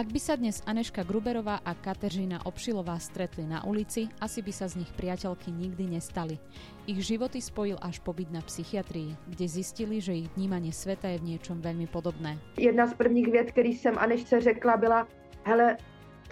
Ak 0.00 0.08
by 0.08 0.16
sa 0.16 0.32
dnes 0.32 0.64
Aneška 0.64 1.04
Gruberová 1.04 1.60
a 1.60 1.76
Kateřina 1.76 2.40
Obšilová 2.48 2.96
stretli 2.96 3.44
na 3.44 3.60
ulici, 3.68 4.08
asi 4.16 4.40
by 4.40 4.48
sa 4.48 4.64
z 4.64 4.80
nich 4.80 4.88
priateľky 4.96 5.52
nikdy 5.52 5.92
nestali. 5.92 6.40
Ich 6.88 7.04
životy 7.04 7.36
spojil 7.36 7.76
až 7.84 8.00
pobyt 8.00 8.32
na 8.32 8.40
psychiatrii, 8.40 9.12
kde 9.28 9.44
zistili, 9.44 10.00
že 10.00 10.24
ich 10.24 10.32
vnímanie 10.32 10.72
sveta 10.72 11.12
je 11.12 11.20
v 11.20 11.36
niečom 11.36 11.60
veľmi 11.60 11.84
podobné. 11.92 12.40
Jedna 12.56 12.88
z 12.88 12.96
prvních 12.96 13.28
vět, 13.28 13.52
který 13.52 13.76
jsem 13.76 13.92
Anešce 14.00 14.40
řekla, 14.40 14.76
byla, 14.76 15.04
hele, 15.44 15.76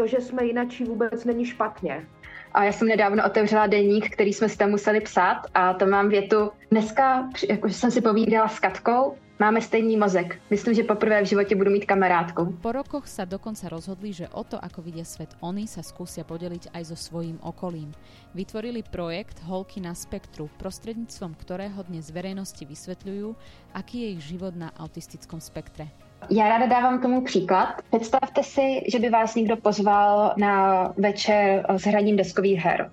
to, 0.01 0.07
že 0.09 0.21
jsme 0.25 0.49
jinačí, 0.49 0.89
vůbec 0.89 1.25
není 1.29 1.45
špatně. 1.45 2.09
A 2.53 2.65
já 2.65 2.73
jsem 2.73 2.89
nedávno 2.89 3.21
otevřela 3.27 3.67
deník, 3.67 4.17
který 4.17 4.33
jsme 4.33 4.49
si 4.49 4.57
tam 4.57 4.71
museli 4.71 5.01
psát 5.01 5.45
a 5.55 5.75
to 5.75 5.87
mám 5.87 6.09
větu. 6.09 6.57
Dneska, 6.71 7.29
jakože 7.49 7.75
jsem 7.75 7.91
si 7.91 8.01
povídala 8.01 8.49
s 8.49 8.59
Katkou, 8.61 9.21
Máme 9.39 9.63
stejný 9.63 9.97
mozek. 9.97 10.43
Myslím, 10.51 10.75
že 10.75 10.83
poprvé 10.83 11.23
v 11.23 11.27
životě 11.27 11.57
budu 11.57 11.71
mít 11.71 11.87
kamarátku. 11.87 12.59
Po 12.59 12.73
rokoch 12.73 13.07
sa 13.07 13.23
dokonca 13.23 13.71
rozhodli, 13.71 14.11
že 14.11 14.27
o 14.35 14.43
to, 14.43 14.59
ako 14.59 14.83
vidia 14.83 15.07
svet 15.07 15.31
oni, 15.47 15.71
sa 15.71 15.79
skúsia 15.87 16.27
podeliť 16.27 16.75
aj 16.75 16.83
so 16.91 16.99
svojím 16.99 17.39
okolím. 17.47 17.95
Vytvorili 18.35 18.83
projekt 18.83 19.39
Holky 19.47 19.79
na 19.79 19.95
spektru, 19.95 20.51
prostredníctvom 20.59 21.39
ktorého 21.39 21.87
dnes 21.87 22.11
verejnosti 22.11 22.67
vysvetľujú, 22.67 23.31
aký 23.79 23.97
je 24.03 24.09
ich 24.19 24.23
život 24.27 24.59
na 24.59 24.75
autistickom 24.75 25.39
spektre. 25.39 25.87
Já 26.31 26.49
ráda 26.49 26.67
dávám 26.67 27.01
tomu 27.01 27.23
příklad. 27.23 27.83
Představte 27.91 28.43
si, 28.43 28.83
že 28.91 28.99
by 28.99 29.11
vás 29.11 29.35
někdo 29.35 29.57
pozval 29.57 30.35
na 30.37 30.85
večer 30.97 31.67
s 31.79 31.83
hraním 31.83 32.17
deskových 32.17 32.59
her. 32.59 32.91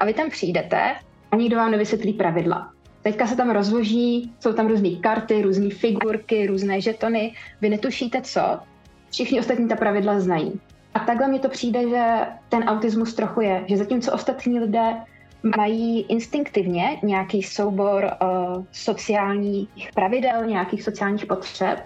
A 0.00 0.04
vy 0.04 0.14
tam 0.14 0.30
přijdete 0.30 0.94
a 1.30 1.36
nikdo 1.36 1.56
vám 1.56 1.70
nevysvětlí 1.70 2.12
pravidla. 2.12 2.73
Teďka 3.04 3.26
se 3.26 3.36
tam 3.36 3.50
rozloží, 3.50 4.32
jsou 4.40 4.52
tam 4.52 4.68
různé 4.68 4.90
karty, 4.90 5.42
různé 5.42 5.70
figurky, 5.70 6.46
různé 6.46 6.80
žetony. 6.80 7.34
Vy 7.60 7.68
netušíte 7.68 8.20
co, 8.22 8.58
všichni 9.10 9.40
ostatní 9.40 9.68
ta 9.68 9.76
pravidla 9.76 10.20
znají. 10.20 10.60
A 10.94 10.98
takhle 10.98 11.28
mi 11.28 11.38
to 11.38 11.48
přijde, 11.48 11.88
že 11.88 12.04
ten 12.48 12.64
autismus 12.64 13.14
trochu 13.14 13.40
je, 13.40 13.64
že 13.68 13.76
zatímco 13.76 14.12
ostatní 14.12 14.60
lidé 14.60 14.94
mají 15.56 16.00
instinktivně 16.00 16.98
nějaký 17.02 17.42
soubor 17.42 18.04
uh, 18.04 18.64
sociálních 18.72 19.90
pravidel, 19.94 20.46
nějakých 20.46 20.82
sociálních 20.82 21.26
potřeb, 21.26 21.78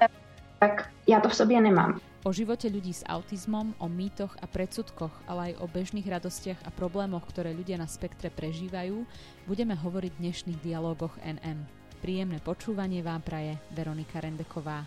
tak 0.58 0.88
já 1.08 1.20
to 1.20 1.28
v 1.28 1.34
sobě 1.34 1.60
nemám. 1.60 2.00
O 2.26 2.34
živote 2.34 2.66
ľudí 2.66 2.90
s 2.90 3.06
autizmom, 3.06 3.78
o 3.78 3.86
mýtoch 3.86 4.34
a 4.42 4.50
predsudkoch, 4.50 5.14
ale 5.30 5.54
aj 5.54 5.62
o 5.62 5.70
bežných 5.70 6.02
radostiach 6.02 6.58
a 6.66 6.70
problémoch, 6.74 7.22
ktoré 7.30 7.54
ľudia 7.54 7.78
na 7.78 7.86
spektre 7.86 8.26
prežívajú, 8.26 9.06
budeme 9.46 9.78
hovoriť 9.78 10.12
v 10.18 10.22
dnešných 10.26 10.58
dialogoch 10.58 11.14
NM. 11.22 11.62
Príjemné 12.02 12.42
počúvanie 12.42 13.06
vám 13.06 13.22
praje 13.22 13.54
Veronika 13.70 14.18
Rendeková. 14.18 14.82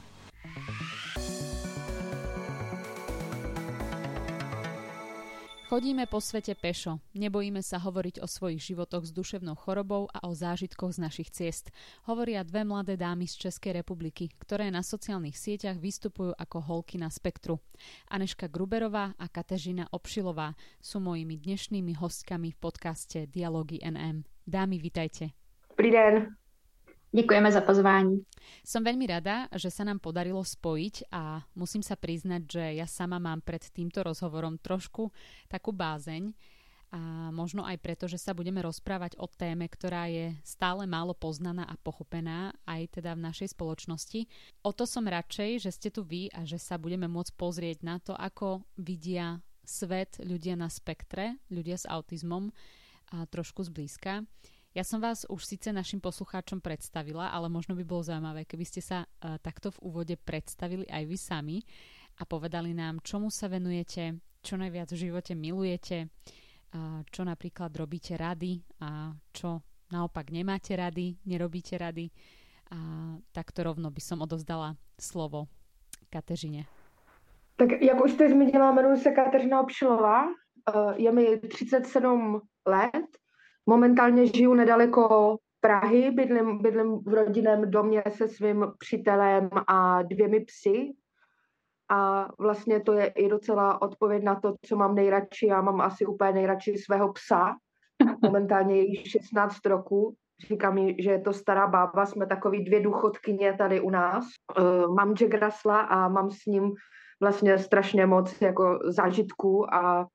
Chodíme 5.72 6.04
po 6.04 6.20
svete 6.20 6.52
pešo, 6.52 7.00
nebojíme 7.16 7.64
sa 7.64 7.80
hovoriť 7.80 8.20
o 8.20 8.28
svojich 8.28 8.60
životoch 8.60 9.08
s 9.08 9.16
duševnou 9.16 9.56
chorobou 9.56 10.04
a 10.12 10.28
o 10.28 10.36
zážitkoch 10.36 10.92
z 10.92 11.00
našich 11.00 11.32
ciest. 11.32 11.72
Hovoria 12.12 12.44
dve 12.44 12.68
mladé 12.68 13.00
dámy 13.00 13.24
z 13.24 13.48
Českej 13.48 13.80
republiky, 13.80 14.28
ktoré 14.36 14.68
na 14.68 14.84
sociálnych 14.84 15.40
sieťach 15.40 15.80
vystupujú 15.80 16.36
ako 16.36 16.58
holky 16.60 17.00
na 17.00 17.08
spektru. 17.08 17.64
Aneška 18.12 18.52
Gruberová 18.52 19.16
a 19.16 19.32
Katežina 19.32 19.88
Obšilová 19.96 20.60
sú 20.84 21.00
mojimi 21.00 21.40
dnešnými 21.40 21.96
hostkami 22.04 22.52
v 22.52 22.58
podcaste 22.60 23.32
Dialógy 23.32 23.80
NM. 23.80 24.28
Dámy, 24.44 24.76
vitajte. 24.76 25.32
Dobrý 25.72 25.96
den. 25.96 26.41
Děkujeme 27.12 27.52
za 27.52 27.62
pozvání. 27.62 28.24
Som 28.64 28.88
veľmi 28.88 29.04
rada, 29.04 29.52
že 29.52 29.68
sa 29.68 29.84
nám 29.84 30.00
podarilo 30.00 30.40
spojiť 30.40 31.12
a 31.12 31.44
musím 31.60 31.84
sa 31.84 32.00
priznať, 32.00 32.42
že 32.48 32.64
ja 32.80 32.88
sama 32.88 33.20
mám 33.20 33.44
pred 33.44 33.60
týmto 33.68 34.00
rozhovorom 34.00 34.56
trošku 34.56 35.12
takú 35.52 35.76
bázeň 35.76 36.32
a 36.92 37.32
možno 37.36 37.68
aj 37.68 37.84
preto, 37.84 38.08
že 38.08 38.16
sa 38.16 38.32
budeme 38.32 38.64
rozprávať 38.64 39.20
o 39.20 39.28
téme, 39.28 39.68
ktorá 39.68 40.08
je 40.08 40.36
stále 40.44 40.88
málo 40.88 41.12
poznaná 41.12 41.68
a 41.68 41.76
pochopená 41.80 42.56
aj 42.64 43.00
teda 43.00 43.16
v 43.16 43.24
našej 43.28 43.56
spoločnosti. 43.56 44.28
O 44.64 44.72
to 44.72 44.88
som 44.88 45.04
radšej, 45.04 45.68
že 45.68 45.72
ste 45.72 45.90
tu 45.92 46.08
vy 46.08 46.32
a 46.32 46.48
že 46.48 46.60
sa 46.60 46.80
budeme 46.80 47.12
môcť 47.12 47.36
pozrieť 47.36 47.78
na 47.84 48.00
to, 48.00 48.16
ako 48.16 48.64
vidia 48.80 49.44
svet 49.68 50.20
ľudia 50.24 50.56
na 50.56 50.72
spektre, 50.72 51.40
ľudia 51.52 51.76
s 51.76 51.88
autizmom 51.88 52.52
a 53.12 53.28
trošku 53.28 53.68
zblízka. 53.68 54.24
Ja 54.72 54.88
som 54.88 55.04
vás 55.04 55.28
už 55.28 55.44
síce 55.44 55.68
našim 55.76 56.00
poslucháčom 56.00 56.64
predstavila, 56.64 57.28
ale 57.28 57.52
možno 57.52 57.76
by 57.76 57.84
bolo 57.84 58.08
zaujímavé, 58.08 58.48
keby 58.48 58.64
ste 58.64 58.80
sa 58.80 59.04
uh, 59.04 59.36
takto 59.44 59.68
v 59.76 59.84
úvode 59.84 60.16
predstavili 60.16 60.88
aj 60.88 61.04
vy 61.12 61.18
sami 61.20 61.58
a 62.16 62.24
povedali 62.24 62.72
nám, 62.72 63.04
čomu 63.04 63.28
sa 63.28 63.52
venujete, 63.52 64.16
čo 64.40 64.56
najviac 64.56 64.96
v 64.96 65.12
živote 65.12 65.36
milujete, 65.36 66.08
uh, 66.08 67.04
čo 67.04 67.22
napríklad 67.28 67.76
robíte 67.76 68.16
rady 68.16 68.64
a 68.80 69.12
čo 69.36 69.60
naopak 69.92 70.32
nemáte 70.32 70.72
rady, 70.72 71.20
nerobíte 71.28 71.76
rady. 71.76 72.08
A 72.72 72.80
takto 73.36 73.68
rovno 73.68 73.92
by 73.92 74.00
som 74.00 74.24
odovzdala 74.24 74.80
slovo 74.96 75.52
Kateřině. 76.08 76.64
Tak 77.56 77.82
jak 77.82 78.04
už 78.04 78.12
jste 78.12 78.30
zmínila, 78.30 78.72
jmenuji 78.72 78.98
se 78.98 79.12
Kateřina 79.12 79.62
Obšilová, 79.62 80.28
je 80.96 81.12
mi 81.12 81.38
37 81.38 82.42
let, 82.68 83.21
Momentálně 83.72 84.26
žiju 84.28 84.54
nedaleko 84.54 85.38
Prahy, 85.60 86.12
bydlím, 86.12 86.62
bydlím 86.62 87.00
v 87.00 87.14
rodinném 87.14 87.72
domě 87.72 88.04
se 88.10 88.28
svým 88.28 88.66
přítelem 88.78 89.50
a 89.68 90.02
dvěmi 90.02 90.40
psy. 90.40 90.92
A 91.90 92.28
vlastně 92.40 92.80
to 92.80 92.94
je 92.94 93.06
i 93.06 93.30
docela 93.30 93.82
odpověď 93.82 94.24
na 94.24 94.36
to, 94.36 94.54
co 94.66 94.76
mám 94.76 94.96
nejradši. 94.96 95.48
Já 95.48 95.62
mám 95.62 95.82
asi 95.82 96.06
úplně 96.06 96.32
nejradši 96.32 96.78
svého 96.78 97.14
psa. 97.14 97.56
Momentálně 98.24 98.82
je 98.82 99.06
16 99.06 99.66
roků. 99.66 100.16
Říká 100.48 100.72
mi, 100.72 100.96
že 101.00 101.12
je 101.12 101.22
to 101.22 101.34
stará 101.34 101.68
bába, 101.68 102.06
jsme 102.06 102.26
takový 102.28 102.64
dvě 102.64 102.80
důchodkyně 102.80 103.54
tady 103.54 103.82
u 103.82 103.90
nás. 103.90 104.26
Uh, 104.60 104.96
mám 104.96 105.14
Jack 105.14 105.44
Russella 105.44 105.80
a 105.80 106.08
mám 106.08 106.32
s 106.32 106.46
ním 106.46 106.72
vlastně 107.22 107.58
strašně 107.58 108.06
moc 108.06 108.42
jako 108.42 108.80
zážitků 108.84 109.74
a, 109.74 110.08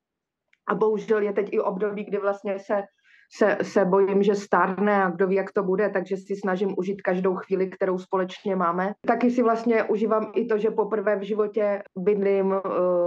a 0.69 0.75
bohužel 0.75 1.22
je 1.22 1.33
teď 1.33 1.49
i 1.53 1.61
období, 1.61 2.05
kdy 2.05 2.19
vlastně 2.19 2.59
se 2.59 2.83
se, 3.32 3.59
se 3.62 3.84
bojím, 3.84 4.22
že 4.22 4.34
stárne 4.34 5.04
a 5.04 5.10
kdo 5.10 5.26
ví, 5.26 5.34
jak 5.34 5.53
to 5.53 5.62
bude, 5.62 5.88
takže 5.91 6.16
si 6.16 6.37
snažím 6.37 6.75
užít 6.78 7.03
každou 7.03 7.34
chvíli, 7.34 7.70
kterou 7.70 7.98
společně 7.98 8.56
máme. 8.56 8.92
Taky 9.06 9.31
si 9.31 9.42
vlastně 9.42 9.84
užívám 9.84 10.32
i 10.34 10.44
to, 10.44 10.59
že 10.59 10.70
poprvé 10.70 11.16
v 11.16 11.22
životě 11.22 11.82
bydlím 11.98 12.47
uh, 12.47 12.60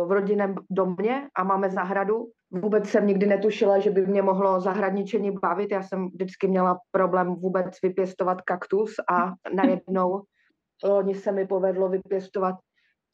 v 0.07 0.11
rodinném 0.11 0.55
domě 0.69 1.27
a 1.35 1.43
máme 1.43 1.69
zahradu. 1.69 2.25
Vůbec 2.51 2.89
jsem 2.89 3.07
nikdy 3.07 3.25
netušila, 3.25 3.79
že 3.79 3.91
by 3.91 4.05
mě 4.05 4.21
mohlo 4.21 4.61
zahradničení 4.61 5.31
bavit. 5.31 5.71
Já 5.71 5.83
jsem 5.83 6.07
vždycky 6.07 6.47
měla 6.47 6.77
problém 6.91 7.35
vůbec 7.35 7.65
vypěstovat 7.83 8.41
kaktus 8.41 8.95
a 9.11 9.33
najednou 9.55 10.21
loni 10.83 11.15
se 11.15 11.31
mi 11.31 11.47
povedlo 11.47 11.89
vypěstovat 11.89 12.55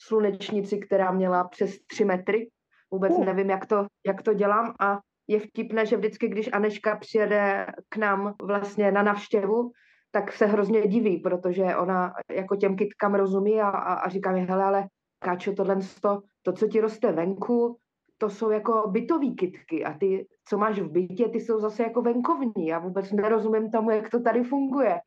slunečnici, 0.02 0.80
která 0.80 1.12
měla 1.12 1.44
přes 1.44 1.78
tři 1.88 2.06
metry. 2.06 2.50
Vůbec 2.92 3.14
uh. 3.14 3.26
nevím, 3.26 3.50
jak 3.50 3.66
to, 3.66 3.86
jak 4.06 4.22
to 4.22 4.34
dělám 4.34 4.74
a 4.80 5.00
je 5.28 5.40
vtipné, 5.40 5.86
že 5.86 5.98
vždycky, 5.98 6.28
když 6.28 6.50
Aneška 6.54 6.96
přijede 6.96 7.68
k 7.90 7.98
nám 7.98 8.34
vlastně 8.42 8.92
na 8.92 9.04
navštěvu, 9.04 9.72
tak 10.12 10.34
se 10.34 10.46
hrozně 10.46 10.88
diví, 10.88 11.20
protože 11.20 11.76
ona 11.76 12.14
jako 12.32 12.56
těm 12.56 12.76
kytkám 12.76 13.16
rozumí 13.16 13.62
a, 13.62 13.70
a, 13.70 13.94
a 13.94 14.10
říká 14.10 14.32
mi, 14.32 14.46
hele, 14.46 14.64
ale 14.64 14.88
Káčo, 15.20 15.54
tohle 15.54 15.78
to, 16.02 16.22
to, 16.44 16.54
co 16.54 16.68
ti 16.68 16.82
roste 16.82 17.12
venku, 17.12 17.78
to 18.18 18.30
jsou 18.30 18.50
jako 18.52 18.84
bytový 18.88 19.36
kytky 19.36 19.86
a 19.86 19.94
ty, 19.98 20.28
co 20.48 20.58
máš 20.58 20.80
v 20.80 20.92
bytě, 20.92 21.28
ty 21.30 21.40
jsou 21.40 21.60
zase 21.60 21.84
jako 21.84 22.02
venkovní. 22.02 22.68
Já 22.68 22.80
vůbec 22.80 23.12
nerozumím 23.12 23.72
tomu, 23.72 23.92
jak 23.92 24.10
to 24.10 24.20
tady 24.20 24.44
funguje. 24.44 25.00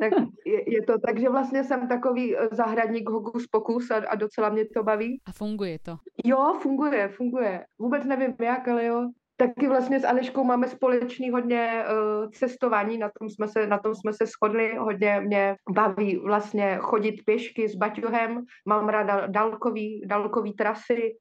tak 0.00 0.12
je, 0.46 0.74
je 0.74 0.82
to 0.82 0.98
tak, 1.06 1.20
že 1.20 1.28
vlastně 1.28 1.64
jsem 1.64 1.88
takový 1.88 2.36
eh, 2.36 2.48
zahradník 2.52 3.10
hokus 3.10 3.46
pokus 3.46 3.90
a, 3.90 3.96
a 4.08 4.14
docela 4.14 4.48
mě 4.48 4.64
to 4.76 4.82
baví. 4.82 5.20
A 5.26 5.32
funguje 5.32 5.78
to? 5.78 5.96
Jo, 6.24 6.58
funguje, 6.62 7.08
funguje. 7.08 7.64
Vůbec 7.78 8.04
nevím 8.04 8.34
jak, 8.40 8.68
ale 8.68 8.84
jo, 8.84 9.10
Taky 9.36 9.68
vlastně 9.68 10.00
s 10.00 10.04
Aneškou 10.04 10.44
máme 10.44 10.68
společný 10.68 11.30
hodně 11.30 11.84
uh, 11.84 12.30
cestování, 12.30 12.98
na 12.98 13.10
tom, 13.18 13.28
jsme 13.28 13.48
se, 13.48 13.66
na 13.66 13.78
tom 13.78 13.94
jsme 13.94 14.12
se 14.12 14.26
shodli, 14.26 14.76
hodně 14.76 15.20
mě 15.20 15.56
baví 15.70 16.16
vlastně 16.16 16.78
chodit 16.80 17.22
pěšky 17.24 17.68
s 17.68 17.74
baťuhem, 17.74 18.44
mám 18.68 18.88
ráda 18.88 19.26
dálkový, 19.26 20.02
dálkový 20.06 20.52
trasy, 20.52 21.16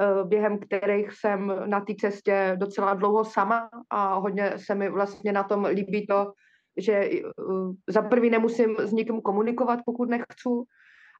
uh, 0.00 0.28
během 0.28 0.58
kterých 0.58 1.12
jsem 1.12 1.52
na 1.64 1.80
té 1.80 1.94
cestě 2.00 2.56
docela 2.60 2.94
dlouho 2.94 3.24
sama 3.24 3.68
a 3.90 4.14
hodně 4.14 4.52
se 4.56 4.74
mi 4.74 4.90
vlastně 4.90 5.32
na 5.32 5.42
tom 5.42 5.64
líbí 5.64 6.06
to, 6.06 6.32
že 6.76 7.10
uh, 7.38 7.72
za 7.88 8.02
prvý 8.02 8.30
nemusím 8.30 8.76
s 8.78 8.92
nikým 8.92 9.20
komunikovat, 9.20 9.80
pokud 9.86 10.10
nechci, 10.10 10.48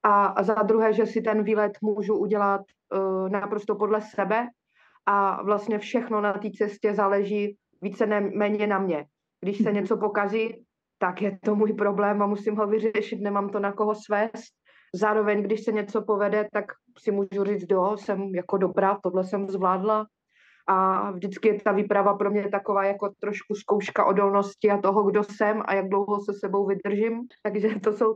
a 0.04 0.42
za 0.42 0.54
druhé, 0.54 0.92
že 0.92 1.06
si 1.06 1.20
ten 1.20 1.42
výlet 1.42 1.72
můžu 1.82 2.16
udělat 2.18 2.60
uh, 2.60 3.28
naprosto 3.28 3.74
podle 3.74 4.00
sebe, 4.00 4.46
a 5.06 5.42
vlastně 5.42 5.78
všechno 5.78 6.20
na 6.20 6.32
té 6.32 6.50
cestě 6.50 6.94
záleží 6.94 7.56
více 7.82 8.06
ne, 8.06 8.20
méně 8.20 8.66
na 8.66 8.78
mě. 8.78 9.06
Když 9.40 9.58
se 9.58 9.70
mhm. 9.70 9.74
něco 9.74 9.96
pokazí, 9.96 10.64
tak 10.98 11.22
je 11.22 11.38
to 11.44 11.54
můj 11.54 11.72
problém 11.72 12.22
a 12.22 12.26
musím 12.26 12.56
ho 12.56 12.66
vyřešit, 12.66 13.20
nemám 13.20 13.48
to 13.48 13.60
na 13.60 13.72
koho 13.72 13.94
svést. 13.94 14.54
zároveň, 14.94 15.42
když 15.42 15.64
se 15.64 15.72
něco 15.72 16.02
povede, 16.02 16.48
tak 16.52 16.64
si 16.98 17.10
můžu 17.10 17.44
říct, 17.44 17.66
jo, 17.70 17.96
jsem 17.96 18.34
jako 18.34 18.56
dobrá, 18.56 18.98
tohle 19.02 19.24
jsem 19.24 19.48
zvládla. 19.48 20.06
A 20.68 21.10
vždycky 21.10 21.48
je 21.48 21.60
ta 21.60 21.72
výprava 21.72 22.14
pro 22.14 22.30
mě 22.30 22.48
taková 22.48 22.84
jako 22.84 23.12
trošku 23.20 23.54
zkouška 23.54 24.04
odolnosti 24.04 24.70
a 24.70 24.78
toho, 24.78 25.02
kdo 25.02 25.22
jsem 25.24 25.62
a 25.66 25.74
jak 25.74 25.88
dlouho 25.88 26.20
se 26.20 26.32
sebou 26.40 26.66
vydržím. 26.66 27.20
Takže 27.42 27.68
to 27.80 27.92
jsou, 27.92 28.14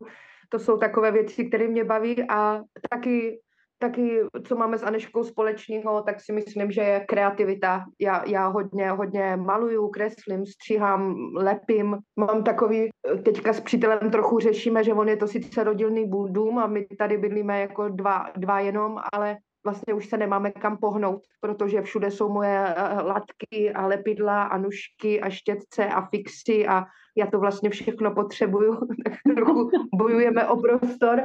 to 0.48 0.58
jsou 0.58 0.76
takové 0.76 1.10
věci, 1.10 1.44
které 1.44 1.68
mě 1.68 1.84
baví 1.84 2.24
a 2.30 2.60
taky 2.90 3.40
taky, 3.80 4.20
co 4.46 4.56
máme 4.56 4.78
s 4.78 4.82
Aneškou 4.82 5.24
společného, 5.24 6.02
tak 6.02 6.20
si 6.20 6.32
myslím, 6.32 6.70
že 6.70 6.80
je 6.80 7.00
kreativita. 7.00 7.84
Já, 8.00 8.24
já 8.26 8.46
hodně, 8.46 8.90
hodně 8.90 9.36
maluju, 9.36 9.88
kreslím, 9.88 10.46
stříhám, 10.46 11.14
lepím. 11.34 11.96
Mám 12.16 12.44
takový, 12.44 12.88
teďka 13.24 13.52
s 13.52 13.60
přítelem 13.60 14.10
trochu 14.10 14.38
řešíme, 14.38 14.84
že 14.84 14.94
on 14.94 15.08
je 15.08 15.16
to 15.16 15.26
sice 15.26 15.64
rodilný 15.64 16.10
dům 16.28 16.58
a 16.58 16.66
my 16.66 16.86
tady 16.98 17.18
bydlíme 17.18 17.60
jako 17.60 17.88
dva, 17.88 18.26
dva 18.36 18.60
jenom, 18.60 18.98
ale 19.12 19.36
vlastně 19.64 19.94
už 19.94 20.08
se 20.08 20.16
nemáme 20.16 20.50
kam 20.50 20.76
pohnout, 20.76 21.20
protože 21.40 21.82
všude 21.82 22.10
jsou 22.10 22.32
moje 22.32 22.74
eh, 22.76 23.02
latky 23.02 23.72
a 23.74 23.86
lepidla 23.86 24.42
a 24.42 24.58
nůžky 24.58 25.20
a 25.20 25.30
štětce 25.30 25.86
a 25.86 26.06
fixy 26.06 26.66
a 26.66 26.84
já 27.16 27.26
to 27.26 27.38
vlastně 27.38 27.70
všechno 27.70 28.14
potřebuju, 28.14 28.74
tak 29.04 29.12
trochu 29.36 29.70
bojujeme 29.94 30.48
o 30.48 30.56
prostor 30.56 31.20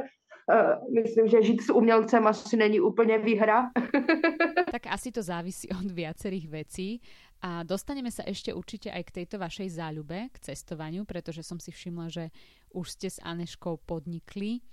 myslím, 0.94 1.28
že 1.28 1.42
žít 1.42 1.62
s 1.62 1.70
umělcem 1.70 2.26
asi 2.26 2.56
není 2.56 2.80
úplně 2.80 3.18
výhra. 3.18 3.70
tak 4.70 4.86
asi 4.86 5.12
to 5.12 5.22
závisí 5.22 5.68
od 5.68 5.90
viacerých 5.90 6.48
vecí. 6.48 7.00
A 7.42 7.62
dostaneme 7.62 8.08
sa 8.08 8.24
ešte 8.24 8.48
určite 8.56 8.88
aj 8.88 9.12
k 9.12 9.14
tejto 9.22 9.36
vašej 9.36 9.76
záľube, 9.76 10.32
k 10.32 10.36
cestovaniu, 10.40 11.04
pretože 11.04 11.44
som 11.44 11.60
si 11.60 11.68
všimla, 11.68 12.08
že 12.08 12.24
už 12.72 12.86
ste 12.96 13.08
s 13.12 13.20
Aneškou 13.20 13.76
podnikli 13.84 14.64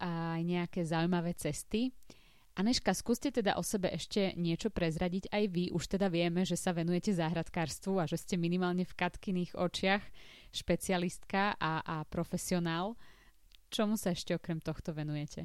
aj 0.00 0.40
nejaké 0.40 0.80
zaujímavé 0.84 1.36
cesty. 1.36 1.92
Aneška, 2.56 2.96
skúste 2.96 3.28
teda 3.28 3.60
o 3.60 3.62
sebe 3.62 3.92
ešte 3.92 4.32
niečo 4.32 4.72
prezradiť 4.72 5.28
aj 5.28 5.44
vy. 5.52 5.64
Už 5.76 5.92
teda 5.92 6.08
vieme, 6.08 6.40
že 6.48 6.56
sa 6.56 6.72
venujete 6.72 7.12
záhradkárstvu 7.12 8.00
a 8.00 8.08
že 8.08 8.16
ste 8.16 8.40
minimálne 8.40 8.88
v 8.88 8.96
Katkyných 8.96 9.52
očiach 9.52 10.00
špecialistka 10.56 11.52
a, 11.60 11.84
a 11.84 11.96
profesionál. 12.08 12.96
Čemu 13.70 13.96
se 13.96 14.08
ještě 14.08 14.34
okrem 14.34 14.60
tohto 14.60 14.94
venujete? 14.94 15.42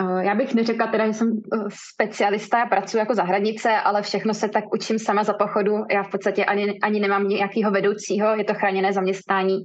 Eh, 0.00 0.24
já 0.24 0.34
bych 0.34 0.54
neřekla 0.54 0.86
teda, 0.86 1.06
že 1.06 1.12
jsem 1.12 1.28
eh, 1.28 1.58
specialista, 1.92 2.58
já 2.58 2.66
pracuji 2.66 2.98
jako 2.98 3.14
zahradnice, 3.14 3.70
ale 3.70 4.02
všechno 4.02 4.34
se 4.34 4.48
tak 4.48 4.74
učím 4.74 4.98
sama 4.98 5.24
za 5.24 5.34
pochodu. 5.34 5.76
Já 5.90 6.02
v 6.02 6.10
podstatě 6.10 6.44
ani, 6.44 6.80
ani 6.80 7.00
nemám 7.00 7.28
nějakého 7.28 7.70
vedoucího, 7.70 8.36
je 8.36 8.44
to 8.44 8.54
chráněné 8.54 8.92
zaměstnání, 8.92 9.58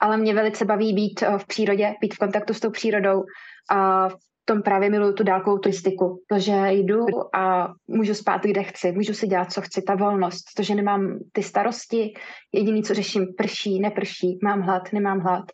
ale 0.00 0.16
mě 0.16 0.34
velice 0.34 0.64
baví 0.64 0.94
být 0.94 1.22
eh, 1.22 1.38
v 1.38 1.46
přírodě, 1.46 1.94
být 2.00 2.14
v 2.14 2.18
kontaktu 2.18 2.54
s 2.54 2.60
tou 2.60 2.70
přírodou 2.70 3.22
a 3.70 4.08
v 4.08 4.14
tom 4.44 4.62
právě 4.62 4.90
miluju 4.90 5.12
tu 5.12 5.22
dálkovou 5.22 5.58
turistiku, 5.58 6.22
to, 6.28 6.38
že 6.38 6.66
jdu 6.68 7.04
a 7.34 7.68
můžu 7.88 8.14
spát, 8.14 8.42
kde 8.42 8.62
chci, 8.62 8.92
můžu 8.92 9.14
si 9.14 9.26
dělat, 9.26 9.52
co 9.52 9.60
chci, 9.60 9.82
ta 9.82 9.94
volnost, 9.94 10.44
to, 10.56 10.62
že 10.62 10.74
nemám 10.74 11.18
ty 11.32 11.42
starosti, 11.42 12.12
jediný, 12.52 12.82
co 12.82 12.94
řeším, 12.94 13.26
prší, 13.36 13.80
neprší, 13.80 14.38
mám 14.44 14.60
hlad, 14.60 14.92
nemám 14.92 15.20
hlad 15.20 15.44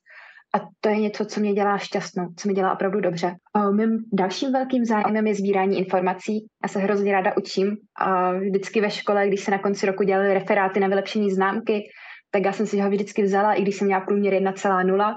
a 0.55 0.61
to 0.81 0.89
je 0.89 0.97
něco, 0.97 1.25
co 1.25 1.41
mě 1.41 1.53
dělá 1.53 1.79
šťastnou, 1.79 2.27
co 2.37 2.49
mě 2.49 2.55
dělá 2.55 2.73
opravdu 2.73 3.01
dobře. 3.01 3.35
A 3.55 3.71
mým 3.71 3.99
dalším 4.13 4.53
velkým 4.53 4.85
zájmem 4.85 5.27
je 5.27 5.35
sbírání 5.35 5.79
informací. 5.79 6.47
Já 6.63 6.69
se 6.69 6.79
hrozně 6.79 7.13
ráda 7.13 7.37
učím 7.37 7.77
a 7.99 8.33
vždycky 8.33 8.81
ve 8.81 8.91
škole, 8.91 9.29
když 9.29 9.41
se 9.41 9.51
na 9.51 9.59
konci 9.59 9.87
roku 9.87 10.03
dělali 10.03 10.35
referáty 10.35 10.81
na 10.81 10.89
vylepšení 10.89 11.31
známky, 11.31 11.83
tak 12.31 12.45
já 12.45 12.53
jsem 12.53 12.67
si 12.67 12.81
ho 12.81 12.91
vždycky 12.91 13.23
vzala, 13.23 13.55
i 13.55 13.63
když 13.63 13.77
jsem 13.77 13.87
měla 13.87 14.01
průměr 14.01 14.35
1,0. 14.35 15.15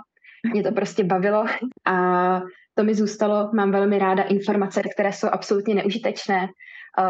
Mě 0.53 0.63
to 0.63 0.71
prostě 0.71 1.03
bavilo 1.03 1.45
a 1.85 2.41
to 2.75 2.83
mi 2.83 2.95
zůstalo. 2.95 3.49
Mám 3.55 3.71
velmi 3.71 3.99
ráda 3.99 4.23
informace, 4.23 4.81
které 4.93 5.13
jsou 5.13 5.27
absolutně 5.31 5.75
neužitečné, 5.75 6.47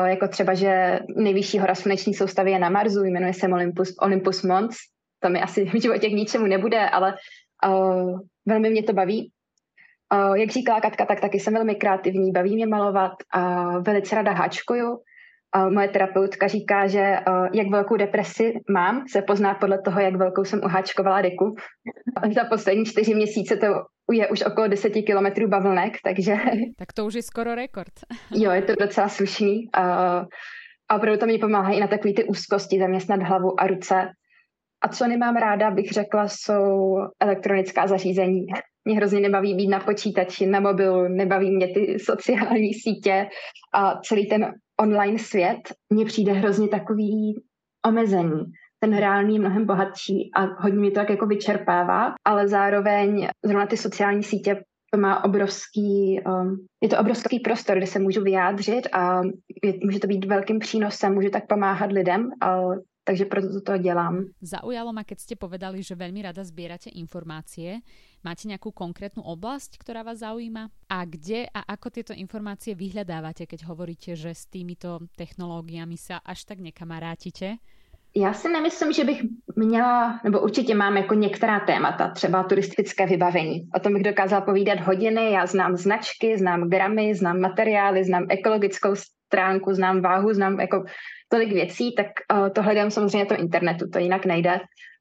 jako 0.05 0.27
třeba, 0.27 0.53
že 0.53 0.99
nejvyšší 1.15 1.59
hora 1.59 1.75
sluneční 1.75 2.13
soustavy 2.13 2.51
je 2.51 2.59
na 2.59 2.69
Marsu, 2.69 3.03
jmenuje 3.03 3.33
se 3.33 3.47
Olympus, 3.47 3.95
Olympus 4.01 4.43
Mons. 4.43 4.75
To 5.19 5.29
mi 5.29 5.41
asi 5.41 5.65
v 5.65 5.81
životě 5.81 6.09
k 6.09 6.13
ničemu 6.13 6.45
nebude, 6.45 6.89
ale 6.89 7.13
Uh, 7.65 8.19
velmi 8.45 8.69
mě 8.69 8.83
to 8.83 8.93
baví. 8.93 9.31
Uh, 10.13 10.35
jak 10.35 10.49
říkala 10.49 10.81
Katka, 10.81 11.05
tak 11.05 11.21
taky 11.21 11.39
jsem 11.39 11.53
velmi 11.53 11.75
kreativní, 11.75 12.31
baví 12.31 12.55
mě 12.55 12.67
malovat 12.67 13.11
a 13.33 13.69
velice 13.79 14.15
rada 14.15 14.31
háčkuju. 14.31 14.97
Uh, 15.57 15.73
moje 15.73 15.87
terapeutka 15.87 16.47
říká, 16.47 16.87
že 16.87 17.15
uh, 17.27 17.47
jak 17.53 17.69
velkou 17.69 17.97
depresi 17.97 18.53
mám, 18.69 19.03
se 19.07 19.21
pozná 19.21 19.53
podle 19.53 19.81
toho, 19.81 19.99
jak 20.01 20.15
velkou 20.15 20.43
jsem 20.43 20.61
uháčkovala 20.63 21.21
deku. 21.21 21.55
Za 22.35 22.43
poslední 22.43 22.85
čtyři 22.85 23.15
měsíce 23.15 23.55
to 23.57 23.67
je 24.11 24.27
už 24.27 24.41
okolo 24.41 24.67
10 24.67 24.89
kilometrů 24.89 25.47
bavlnek, 25.47 25.93
takže... 26.03 26.35
Tak 26.77 26.93
to 26.93 27.05
už 27.05 27.13
je 27.13 27.23
skoro 27.23 27.55
rekord. 27.55 27.93
jo, 28.31 28.51
je 28.51 28.61
to 28.61 28.73
docela 28.79 29.09
slušný. 29.09 29.69
Uh, 29.77 30.25
a 30.89 30.95
opravdu 30.95 31.19
to 31.19 31.25
mi 31.25 31.37
pomáhá 31.37 31.73
i 31.73 31.79
na 31.79 31.87
takové 31.87 32.13
ty 32.13 32.23
úzkosti, 32.23 32.79
zaměstnat 32.79 33.21
hlavu 33.21 33.59
a 33.61 33.67
ruce. 33.67 34.09
A 34.81 34.87
co 34.87 35.07
nemám 35.07 35.35
ráda, 35.35 35.71
bych 35.71 35.91
řekla, 35.91 36.27
jsou 36.27 36.97
elektronická 37.21 37.87
zařízení. 37.87 38.45
Mě 38.85 38.95
hrozně 38.95 39.19
nebaví 39.19 39.55
být 39.55 39.67
na 39.67 39.79
počítači, 39.79 40.45
na 40.45 40.59
mobilu, 40.59 41.07
nebaví 41.07 41.55
mě 41.55 41.67
ty 41.67 41.99
sociální 41.99 42.73
sítě 42.73 43.27
a 43.73 43.99
celý 44.01 44.27
ten 44.27 44.53
online 44.81 45.19
svět. 45.19 45.59
Mně 45.93 46.05
přijde 46.05 46.31
hrozně 46.31 46.67
takový 46.67 47.41
omezení. 47.87 48.43
Ten 48.79 48.97
reálný 48.97 49.33
je 49.33 49.39
mnohem 49.39 49.65
bohatší 49.65 50.31
a 50.35 50.61
hodně 50.61 50.79
mi 50.79 50.91
to 50.91 50.95
tak 50.95 51.09
jako 51.09 51.25
vyčerpává, 51.25 52.13
ale 52.25 52.47
zároveň 52.47 53.27
zrovna 53.45 53.65
ty 53.65 53.77
sociální 53.77 54.23
sítě 54.23 54.61
to 54.93 54.99
má 54.99 55.23
obrovský, 55.23 56.19
um, 56.25 56.65
je 56.83 56.89
to 56.89 56.99
obrovský 56.99 57.39
prostor, 57.39 57.77
kde 57.77 57.87
se 57.87 57.99
můžu 57.99 58.23
vyjádřit 58.23 58.87
a 58.93 59.21
je, 59.63 59.73
může 59.83 59.99
to 59.99 60.07
být 60.07 60.25
velkým 60.25 60.59
přínosem, 60.59 61.13
může 61.13 61.29
tak 61.29 61.47
pomáhat 61.47 61.91
lidem, 61.91 62.29
ale 62.41 62.79
takže 63.07 63.25
proto 63.25 63.61
to 63.63 63.77
dělám. 63.79 64.35
Zaujalo 64.43 64.91
ma, 64.91 65.07
keď 65.07 65.17
ste 65.23 65.35
povedali, 65.39 65.79
že 65.79 65.95
veľmi 65.95 66.27
rada 66.27 66.43
zbierate 66.43 66.91
informácie. 66.91 67.79
Máte 68.19 68.51
nejakú 68.51 68.75
konkrétnu 68.75 69.23
oblasť, 69.23 69.79
ktorá 69.79 70.03
vás 70.03 70.19
zaujíma? 70.19 70.67
A 70.91 71.07
kde 71.07 71.47
a 71.55 71.63
ako 71.63 71.87
tieto 71.87 72.11
informácie 72.11 72.75
vyhľadávate, 72.75 73.47
keď 73.47 73.63
hovoríte, 73.71 74.19
že 74.19 74.35
s 74.35 74.51
týmito 74.51 75.07
technológiami 75.15 75.95
sa 75.95 76.19
až 76.19 76.43
tak 76.43 76.59
nekamarátite? 76.59 77.63
Já 78.15 78.33
si 78.33 78.49
nemyslím, 78.49 78.93
že 78.93 79.03
bych 79.03 79.21
měla, 79.55 80.19
nebo 80.23 80.39
určitě 80.39 80.75
mám 80.75 80.97
jako 80.97 81.13
některá 81.13 81.59
témata, 81.59 82.09
třeba 82.09 82.43
turistické 82.43 83.05
vybavení. 83.05 83.69
O 83.75 83.79
tom 83.79 83.93
bych 83.93 84.03
dokázala 84.03 84.41
povídat 84.41 84.79
hodiny. 84.79 85.31
Já 85.31 85.45
znám 85.45 85.77
značky, 85.77 86.37
znám 86.37 86.69
gramy, 86.69 87.15
znám 87.15 87.39
materiály, 87.39 88.03
znám 88.03 88.25
ekologickou 88.29 88.95
stránku, 88.95 89.73
znám 89.73 90.01
váhu, 90.01 90.33
znám 90.33 90.59
jako 90.59 90.85
tolik 91.27 91.53
věcí, 91.53 91.95
tak 91.95 92.07
uh, 92.33 92.49
to 92.49 92.61
hledám 92.61 92.91
samozřejmě 92.91 93.25
to 93.25 93.35
internetu, 93.35 93.89
to 93.89 93.99
jinak 93.99 94.25
nejde. 94.25 94.59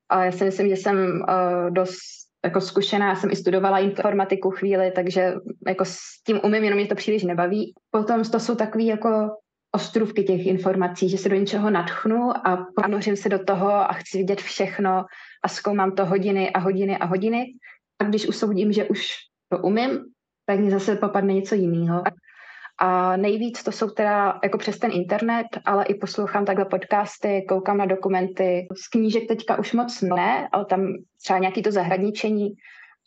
A 0.09 0.25
já 0.25 0.33
si 0.33 0.45
myslím, 0.45 0.69
že 0.69 0.77
jsem 0.77 0.97
uh, 0.97 1.71
dost 1.71 2.27
jako 2.45 2.61
zkušená, 2.61 3.09
já 3.09 3.15
jsem 3.15 3.31
i 3.31 3.37
studovala 3.37 3.79
informatiku 3.79 4.51
chvíli, 4.51 4.93
takže 4.95 5.35
jako 5.67 5.85
s 5.85 5.99
tím 6.27 6.41
umím, 6.45 6.65
jenom 6.65 6.79
mě 6.79 6.89
to 6.89 6.95
příliš 6.95 7.23
nebaví. 7.23 7.75
Potom 7.91 8.23
to 8.23 8.41
jsou 8.41 8.55
takový 8.55 8.87
jako 8.87 9.31
ostrůvky 9.75 10.25
těch 10.25 10.47
informací, 10.47 11.09
že 11.09 11.19
se 11.19 11.29
do 11.29 11.37
něčeho 11.37 11.71
natchnu 11.71 12.47
a 12.47 12.67
ponořím 12.83 13.17
se 13.17 13.29
do 13.29 13.45
toho 13.45 13.73
a 13.73 13.93
chci 13.93 14.19
vidět 14.19 14.41
všechno 14.41 15.05
a 15.45 15.49
zkoumám 15.49 15.93
to 15.93 16.07
hodiny 16.07 16.51
a 16.51 16.59
hodiny 16.59 16.99
a 16.99 17.05
hodiny. 17.05 17.45
A 18.01 18.05
když 18.05 18.29
usoudím, 18.29 18.73
že 18.73 18.85
už 18.85 19.09
to 19.49 19.59
umím, 19.59 20.05
tak 20.47 20.59
mi 20.59 20.71
zase 20.71 20.97
popadne 20.97 21.35
něco 21.35 21.55
jiného. 21.55 22.03
A 22.79 23.17
nejvíc 23.17 23.63
to 23.63 23.73
jsou 23.73 23.91
teda 23.91 24.41
jako 24.45 24.59
přes 24.59 24.79
ten 24.79 24.91
internet, 24.93 25.47
ale 25.65 25.85
i 25.85 25.95
poslouchám 25.95 26.45
takhle 26.45 26.65
podcasty, 26.65 27.47
koukám 27.49 27.79
na 27.79 27.87
dokumenty. 27.87 28.67
Z 28.85 28.89
knížek 28.89 29.29
teďka 29.29 29.59
už 29.59 29.73
moc 29.73 30.03
ne, 30.03 30.49
ale 30.53 30.65
tam 30.65 30.87
třeba 31.23 31.39
nějaký 31.39 31.63
to 31.63 31.73
zahradničení, 31.73 32.49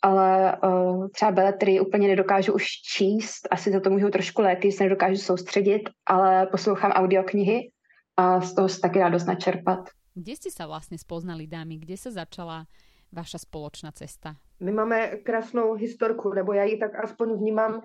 ale 0.02 0.58
uh, 0.64 1.08
třeba 1.08 1.30
beletry 1.30 1.80
úplně 1.80 2.08
nedokážu 2.08 2.52
už 2.52 2.66
číst, 2.66 3.48
asi 3.50 3.72
za 3.72 3.80
to 3.80 3.90
můžu 3.90 4.08
trošku 4.08 4.42
léky, 4.42 4.70
že 4.70 4.76
se 4.76 4.84
nedokážu 4.84 5.16
soustředit, 5.16 5.82
ale 6.06 6.46
poslouchám 6.46 6.90
audioknihy 6.90 7.70
a 8.16 8.40
z 8.40 8.54
toho 8.54 8.68
se 8.68 8.80
taky 8.80 8.98
dá 8.98 9.08
dost 9.08 9.26
načerpat. 9.26 9.78
Kde 10.14 10.32
jste 10.32 10.50
se 10.50 10.66
vlastně 10.66 10.98
spoznali, 10.98 11.46
dámy? 11.46 11.76
Kde 11.76 11.96
se 11.96 12.10
začala 12.10 12.66
vaša 13.12 13.38
společná 13.38 13.92
cesta? 13.92 14.34
My 14.60 14.72
máme 14.72 15.06
krásnou 15.06 15.74
historku, 15.74 16.32
nebo 16.34 16.52
já 16.52 16.64
ji 16.64 16.78
tak 16.78 17.04
aspoň 17.04 17.38
vnímám 17.38 17.82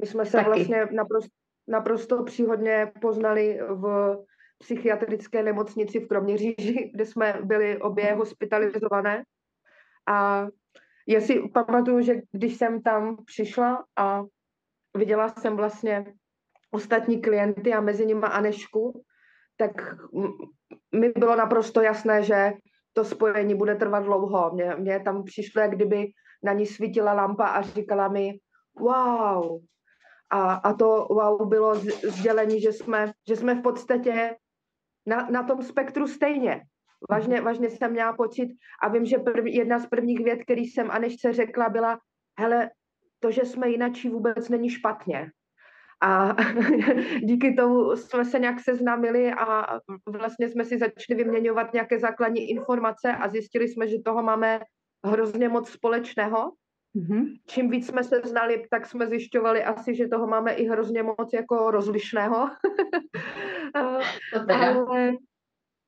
my 0.00 0.06
jsme 0.06 0.26
se 0.26 0.36
Taky. 0.36 0.48
vlastně 0.48 0.86
naprosto, 0.92 1.30
naprosto 1.68 2.24
příhodně 2.24 2.92
poznali 3.00 3.60
v 3.68 4.16
psychiatrické 4.58 5.42
nemocnici 5.42 6.00
v 6.00 6.08
Kroměříži, 6.08 6.90
kde 6.94 7.06
jsme 7.06 7.40
byli 7.44 7.78
obě 7.78 8.14
hospitalizované. 8.14 9.22
A 10.08 10.46
já 11.08 11.20
si 11.20 11.42
pamatuju, 11.54 12.00
že 12.00 12.14
když 12.32 12.56
jsem 12.56 12.82
tam 12.82 13.24
přišla 13.24 13.84
a 13.98 14.22
viděla 14.96 15.28
jsem 15.28 15.56
vlastně 15.56 16.14
ostatní 16.70 17.20
klienty 17.20 17.72
a 17.72 17.80
mezi 17.80 18.06
nimi 18.06 18.26
Anešku, 18.26 19.02
tak 19.56 19.70
mi 20.94 21.08
bylo 21.08 21.36
naprosto 21.36 21.80
jasné, 21.80 22.22
že 22.22 22.52
to 22.92 23.04
spojení 23.04 23.54
bude 23.54 23.74
trvat 23.74 24.00
dlouho. 24.00 24.50
Mně, 24.54 24.74
mně 24.78 25.00
tam 25.00 25.24
přišlo, 25.24 25.62
jak 25.62 25.70
kdyby 25.70 26.06
na 26.42 26.52
ní 26.52 26.66
svítila 26.66 27.12
lampa 27.12 27.46
a 27.46 27.62
říkala 27.62 28.08
mi, 28.08 28.38
wow. 28.80 29.60
A, 30.30 30.52
a 30.52 30.74
to 30.74 31.06
wow 31.10 31.48
bylo 31.48 31.74
sdělení, 32.02 32.60
že 32.60 32.72
jsme, 32.72 33.12
že 33.28 33.36
jsme 33.36 33.54
v 33.54 33.62
podstatě 33.62 34.36
na, 35.06 35.28
na 35.30 35.42
tom 35.42 35.62
spektru 35.62 36.06
stejně. 36.06 36.62
Vážně, 37.10 37.40
vážně 37.40 37.70
jsem 37.70 37.92
měla 37.92 38.12
pocit 38.12 38.48
a 38.82 38.88
vím, 38.88 39.04
že 39.04 39.18
prv, 39.18 39.46
jedna 39.46 39.78
z 39.78 39.86
prvních 39.86 40.24
věd, 40.24 40.38
který 40.42 40.64
jsem 40.64 40.90
Anešce 40.90 41.32
řekla, 41.32 41.68
byla, 41.68 41.98
hele, 42.38 42.70
to, 43.20 43.30
že 43.30 43.44
jsme 43.44 43.68
jinačí, 43.68 44.08
vůbec 44.08 44.48
není 44.48 44.70
špatně. 44.70 45.30
A 46.02 46.36
díky 47.22 47.54
tomu 47.54 47.96
jsme 47.96 48.24
se 48.24 48.38
nějak 48.38 48.60
seznámili 48.60 49.32
a 49.32 49.78
vlastně 50.06 50.48
jsme 50.48 50.64
si 50.64 50.78
začali 50.78 51.24
vyměňovat 51.24 51.72
nějaké 51.72 51.98
základní 51.98 52.50
informace 52.50 53.12
a 53.12 53.28
zjistili 53.28 53.68
jsme, 53.68 53.88
že 53.88 53.96
toho 54.04 54.22
máme 54.22 54.60
hrozně 55.06 55.48
moc 55.48 55.68
společného. 55.68 56.52
Mm-hmm. 56.96 57.24
Čím 57.46 57.70
víc 57.70 57.86
jsme 57.86 58.04
se 58.04 58.20
znali, 58.24 58.64
tak 58.70 58.86
jsme 58.86 59.06
zjišťovali 59.06 59.64
asi, 59.64 59.94
že 59.94 60.08
toho 60.08 60.26
máme 60.26 60.52
i 60.52 60.68
hrozně 60.68 61.02
moc 61.02 61.32
jako 61.32 61.70
rozlišného. 61.70 62.50
Ale 63.74 64.00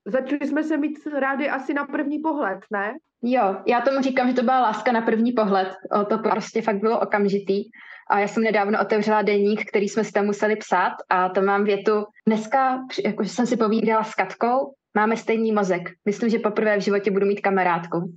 začali 0.06 0.46
jsme 0.46 0.64
se 0.64 0.76
mít 0.76 1.06
rádi 1.06 1.48
asi 1.48 1.74
na 1.74 1.84
první 1.86 2.18
pohled, 2.18 2.58
ne? 2.70 2.94
Jo, 3.22 3.56
já 3.66 3.80
tomu 3.80 4.02
říkám, 4.02 4.28
že 4.28 4.34
to 4.34 4.42
byla 4.42 4.60
láska 4.60 4.92
na 4.92 5.00
první 5.00 5.32
pohled. 5.32 5.68
O, 6.00 6.04
to 6.04 6.18
prostě 6.18 6.62
fakt 6.62 6.80
bylo 6.80 7.00
okamžitý. 7.00 7.64
A 8.10 8.18
já 8.18 8.28
jsem 8.28 8.42
nedávno 8.42 8.80
otevřela 8.80 9.22
deník, 9.22 9.68
který 9.68 9.88
jsme 9.88 10.04
si 10.04 10.12
tam 10.12 10.26
museli 10.26 10.56
psát 10.56 10.92
a 11.08 11.28
to 11.28 11.42
mám 11.42 11.64
větu. 11.64 12.04
Dneska, 12.26 12.78
jakože 13.04 13.30
jsem 13.30 13.46
si 13.46 13.56
povídala 13.56 14.04
s 14.04 14.14
Katkou, 14.14 14.74
máme 14.96 15.16
stejný 15.16 15.52
mozek. 15.52 15.82
Myslím, 16.04 16.30
že 16.30 16.38
poprvé 16.38 16.76
v 16.76 16.82
životě 16.82 17.10
budu 17.10 17.26
mít 17.26 17.40
kamarádku. 17.40 18.12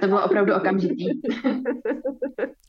To 0.00 0.06
bylo 0.06 0.24
opravdu 0.24 0.54
okamžitý. 0.54 1.06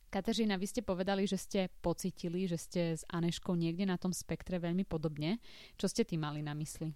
Kateřina, 0.10 0.56
vy 0.56 0.68
ste 0.68 0.82
povedali, 0.82 1.28
že 1.28 1.36
ste 1.36 1.68
pocitili, 1.84 2.48
že 2.48 2.56
ste 2.56 2.82
s 2.96 3.04
Aneškou 3.12 3.52
niekde 3.52 3.84
na 3.84 4.00
tom 4.00 4.16
spektre 4.16 4.64
veľmi 4.64 4.88
podobne. 4.88 5.44
Čo 5.76 5.92
ste 5.92 6.08
tým 6.08 6.24
mali 6.24 6.40
na 6.40 6.56
mysli? 6.56 6.96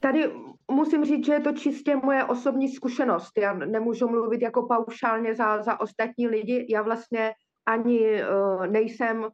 Tady 0.00 0.30
musím 0.70 1.04
říct, 1.04 1.26
že 1.26 1.32
je 1.32 1.40
to 1.40 1.52
čistě 1.52 1.96
moje 1.96 2.24
osobní 2.24 2.68
zkušenost. 2.68 3.38
Já 3.38 3.54
nemůžu 3.54 4.08
mluvit 4.08 4.42
jako 4.42 4.66
paušálně 4.66 5.34
za, 5.34 5.62
za 5.62 5.80
ostatní 5.80 6.28
lidi. 6.28 6.66
Já 6.70 6.82
vlastně 6.82 7.32
ani 7.66 8.22
uh, 8.22 8.66
nejsem 8.66 9.20
uh, 9.20 9.28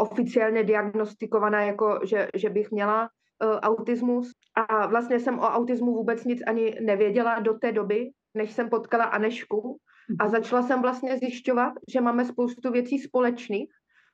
oficiálně 0.00 0.64
diagnostikovaná, 0.64 1.62
jako 1.62 2.00
že, 2.04 2.28
že 2.34 2.50
bych 2.50 2.70
měla 2.70 3.02
uh, 3.02 3.58
autismus. 3.60 4.32
A 4.54 4.86
vlastně 4.86 5.20
jsem 5.20 5.38
o 5.38 5.42
autismu 5.42 5.94
vůbec 5.94 6.24
nic 6.24 6.42
ani 6.46 6.74
nevěděla 6.80 7.40
do 7.40 7.54
té 7.54 7.72
doby, 7.72 8.10
než 8.36 8.52
jsem 8.52 8.70
potkala 8.70 9.04
Anešku. 9.04 9.78
A 10.20 10.24
mhm. 10.24 10.30
začala 10.30 10.62
jsem 10.62 10.82
vlastně 10.82 11.18
zjišťovat, 11.18 11.72
že 11.92 12.00
máme 12.00 12.24
spoustu 12.24 12.70
věcí 12.70 12.98
společných, 12.98 13.70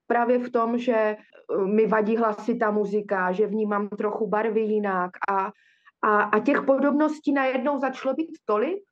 právě 0.07 0.38
v 0.38 0.50
tom, 0.50 0.79
že 0.79 1.17
mi 1.64 1.87
vadí 1.87 2.17
hlasitá 2.17 2.71
muzika, 2.71 3.33
že 3.33 3.47
vnímám 3.47 3.88
trochu 3.88 4.29
barvy 4.29 4.61
jinak 4.61 5.11
a 5.31 5.52
a, 6.05 6.23
a 6.23 6.38
těch 6.38 6.62
podobností 6.62 7.33
najednou 7.33 7.79
začalo 7.79 8.14
být 8.14 8.38
tolik, 8.45 8.83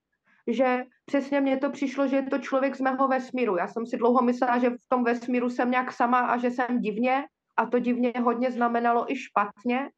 že 0.47 0.85
přesně 1.07 1.41
mně 1.41 1.57
to 1.57 1.71
přišlo, 1.71 2.09
že 2.09 2.17
je 2.17 2.23
to 2.23 2.39
člověk 2.39 2.77
z 2.77 2.81
mého 2.81 3.09
vesmíru. 3.09 3.57
Já 3.57 3.69
jsem 3.69 3.87
si 3.87 3.97
dlouho 3.97 4.23
myslela, 4.23 4.59
že 4.59 4.71
v 4.71 4.89
tom 4.89 5.05
vesmíru 5.05 5.51
jsem 5.51 5.71
nějak 5.71 5.93
sama 5.93 6.19
a 6.19 6.39
že 6.39 6.51
jsem 6.51 6.79
divně 6.79 7.25
a 7.57 7.67
to 7.67 7.79
divně 7.79 8.13
hodně 8.23 8.51
znamenalo 8.51 9.13
i 9.13 9.17
špatně. 9.17 9.91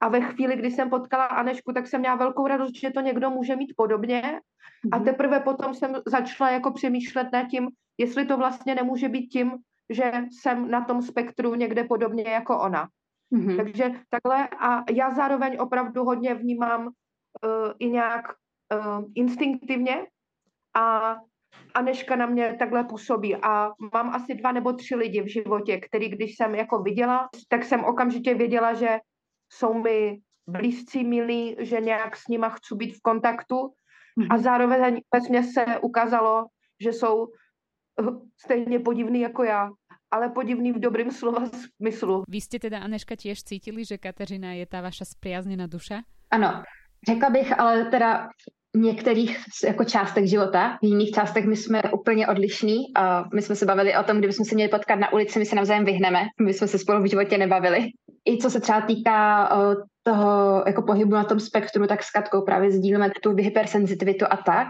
A 0.00 0.08
ve 0.08 0.20
chvíli, 0.20 0.56
kdy 0.56 0.70
jsem 0.70 0.90
potkala 0.90 1.24
Anešku, 1.24 1.72
tak 1.72 1.86
jsem 1.86 2.00
měla 2.00 2.16
velkou 2.16 2.46
radost, 2.46 2.76
že 2.76 2.90
to 2.90 3.00
někdo 3.00 3.30
může 3.30 3.56
mít 3.56 3.72
podobně. 3.76 4.40
A 4.92 4.96
mhm. 4.96 5.04
teprve 5.04 5.40
potom 5.40 5.74
jsem 5.74 5.96
začala 6.06 6.50
jako 6.50 6.70
přemýšlet 6.70 7.28
nad 7.32 7.46
tím, 7.48 7.68
jestli 7.98 8.26
to 8.26 8.36
vlastně 8.36 8.74
nemůže 8.74 9.08
být 9.08 9.26
tím, 9.26 9.52
že 9.90 10.12
jsem 10.30 10.70
na 10.70 10.84
tom 10.84 11.02
spektru 11.02 11.54
někde 11.54 11.84
podobně 11.84 12.24
jako 12.28 12.60
ona. 12.60 12.88
Mm-hmm. 13.32 13.56
Takže 13.56 13.90
takhle 14.10 14.48
a 14.48 14.84
já 14.92 15.10
zároveň 15.10 15.56
opravdu 15.60 16.04
hodně 16.04 16.34
vnímám 16.34 16.86
uh, 16.86 16.90
i 17.78 17.90
nějak 17.90 18.24
uh, 18.74 19.04
instinktivně 19.14 20.06
a 20.76 21.16
Aneška 21.74 22.16
na 22.16 22.26
mě 22.26 22.56
takhle 22.58 22.84
působí 22.84 23.36
a 23.36 23.72
mám 23.94 24.10
asi 24.10 24.34
dva 24.34 24.52
nebo 24.52 24.72
tři 24.72 24.94
lidi 24.96 25.22
v 25.22 25.32
životě, 25.32 25.80
který 25.80 26.08
když 26.08 26.36
jsem 26.36 26.54
jako 26.54 26.82
viděla, 26.82 27.28
tak 27.48 27.64
jsem 27.64 27.84
okamžitě 27.84 28.34
věděla, 28.34 28.74
že 28.74 28.98
jsou 29.52 29.74
mi 29.74 30.18
blízcí, 30.46 31.04
milí, 31.04 31.56
že 31.58 31.80
nějak 31.80 32.16
s 32.16 32.28
nima 32.28 32.48
chci 32.48 32.74
být 32.74 32.96
v 32.96 33.02
kontaktu 33.02 33.56
mm-hmm. 33.56 34.26
a 34.30 34.38
zároveň 34.38 35.00
ve 35.32 35.42
se 35.42 35.64
ukázalo, 35.82 36.44
že 36.82 36.92
jsou 36.92 37.26
eh, 38.00 38.04
stejně 38.44 38.78
podivný 38.78 39.20
jako 39.20 39.44
já 39.44 39.70
ale 40.10 40.28
podivný 40.28 40.72
v 40.72 40.78
dobrým 40.78 41.10
slova 41.10 41.46
smyslu. 41.76 42.22
Vy 42.28 42.40
jste 42.40 42.58
teda, 42.58 42.78
Aneška, 42.78 43.14
tiež 43.14 43.42
cítili, 43.44 43.84
že 43.84 43.98
Kateřina 43.98 44.52
je 44.52 44.66
ta 44.66 44.80
vaša 44.80 45.04
spriazněná 45.04 45.66
duša? 45.66 46.02
Ano, 46.30 46.62
řekla 47.08 47.30
bych, 47.30 47.60
ale 47.60 47.84
teda 47.84 48.28
v 48.74 48.78
některých 48.78 49.38
jako 49.64 49.84
částech 49.84 50.30
života, 50.30 50.78
v 50.82 50.86
jiných 50.86 51.10
částech 51.10 51.44
my 51.44 51.56
jsme 51.56 51.82
úplně 51.92 52.28
odlišní. 52.28 52.76
A 52.96 53.24
my 53.34 53.42
jsme 53.42 53.56
se 53.56 53.66
bavili 53.66 53.96
o 53.96 54.02
tom, 54.02 54.18
kdybychom 54.18 54.44
se 54.44 54.54
měli 54.54 54.70
potkat 54.70 54.96
na 54.96 55.12
ulici, 55.12 55.38
my 55.38 55.46
se 55.46 55.56
navzájem 55.56 55.84
vyhneme. 55.84 56.22
My 56.42 56.54
jsme 56.54 56.68
se 56.68 56.78
spolu 56.78 57.02
v 57.02 57.10
životě 57.10 57.38
nebavili. 57.38 57.88
I 58.26 58.38
co 58.38 58.50
se 58.50 58.60
třeba 58.60 58.80
týká 58.80 59.50
toho 60.02 60.62
jako 60.66 60.82
pohybu 60.82 61.10
na 61.10 61.24
tom 61.24 61.40
spektru, 61.40 61.86
tak 61.86 62.02
s 62.02 62.10
Katkou 62.10 62.42
právě 62.42 62.70
sdílíme 62.70 63.10
tu 63.22 63.34
hypersenzitivitu 63.34 64.24
a 64.30 64.36
tak. 64.36 64.68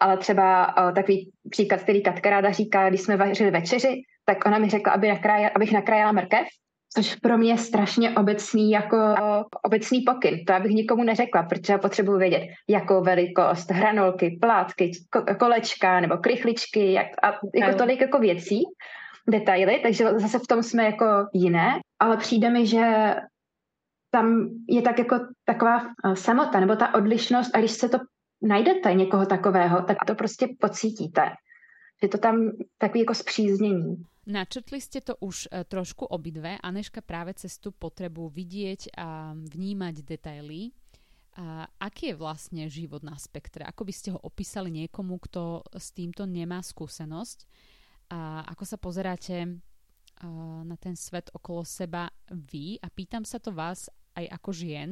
Ale 0.00 0.16
třeba 0.16 0.74
takový 0.94 1.30
příklad, 1.50 1.80
který 1.80 2.02
Katka 2.02 2.30
ráda 2.30 2.50
říká, 2.50 2.88
když 2.88 3.00
jsme 3.00 3.16
vařili 3.16 3.50
večeři, 3.50 4.02
tak 4.24 4.46
ona 4.46 4.58
mi 4.58 4.68
řekla, 4.68 4.92
aby 4.92 5.08
nakrájel, 5.08 5.50
abych 5.54 5.72
nakrájela 5.72 6.12
mrkev, 6.12 6.46
což 6.94 7.14
pro 7.14 7.38
mě 7.38 7.50
je 7.50 7.58
strašně 7.58 8.10
obecný 8.10 8.70
jako 8.70 8.96
obecný 9.64 10.00
pokyn. 10.00 10.44
To 10.44 10.54
abych 10.54 10.72
nikomu 10.72 11.02
neřekla, 11.02 11.42
protože 11.42 11.72
já 11.72 11.78
potřebuji 11.78 12.18
vědět, 12.18 12.42
jakou 12.68 13.02
velikost, 13.02 13.70
hranolky, 13.70 14.38
plátky, 14.40 14.90
kolečka 15.38 16.00
nebo 16.00 16.16
krychličky 16.16 16.92
jak, 16.92 17.06
a 17.22 17.32
jako 17.54 17.78
tolik 17.78 18.00
jako 18.00 18.18
věcí, 18.18 18.62
detaily, 19.28 19.80
takže 19.82 20.04
zase 20.04 20.38
v 20.38 20.46
tom 20.46 20.62
jsme 20.62 20.84
jako 20.84 21.06
jiné, 21.32 21.80
ale 21.98 22.16
přijde 22.16 22.50
mi, 22.50 22.66
že 22.66 23.14
tam 24.10 24.48
je 24.68 24.82
tak 24.82 24.98
jako 24.98 25.16
taková 25.44 25.82
eh, 25.82 26.16
samota 26.16 26.60
nebo 26.60 26.76
ta 26.76 26.94
odlišnost 26.94 27.50
a 27.54 27.58
když 27.58 27.70
se 27.70 27.88
to 27.88 27.98
najdete 28.42 28.94
někoho 28.94 29.26
takového, 29.26 29.82
tak 29.82 29.96
to 30.06 30.14
prostě 30.14 30.48
pocítíte. 30.60 31.22
Že 32.02 32.08
to 32.08 32.18
tam 32.18 32.50
takový 32.78 33.00
jako 33.00 33.14
zpříznění. 33.14 33.96
Načrtli 34.26 34.82
ste 34.82 34.98
to 34.98 35.14
už 35.22 35.46
e, 35.46 35.64
trošku 35.64 36.02
obidve. 36.10 36.58
Aneška 36.58 36.98
práve 36.98 37.30
cez 37.38 37.62
tú 37.62 37.70
potrebu 37.70 38.26
vidieť 38.26 38.98
a 38.98 39.38
vnímať 39.38 40.02
detaily. 40.02 40.74
A 41.38 41.70
aký 41.78 42.10
je 42.10 42.18
vlastne 42.18 42.66
život 42.66 43.06
na 43.06 43.14
spektre? 43.14 43.62
Ako 43.62 43.86
by 43.86 43.92
ste 43.94 44.10
ho 44.10 44.18
opísali 44.18 44.74
niekomu, 44.74 45.22
kto 45.22 45.62
s 45.70 45.94
týmto 45.94 46.26
nemá 46.26 46.58
skúsenosť? 46.58 47.46
A 48.10 48.46
ako 48.46 48.64
sa 48.64 48.76
pozeráte 48.78 49.36
e, 49.42 49.48
na 50.62 50.76
ten 50.78 50.94
svet 50.94 51.30
okolo 51.34 51.66
seba 51.66 52.10
vy? 52.30 52.78
A 52.82 52.86
pýtam 52.90 53.26
sa 53.26 53.42
to 53.42 53.50
vás 53.50 53.90
aj 54.16 54.26
ako 54.32 54.50
žien, 54.52 54.90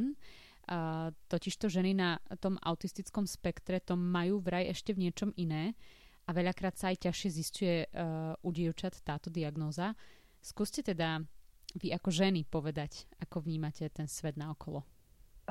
totiž 0.64 1.28
totižto 1.28 1.66
ženy 1.68 1.92
na 1.92 2.16
tom 2.40 2.56
autistickom 2.56 3.28
spektre 3.28 3.80
to 3.80 3.97
majú 3.97 4.40
vraj 4.40 4.64
ešte 4.73 4.97
v 4.97 5.09
niečom 5.09 5.33
iné 5.37 5.76
a 6.25 6.33
veľakrát 6.33 6.76
sa 6.80 6.88
aj 6.88 7.04
ťažšie 7.04 7.30
zistuje 7.30 7.76
uh, 7.85 8.33
u 8.40 8.49
dievčat 8.49 9.04
táto 9.04 9.28
diagnóza. 9.28 9.92
Skúste 10.40 10.80
teda 10.80 11.21
vy 11.76 11.92
ako 11.92 12.09
ženy 12.09 12.49
povedať, 12.49 13.04
ako 13.21 13.44
vnímate 13.44 13.85
ten 13.92 14.09
svet 14.09 14.37
na 14.37 14.50
okolo. 14.50 14.83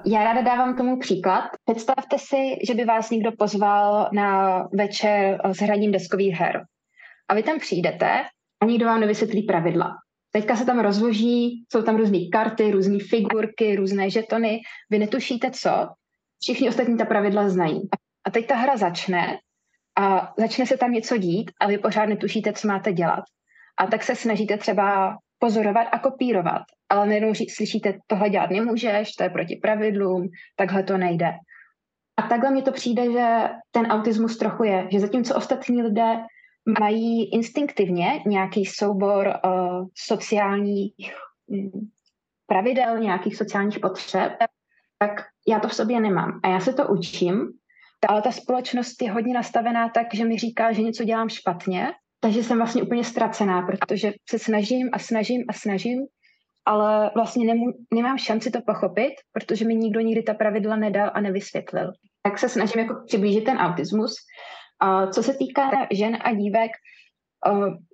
Já 0.06 0.24
ráda 0.24 0.42
dávám 0.42 0.78
tomu 0.78 1.00
příklad. 1.00 1.44
Představte 1.66 2.20
si, 2.20 2.58
že 2.68 2.74
by 2.74 2.86
vás 2.86 3.10
někdo 3.10 3.32
pozval 3.32 4.10
na 4.14 4.60
večer 4.74 5.42
s 5.46 5.58
hraním 5.58 5.92
deskových 5.92 6.36
her. 6.36 6.66
A 7.34 7.36
vy 7.36 7.44
tam 7.44 7.60
přijdete 7.60 8.24
a 8.62 8.66
nikdo 8.66 8.86
vám 8.86 9.00
nevysvětlí 9.00 9.44
pravidla. 9.44 9.92
Teďka 10.32 10.56
se 10.56 10.66
tam 10.66 10.80
rozloží, 10.80 11.66
jsou 11.72 11.82
tam 11.82 11.98
různé 11.98 12.18
karty, 12.32 12.72
různé 12.72 12.98
figurky, 13.10 13.76
různé 13.76 14.10
žetony. 14.10 14.60
Vy 14.90 15.00
netušíte 15.00 15.52
co, 15.52 15.88
všichni 16.42 16.70
ostatní 16.70 16.98
ta 16.98 17.06
pravidla 17.06 17.50
znají. 17.50 17.82
A 18.26 18.32
teď 18.32 18.48
ta 18.48 18.56
hra 18.56 18.78
začne 18.78 19.38
a 20.00 20.34
začne 20.38 20.66
se 20.66 20.78
tam 20.78 20.92
něco 20.92 21.18
dít 21.18 21.52
a 21.62 21.68
vy 21.68 21.78
pořád 21.78 22.06
netušíte, 22.06 22.54
co 22.54 22.68
máte 22.68 22.94
dělat. 22.94 23.24
A 23.78 23.88
tak 23.88 24.04
se 24.04 24.16
snažíte 24.16 24.58
třeba 24.58 25.18
pozorovat 25.40 25.88
a 25.92 26.00
kopírovat, 26.00 26.62
ale 26.90 27.06
najednou 27.06 27.34
slyšíte, 27.56 27.94
tohle 28.08 28.30
dělat 28.30 28.50
nemůžeš, 28.50 29.12
to 29.12 29.24
je 29.24 29.30
proti 29.30 29.60
pravidlům, 29.62 30.28
takhle 30.56 30.84
to 30.84 30.98
nejde. 30.98 31.32
A 32.18 32.22
takhle 32.22 32.52
mi 32.52 32.62
to 32.62 32.72
přijde, 32.72 33.12
že 33.12 33.50
ten 33.72 33.86
autismus 33.86 34.38
trochu 34.38 34.64
je, 34.64 34.88
že 34.92 35.00
zatímco 35.00 35.36
ostatní 35.36 35.82
lidé 35.82 36.16
mají 36.80 37.34
instinktivně 37.34 38.24
nějaký 38.26 38.66
soubor 38.66 39.28
uh, 39.28 39.88
sociálních 39.96 40.94
um, 41.48 41.92
pravidel, 42.48 43.00
nějakých 43.00 43.36
sociálních 43.36 43.80
potřeb, 43.80 44.32
tak 45.00 45.12
já 45.48 45.60
to 45.60 45.68
v 45.68 45.76
sobě 45.76 46.00
nemám. 46.00 46.40
A 46.44 46.48
já 46.48 46.60
se 46.60 46.74
to 46.74 46.88
učím 46.88 47.50
ale 48.10 48.22
ta 48.22 48.32
společnost 48.32 49.02
je 49.02 49.12
hodně 49.12 49.34
nastavená 49.34 49.90
tak, 49.90 50.14
že 50.14 50.26
mi 50.26 50.38
říká, 50.38 50.72
že 50.72 50.82
něco 50.82 51.04
dělám 51.04 51.30
špatně 51.30 51.94
takže 52.24 52.44
jsem 52.44 52.58
vlastně 52.58 52.84
úplně 52.84 53.04
ztracená, 53.04 53.62
protože 53.62 54.14
se 54.30 54.40
snažím 54.40 54.90
a 54.94 55.00
snažím 55.00 55.44
a 55.50 55.54
snažím, 55.54 56.00
ale 56.66 57.12
vlastně 57.16 57.46
nemů, 57.46 57.66
nemám 57.94 58.18
šanci 58.18 58.52
to 58.52 58.62
pochopit, 58.62 59.14
protože 59.32 59.68
mi 59.68 59.76
nikdo 59.76 60.00
nikdy 60.00 60.24
ta 60.24 60.34
pravidla 60.34 60.76
nedal 60.76 61.12
a 61.14 61.22
nevysvětlil. 61.22 61.92
Tak 62.22 62.40
se 62.40 62.50
snažím 62.50 62.82
jako 62.82 62.96
přiblížit 63.08 63.44
ten 63.44 63.58
autismus. 63.58 64.16
A 64.84 65.08
co 65.08 65.24
se 65.24 65.34
týká 65.34 65.72
žen 65.92 66.18
a 66.22 66.34
dívek, 66.34 66.72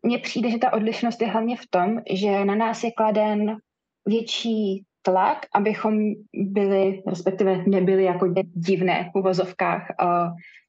mně 0.03 0.17
přijde, 0.19 0.51
že 0.51 0.58
ta 0.58 0.74
odlišnost 0.74 1.22
je 1.22 1.27
hlavně 1.27 1.58
v 1.58 1.67
tom, 1.69 1.98
že 2.12 2.46
na 2.46 2.55
nás 2.55 2.84
je 2.84 2.91
kladen 2.91 3.58
větší 4.05 4.84
tlak, 5.01 5.46
abychom 5.55 6.00
byli, 6.34 7.03
respektive 7.08 7.63
nebyli 7.67 8.03
jako 8.03 8.27
divné 8.53 9.10
v 9.13 9.19
uvozovkách, 9.19 9.88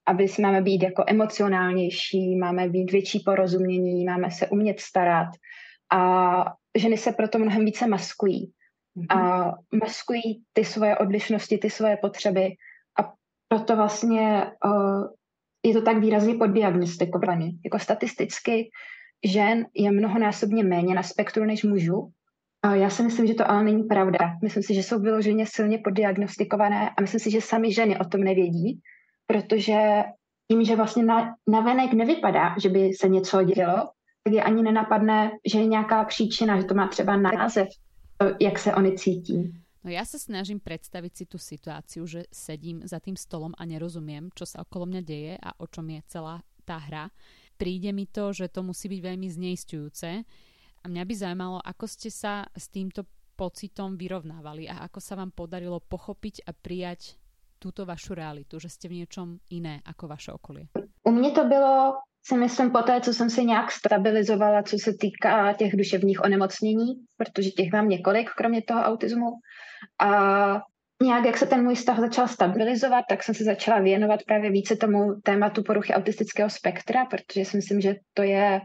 aby 0.07 0.29
si 0.29 0.43
máme 0.43 0.62
být 0.62 0.83
jako 0.83 1.05
emocionálnější, 1.07 2.37
máme 2.37 2.69
být 2.69 2.93
větší 2.93 3.23
porozumění, 3.25 4.05
máme 4.05 4.31
se 4.31 4.49
umět 4.49 4.81
starat 4.81 5.29
a 5.93 6.45
ženy 6.79 6.97
se 6.97 7.12
proto 7.12 7.39
mnohem 7.39 7.65
více 7.65 7.87
maskují. 7.87 8.53
A 9.09 9.45
mhm. 9.45 9.55
maskují 9.81 10.43
ty 10.53 10.65
svoje 10.65 10.99
odlišnosti, 10.99 11.59
ty 11.59 11.71
svoje 11.71 11.97
potřeby 11.97 12.53
a 13.00 13.12
proto 13.49 13.77
vlastně 13.77 14.53
uh, 14.65 15.07
je 15.62 15.75
to 15.75 15.83
tak 15.83 15.99
výrazně 15.99 16.35
poddiagnostikované. 16.35 17.50
Jako 17.64 17.79
statisticky 17.79 18.71
žen 19.25 19.67
je 19.75 19.90
mnohonásobně 19.90 20.64
méně 20.64 20.95
na 20.95 21.02
spektru 21.02 21.45
než 21.45 21.64
mužů. 21.64 22.11
A 22.62 22.75
já 22.75 22.90
si 22.90 23.02
myslím, 23.02 23.26
že 23.26 23.35
to 23.35 23.50
ale 23.50 23.64
není 23.64 23.83
pravda. 23.83 24.19
Myslím 24.43 24.62
si, 24.62 24.75
že 24.75 24.83
jsou 24.83 25.00
vyloženě 25.00 25.47
silně 25.47 25.79
poddiagnostikované 25.79 26.90
a 26.90 27.00
myslím 27.00 27.21
si, 27.21 27.31
že 27.31 27.40
sami 27.40 27.73
ženy 27.73 27.99
o 27.99 28.05
tom 28.05 28.21
nevědí, 28.21 28.81
protože 29.26 30.05
tím, 30.50 30.64
že 30.64 30.76
vlastně 30.76 31.05
na, 31.05 31.35
na 31.49 31.61
venek 31.61 31.93
nevypadá, 31.93 32.55
že 32.62 32.69
by 32.69 32.93
se 32.93 33.09
něco 33.09 33.43
dělo, 33.43 33.88
tak 34.25 34.35
je 34.35 34.43
ani 34.43 34.62
nenapadne, 34.62 35.31
že 35.52 35.59
je 35.59 35.67
nějaká 35.67 36.05
příčina, 36.05 36.61
že 36.61 36.64
to 36.64 36.75
má 36.75 36.88
třeba 36.88 37.17
název, 37.17 37.69
jak 38.40 38.59
se 38.59 38.75
oni 38.75 38.97
cítí. 38.97 39.52
No 39.81 39.89
ja 39.89 40.05
sa 40.05 40.21
snažím 40.21 40.61
predstaviť 40.61 41.13
si 41.17 41.25
tú 41.25 41.41
situáciu, 41.41 42.05
že 42.05 42.29
sedím 42.29 42.85
za 42.85 43.01
tým 43.01 43.17
stolom 43.17 43.57
a 43.57 43.65
nerozumiem, 43.65 44.29
čo 44.37 44.45
sa 44.45 44.61
okolo 44.61 44.85
mňa 44.85 45.03
deje 45.03 45.35
a 45.41 45.57
o 45.57 45.65
čom 45.65 45.89
je 45.89 46.01
celá 46.05 46.45
tá 46.69 46.77
hra. 46.77 47.09
Príde 47.57 47.89
mi 47.97 48.05
to, 48.05 48.37
že 48.37 48.53
to 48.53 48.61
musí 48.61 48.93
byť 48.93 49.01
veľmi 49.01 49.29
zneistujúce 49.33 50.09
a 50.81 50.85
mňa 50.85 51.03
by 51.05 51.15
zaujímalo, 51.17 51.59
ako 51.65 51.85
ste 51.89 52.13
sa 52.13 52.45
s 52.53 52.69
týmto 52.69 53.09
pocitom 53.41 53.97
vyrovnávali 53.97 54.69
a 54.69 54.85
ako 54.85 55.01
sa 55.01 55.17
vám 55.17 55.33
podarilo 55.33 55.81
pochopiť 55.81 56.45
a 56.45 56.53
prijať 56.53 57.17
túto 57.57 57.89
vašu 57.89 58.13
realitu, 58.17 58.61
že 58.61 58.69
ste 58.69 58.89
v 58.89 59.05
niečom 59.05 59.41
iné 59.53 59.81
ako 59.85 60.05
vaše 60.09 60.33
okolie. 60.33 60.69
U 61.05 61.11
mě 61.11 61.31
to 61.31 61.45
bylo 61.45 61.93
si 62.23 62.37
myslím 62.37 62.71
po 62.71 62.83
té, 62.83 63.01
co 63.01 63.15
jsem 63.15 63.31
si 63.31 63.45
nějak 63.45 63.73
stabilizovala, 63.73 64.63
co 64.63 64.77
se 64.79 64.93
týká 64.95 65.53
těch 65.53 65.77
duševních 65.77 66.25
onemocnění, 66.25 66.95
protože 67.17 67.51
těch 67.51 67.73
mám 67.73 67.89
několik, 67.89 68.31
kromě 68.37 68.63
toho 68.63 68.81
autismu. 68.81 69.27
A 69.99 70.11
nějak, 71.03 71.25
jak 71.25 71.37
se 71.37 71.47
ten 71.47 71.65
můj 71.65 71.77
stav 71.77 71.99
začal 71.99 72.29
stabilizovat, 72.29 73.05
tak 73.09 73.23
jsem 73.23 73.35
se 73.35 73.45
začala 73.45 73.81
věnovat 73.81 74.21
právě 74.27 74.51
více 74.51 74.77
tomu 74.77 75.21
tématu 75.23 75.63
poruchy 75.63 75.95
autistického 75.95 76.51
spektra, 76.51 77.05
protože 77.05 77.45
si 77.45 77.57
myslím, 77.57 77.81
že 77.81 77.95
to 78.15 78.23
je 78.23 78.61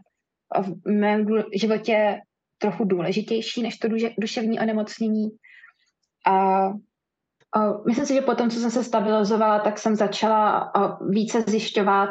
v 0.62 0.92
mém 0.92 1.26
životě 1.54 2.20
trochu 2.58 2.84
důležitější 2.86 3.62
než 3.62 3.78
to 3.78 3.88
duševní 4.20 4.60
onemocnění. 4.60 5.30
A 6.26 6.68
myslím 7.88 8.06
si, 8.06 8.14
že 8.14 8.22
potom, 8.22 8.50
co 8.50 8.60
jsem 8.60 8.72
se 8.72 8.84
stabilizovala, 8.84 9.60
tak 9.60 9.80
jsem 9.80 9.96
začala 9.96 10.72
více 11.10 11.42
zjišťovat 11.42 12.10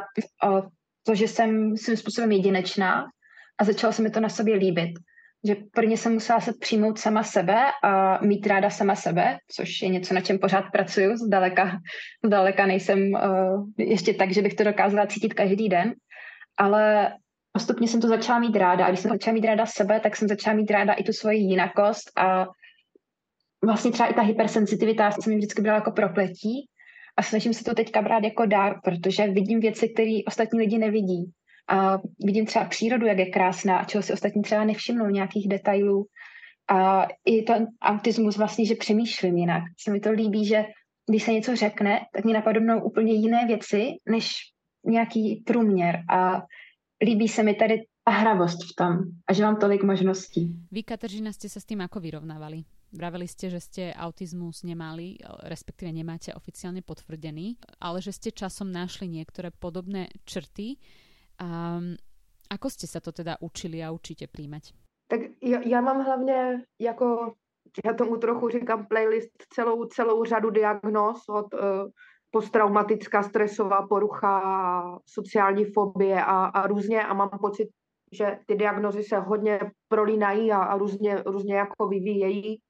to, 1.07 1.15
že 1.15 1.29
jsem 1.29 1.77
svým 1.77 1.97
způsobem 1.97 2.33
jedinečná 2.33 3.05
a 3.59 3.65
začala 3.65 3.93
se 3.93 4.03
mi 4.03 4.11
to 4.11 4.21
na 4.21 4.29
sobě 4.29 4.57
líbit. 4.57 4.91
Že 5.47 5.57
prvně 5.73 5.97
jsem 5.97 6.13
musela 6.13 6.41
se 6.41 6.53
přijmout 6.61 6.99
sama 6.99 7.23
sebe 7.23 7.65
a 7.83 8.25
mít 8.25 8.47
ráda 8.47 8.71
sama 8.71 8.95
sebe, 8.95 9.39
což 9.57 9.83
je 9.83 9.89
něco, 9.89 10.15
na 10.15 10.21
čem 10.21 10.39
pořád 10.39 10.65
pracuju. 10.73 11.17
Zdaleka, 11.17 11.79
zdaleka 12.25 12.67
nejsem 12.67 13.13
uh, 13.13 13.69
ještě 13.79 14.15
tak, 14.15 14.33
že 14.33 14.43
bych 14.43 14.55
to 14.55 14.65
dokázala 14.65 15.07
cítit 15.07 15.35
každý 15.35 15.69
den, 15.69 15.95
ale 16.57 17.13
postupně 17.53 17.89
jsem 17.89 18.01
to 18.01 18.09
začala 18.09 18.39
mít 18.39 18.57
ráda. 18.57 18.85
A 18.85 18.89
když 18.89 19.01
jsem 19.01 19.11
začala 19.11 19.35
mít 19.35 19.45
ráda 19.45 19.67
sebe, 19.67 20.01
tak 20.01 20.17
jsem 20.17 20.29
začala 20.29 20.57
mít 20.57 20.71
ráda 20.71 20.93
i 20.93 21.05
tu 21.05 21.13
svoji 21.13 21.39
jinakost 21.39 22.19
a 22.19 22.47
vlastně 23.65 23.91
třeba 23.91 24.09
i 24.09 24.15
ta 24.15 24.23
hypersensitivita 24.23 25.11
jsem 25.11 25.33
mi 25.33 25.37
vždycky 25.37 25.63
byla 25.63 25.75
jako 25.75 25.91
prokletí 25.91 26.69
a 27.17 27.23
snažím 27.23 27.55
se 27.55 27.65
to 27.65 27.75
teďka 27.75 28.03
brát 28.03 28.25
jako 28.25 28.47
dár, 28.47 28.81
protože 28.85 29.27
vidím 29.27 29.61
věci, 29.61 29.89
které 29.89 30.19
ostatní 30.27 30.59
lidi 30.59 30.79
nevidí. 30.79 31.33
A 31.69 31.99
vidím 32.25 32.47
třeba 32.47 32.65
přírodu, 32.65 33.07
jak 33.07 33.19
je 33.19 33.31
krásná 33.31 33.79
a 33.79 33.85
čeho 33.85 34.03
si 34.03 34.13
ostatní 34.13 34.43
třeba 34.43 34.65
nevšimnou, 34.65 35.07
nějakých 35.07 35.49
detailů. 35.49 36.07
A 36.71 37.07
i 37.25 37.43
ten 37.43 37.67
autismus 37.83 38.37
vlastně, 38.37 38.67
že 38.67 38.75
přemýšlím 38.75 39.37
jinak. 39.37 39.63
Se 39.79 39.91
mi 39.91 40.01
to 40.01 40.11
líbí, 40.11 40.47
že 40.47 40.65
když 41.11 41.23
se 41.23 41.33
něco 41.33 41.57
řekne, 41.57 42.01
tak 42.15 42.25
mi 42.25 42.33
napadnou 42.33 42.83
úplně 42.83 43.13
jiné 43.13 43.47
věci, 43.47 43.89
než 44.09 44.33
nějaký 44.87 45.43
průměr. 45.47 46.03
A 46.11 46.43
líbí 47.05 47.29
se 47.29 47.43
mi 47.43 47.55
tady 47.55 47.85
ta 48.05 48.13
hravost 48.13 48.59
v 48.65 48.75
tom 48.77 48.97
a 49.29 49.33
že 49.33 49.43
mám 49.43 49.57
tolik 49.57 49.83
možností. 49.83 50.53
Vy, 50.73 50.83
Kateřina, 50.83 51.33
jste 51.33 51.49
se 51.49 51.61
s 51.61 51.65
tím 51.65 51.81
jako 51.81 52.01
vyrovnávali? 52.01 52.65
Vraveli 52.95 53.27
ste, 53.27 53.51
že 53.51 53.59
ste 53.59 53.83
autizmus 53.91 54.63
nemali, 54.63 55.19
respektíve 55.51 55.91
nemáte 55.91 56.31
oficiálne 56.31 56.79
potvrdený, 56.79 57.59
ale 57.83 57.99
že 57.99 58.15
ste 58.15 58.31
časom 58.31 58.71
našli 58.71 59.11
niektoré 59.11 59.51
podobné 59.51 60.15
črty. 60.23 60.79
Um, 61.43 61.99
ako 62.51 62.71
ste 62.71 62.87
sa 62.87 63.03
to 63.03 63.11
teda 63.11 63.37
učili 63.43 63.83
a 63.83 63.91
učíte 63.91 64.31
príjmať? 64.31 64.75
Tak 65.09 65.21
já, 65.43 65.61
já 65.61 65.81
mám 65.81 66.05
hlavně 66.05 66.63
jako, 66.81 67.35
já 67.85 67.93
tomu 67.93 68.17
trochu 68.17 68.49
říkám 68.49 68.87
playlist, 68.87 69.31
celou, 69.53 69.85
celou 69.85 70.25
řadu 70.25 70.51
diagnóz 70.51 71.29
od 71.29 71.55
uh, 71.55 71.61
posttraumatická 72.31 73.23
stresová 73.23 73.87
porucha, 73.87 74.99
sociální 75.07 75.65
fobie 75.65 76.25
a, 76.25 76.45
a 76.45 76.67
různě 76.67 77.03
a 77.03 77.15
mám 77.15 77.31
pocit, 77.41 77.69
že 78.13 78.39
ty 78.47 78.55
diagnozy 78.55 79.03
se 79.03 79.19
hodně 79.19 79.61
prolínají 79.89 80.53
a, 80.53 80.59
a 80.59 80.79
různě, 80.79 81.23
různě 81.27 81.57
jako 81.57 81.89
vyvíjejí. 81.89 82.61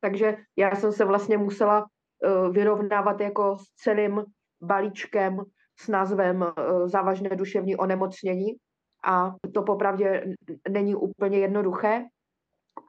Takže 0.00 0.36
já 0.56 0.76
jsem 0.76 0.92
se 0.92 1.04
vlastně 1.04 1.38
musela 1.38 1.84
uh, 1.84 2.52
vyrovnávat 2.52 3.20
jako 3.20 3.56
s 3.58 3.64
celým 3.82 4.24
balíčkem 4.62 5.38
s 5.80 5.88
názvem 5.88 6.42
uh, 6.42 6.88
závažné 6.88 7.36
duševní 7.36 7.76
onemocnění 7.76 8.56
a 9.04 9.34
to 9.54 9.62
popravdě 9.62 10.24
není 10.68 10.94
úplně 10.94 11.38
jednoduché. 11.38 12.04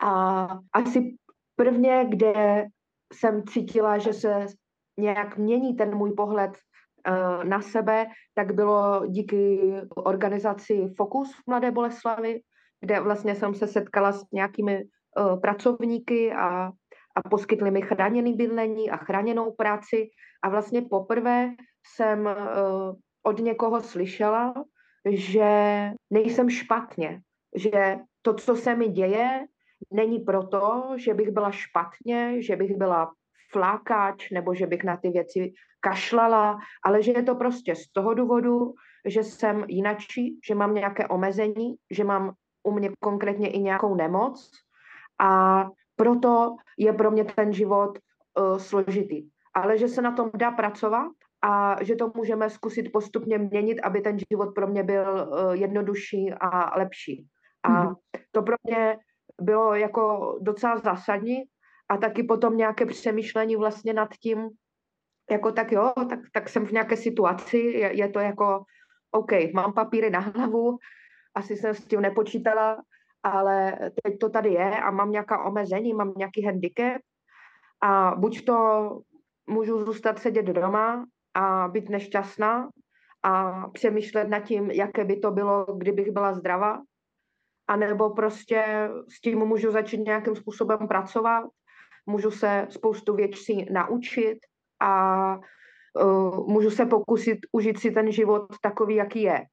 A 0.04 0.48
asi 0.74 1.16
prvně, 1.56 2.06
kde 2.10 2.66
jsem 3.14 3.44
cítila, 3.44 3.98
že 3.98 4.14
se 4.14 4.46
nějak 5.00 5.38
mění 5.38 5.76
ten 5.76 5.96
můj 5.96 6.14
pohled 6.14 6.52
uh, 6.52 7.44
na 7.44 7.62
sebe, 7.62 8.06
tak 8.34 8.54
bylo 8.54 9.06
díky 9.08 9.74
organizaci 9.96 10.94
Focus 10.98 11.34
v 11.34 11.48
Mladé 11.48 11.72
Boleslavi, 11.72 12.42
kde 12.82 13.00
vlastně 13.00 13.36
jsem 13.36 13.56
se 13.56 13.68
setkala 13.68 14.12
s 14.12 14.24
nějakými 14.32 14.84
uh, 14.84 15.42
pracovníky 15.42 16.34
a 16.34 16.72
a 17.16 17.30
poskytli 17.30 17.72
mi 17.72 17.82
chráněný 17.82 18.34
bydlení 18.34 18.92
a 18.92 18.98
chráněnou 18.98 19.52
práci. 19.52 20.10
A 20.44 20.50
vlastně 20.50 20.82
poprvé 20.82 21.52
jsem 21.86 22.28
eh, 22.28 22.36
od 23.24 23.40
někoho 23.40 23.82
slyšela, 23.82 24.54
že 25.10 25.50
nejsem 26.10 26.50
špatně, 26.50 27.22
že 27.56 27.98
to, 28.22 28.34
co 28.34 28.56
se 28.56 28.76
mi 28.76 28.88
děje, 28.88 29.46
není 29.94 30.20
proto, 30.20 30.94
že 30.96 31.14
bych 31.14 31.32
byla 31.32 31.52
špatně, 31.52 32.42
že 32.42 32.56
bych 32.56 32.76
byla 32.76 33.12
flákač 33.52 34.30
nebo 34.30 34.56
že 34.56 34.68
bych 34.68 34.84
na 34.84 34.98
ty 34.98 35.10
věci 35.10 35.54
kašlala, 35.80 36.58
ale 36.84 37.04
že 37.04 37.12
je 37.12 37.24
to 37.24 37.36
prostě 37.36 37.76
z 37.76 37.92
toho 37.92 38.14
důvodu, 38.14 38.74
že 39.06 39.24
jsem 39.24 39.66
jinačí, 39.68 40.40
že 40.48 40.56
mám 40.56 40.74
nějaké 40.74 41.08
omezení, 41.08 41.76
že 41.92 42.04
mám 42.04 42.34
u 42.64 42.72
mě 42.72 42.92
konkrétně 43.00 43.50
i 43.50 43.60
nějakou 43.60 43.96
nemoc 43.96 44.52
a 45.22 45.64
proto 45.96 46.56
je 46.78 46.94
pro 46.94 47.12
mě 47.12 47.26
ten 47.26 47.54
život 47.54 48.00
uh, 48.00 48.58
složitý. 48.58 49.30
Ale 49.54 49.78
že 49.78 49.88
se 49.88 50.02
na 50.02 50.12
tom 50.12 50.32
dá 50.34 50.52
pracovat 50.52 51.12
a 51.42 51.84
že 51.84 51.96
to 51.96 52.12
můžeme 52.16 52.50
zkusit 52.50 52.92
postupně 52.94 53.38
měnit, 53.38 53.80
aby 53.80 54.02
ten 54.02 54.18
život 54.32 54.54
pro 54.56 54.68
mě 54.68 54.84
byl 54.84 55.04
uh, 55.04 55.54
jednodušší 55.54 56.34
a 56.42 56.78
lepší. 56.78 57.28
A 57.64 57.70
mm-hmm. 57.70 57.96
to 58.32 58.42
pro 58.42 58.56
mě 58.64 58.98
bylo 59.42 59.76
jako 59.76 60.36
docela 60.42 60.78
zásadní 60.78 61.44
a 61.90 61.98
taky 61.98 62.24
potom 62.24 62.58
nějaké 62.58 62.86
přemýšlení 62.86 63.56
vlastně 63.56 63.94
nad 63.94 64.10
tím, 64.14 64.50
jako 65.32 65.52
tak 65.52 65.72
jo, 65.72 65.94
tak, 66.10 66.20
tak 66.34 66.50
jsem 66.50 66.66
v 66.66 66.72
nějaké 66.72 66.98
situaci, 66.98 67.58
je, 67.58 67.98
je 67.98 68.10
to 68.10 68.20
jako, 68.20 68.64
OK, 69.12 69.32
mám 69.54 69.74
papíry 69.74 70.10
na 70.10 70.20
hlavu, 70.20 70.78
asi 71.36 71.56
jsem 71.56 71.74
s 71.74 71.86
tím 71.86 72.02
nepočítala, 72.02 72.78
ale 73.24 73.78
teď 74.04 74.18
to 74.20 74.30
tady 74.30 74.50
je 74.50 74.82
a 74.82 74.92
mám 74.92 75.12
nějaká 75.12 75.44
omezení, 75.44 75.94
mám 75.94 76.14
nějaký 76.18 76.46
handicap 76.46 77.02
a 77.84 78.16
buď 78.16 78.46
to 78.46 78.90
můžu 79.48 79.86
zůstat 79.86 80.20
sedět 80.20 80.46
doma 80.46 81.06
a 81.34 81.68
být 81.68 81.90
nešťastná, 81.90 82.70
a 83.24 83.68
přemýšlet 83.70 84.28
nad 84.28 84.40
tím, 84.40 84.72
jaké 84.72 85.06
by 85.06 85.20
to 85.20 85.32
bylo, 85.32 85.66
kdybych 85.78 86.12
byla 86.12 86.34
zdravá. 86.34 86.82
A 87.68 87.76
nebo 87.76 88.10
prostě 88.10 88.90
s 89.18 89.22
tím 89.22 89.40
můžu 89.40 89.72
začít 89.72 89.98
nějakým 89.98 90.36
způsobem 90.36 90.88
pracovat, 90.88 91.44
můžu 92.06 92.32
se 92.32 92.68
spoustu 92.70 93.16
věcí 93.16 93.66
naučit 93.72 94.38
a 94.82 95.36
uh, 96.04 96.48
můžu 96.48 96.70
se 96.70 96.86
pokusit 96.86 97.40
užít 97.52 97.80
si 97.80 97.92
ten 97.92 98.12
život 98.12 98.46
takový, 98.62 98.96
jaký 98.96 99.22
je. 99.22 99.46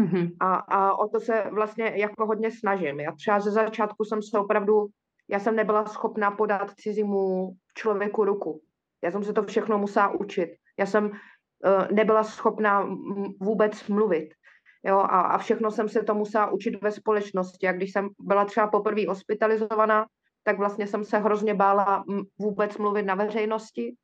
Mm-hmm. 0.00 0.30
A, 0.40 0.54
a 0.54 0.98
o 0.98 1.08
to 1.08 1.20
se 1.20 1.44
vlastně 1.50 1.92
jako 1.96 2.26
hodně 2.26 2.50
snažím. 2.50 3.00
Já 3.00 3.12
třeba 3.12 3.40
ze 3.40 3.50
začátku 3.50 4.04
jsem 4.04 4.22
se 4.22 4.38
opravdu, 4.38 4.86
já 5.30 5.38
jsem 5.38 5.56
nebyla 5.56 5.86
schopná 5.86 6.30
podat 6.30 6.70
cizímu 6.76 7.50
člověku 7.74 8.24
ruku. 8.24 8.60
Já 9.04 9.10
jsem 9.10 9.24
se 9.24 9.32
to 9.32 9.42
všechno 9.42 9.78
musela 9.78 10.08
učit. 10.08 10.50
Já 10.78 10.86
jsem 10.86 11.04
uh, 11.04 11.12
nebyla 11.92 12.24
schopná 12.24 12.88
vůbec 13.40 13.88
mluvit. 13.88 14.34
Jo, 14.86 14.98
a, 14.98 15.20
a 15.20 15.38
všechno 15.38 15.70
jsem 15.70 15.88
se 15.88 16.02
to 16.02 16.14
musela 16.14 16.50
učit 16.50 16.82
ve 16.82 16.90
společnosti. 16.92 17.68
A 17.68 17.72
když 17.72 17.92
jsem 17.92 18.08
byla 18.20 18.44
třeba 18.44 18.66
poprvé 18.66 19.06
hospitalizovaná, 19.08 20.06
tak 20.44 20.58
vlastně 20.58 20.86
jsem 20.86 21.04
se 21.04 21.18
hrozně 21.18 21.54
bála 21.54 22.04
vůbec 22.38 22.78
mluvit 22.78 23.02
na 23.02 23.14
veřejnosti. 23.14 23.94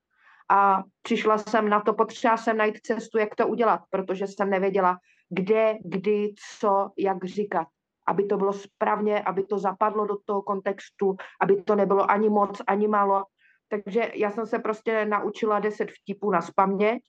A 0.50 0.83
přišla 1.02 1.38
jsem 1.38 1.68
na 1.68 1.80
to, 1.80 1.94
potřeba 1.94 2.37
jsem 2.37 2.56
najít 2.56 2.80
cestu, 2.83 3.18
jak 3.18 3.35
to 3.35 3.46
udělat, 3.46 3.80
protože 3.90 4.26
jsem 4.26 4.50
nevěděla, 4.50 4.98
kde, 5.28 5.74
kdy, 5.85 6.35
co, 6.59 6.90
jak 6.98 7.24
říkat. 7.24 7.66
Aby 8.06 8.24
to 8.24 8.37
bylo 8.37 8.52
správně, 8.52 9.22
aby 9.22 9.44
to 9.44 9.59
zapadlo 9.59 10.06
do 10.06 10.16
toho 10.24 10.42
kontextu, 10.42 11.16
aby 11.40 11.62
to 11.62 11.76
nebylo 11.76 12.11
ani 12.11 12.28
moc, 12.28 12.62
ani 12.66 12.88
málo. 12.88 13.24
Takže 13.70 14.12
já 14.14 14.30
jsem 14.30 14.46
se 14.46 14.59
prostě 14.59 15.04
naučila 15.04 15.61
deset 15.61 15.90
vtipů 15.90 16.30
na 16.30 16.40
spaměť 16.40 17.02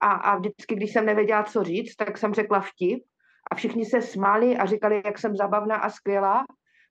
a, 0.00 0.12
a 0.12 0.36
vždycky, 0.36 0.74
když 0.74 0.92
jsem 0.92 1.06
nevěděla, 1.06 1.42
co 1.42 1.64
říct, 1.64 1.96
tak 1.96 2.18
jsem 2.18 2.34
řekla 2.34 2.60
vtip 2.60 3.02
a 3.50 3.54
všichni 3.54 3.84
se 3.84 4.02
smáli 4.02 4.56
a 4.56 4.66
říkali, 4.66 5.02
jak 5.04 5.18
jsem 5.18 5.36
zabavná 5.36 5.76
a 5.76 5.90
skvělá. 5.90 6.44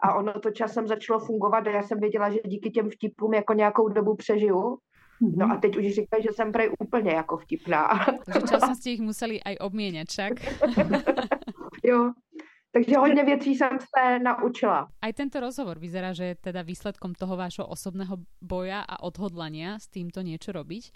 A 0.04 0.16
ono 0.16 0.40
to 0.40 0.52
časem 0.52 0.88
začalo 0.88 1.20
fungovat 1.20 1.68
a 1.68 1.70
já 1.70 1.84
jsem 1.84 2.00
věděla, 2.00 2.30
že 2.30 2.40
díky 2.46 2.70
těm 2.70 2.90
vtipům 2.90 3.34
jako 3.34 3.54
nějakou 3.54 3.90
dobu 3.90 4.16
přežiju. 4.16 4.78
No 5.38 5.52
a 5.52 5.58
teď 5.58 5.78
už 5.78 5.86
říkají, 5.86 6.24
že 6.24 6.30
jsem 6.34 6.52
prej 6.52 6.72
úplně 6.80 7.12
jako 7.12 7.38
vtipná. 7.38 8.06
Takže 8.26 8.48
časem 8.50 8.76
jste 8.80 8.90
jich 8.90 9.02
museli 9.02 9.44
aj 9.44 9.56
obměnit, 9.60 10.10
však? 10.10 10.34
jo, 11.84 12.12
takže 12.74 12.98
hodně 12.98 13.24
věcí 13.24 13.56
jsem 13.56 13.78
se 13.80 14.20
naučila. 14.20 14.90
Aj 15.02 15.14
tento 15.14 15.40
rozhovor 15.40 15.78
vyzerá, 15.80 16.14
že 16.14 16.34
je 16.34 16.36
teda 16.36 16.66
výsledkom 16.66 17.14
toho 17.14 17.38
vášho 17.38 17.70
osobného 17.70 18.18
boja 18.42 18.82
a 18.82 19.06
odhodlania 19.06 19.78
s 19.78 19.88
týmto 19.88 20.26
niečo 20.26 20.50
robiť. 20.52 20.90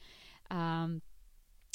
A 0.49 0.89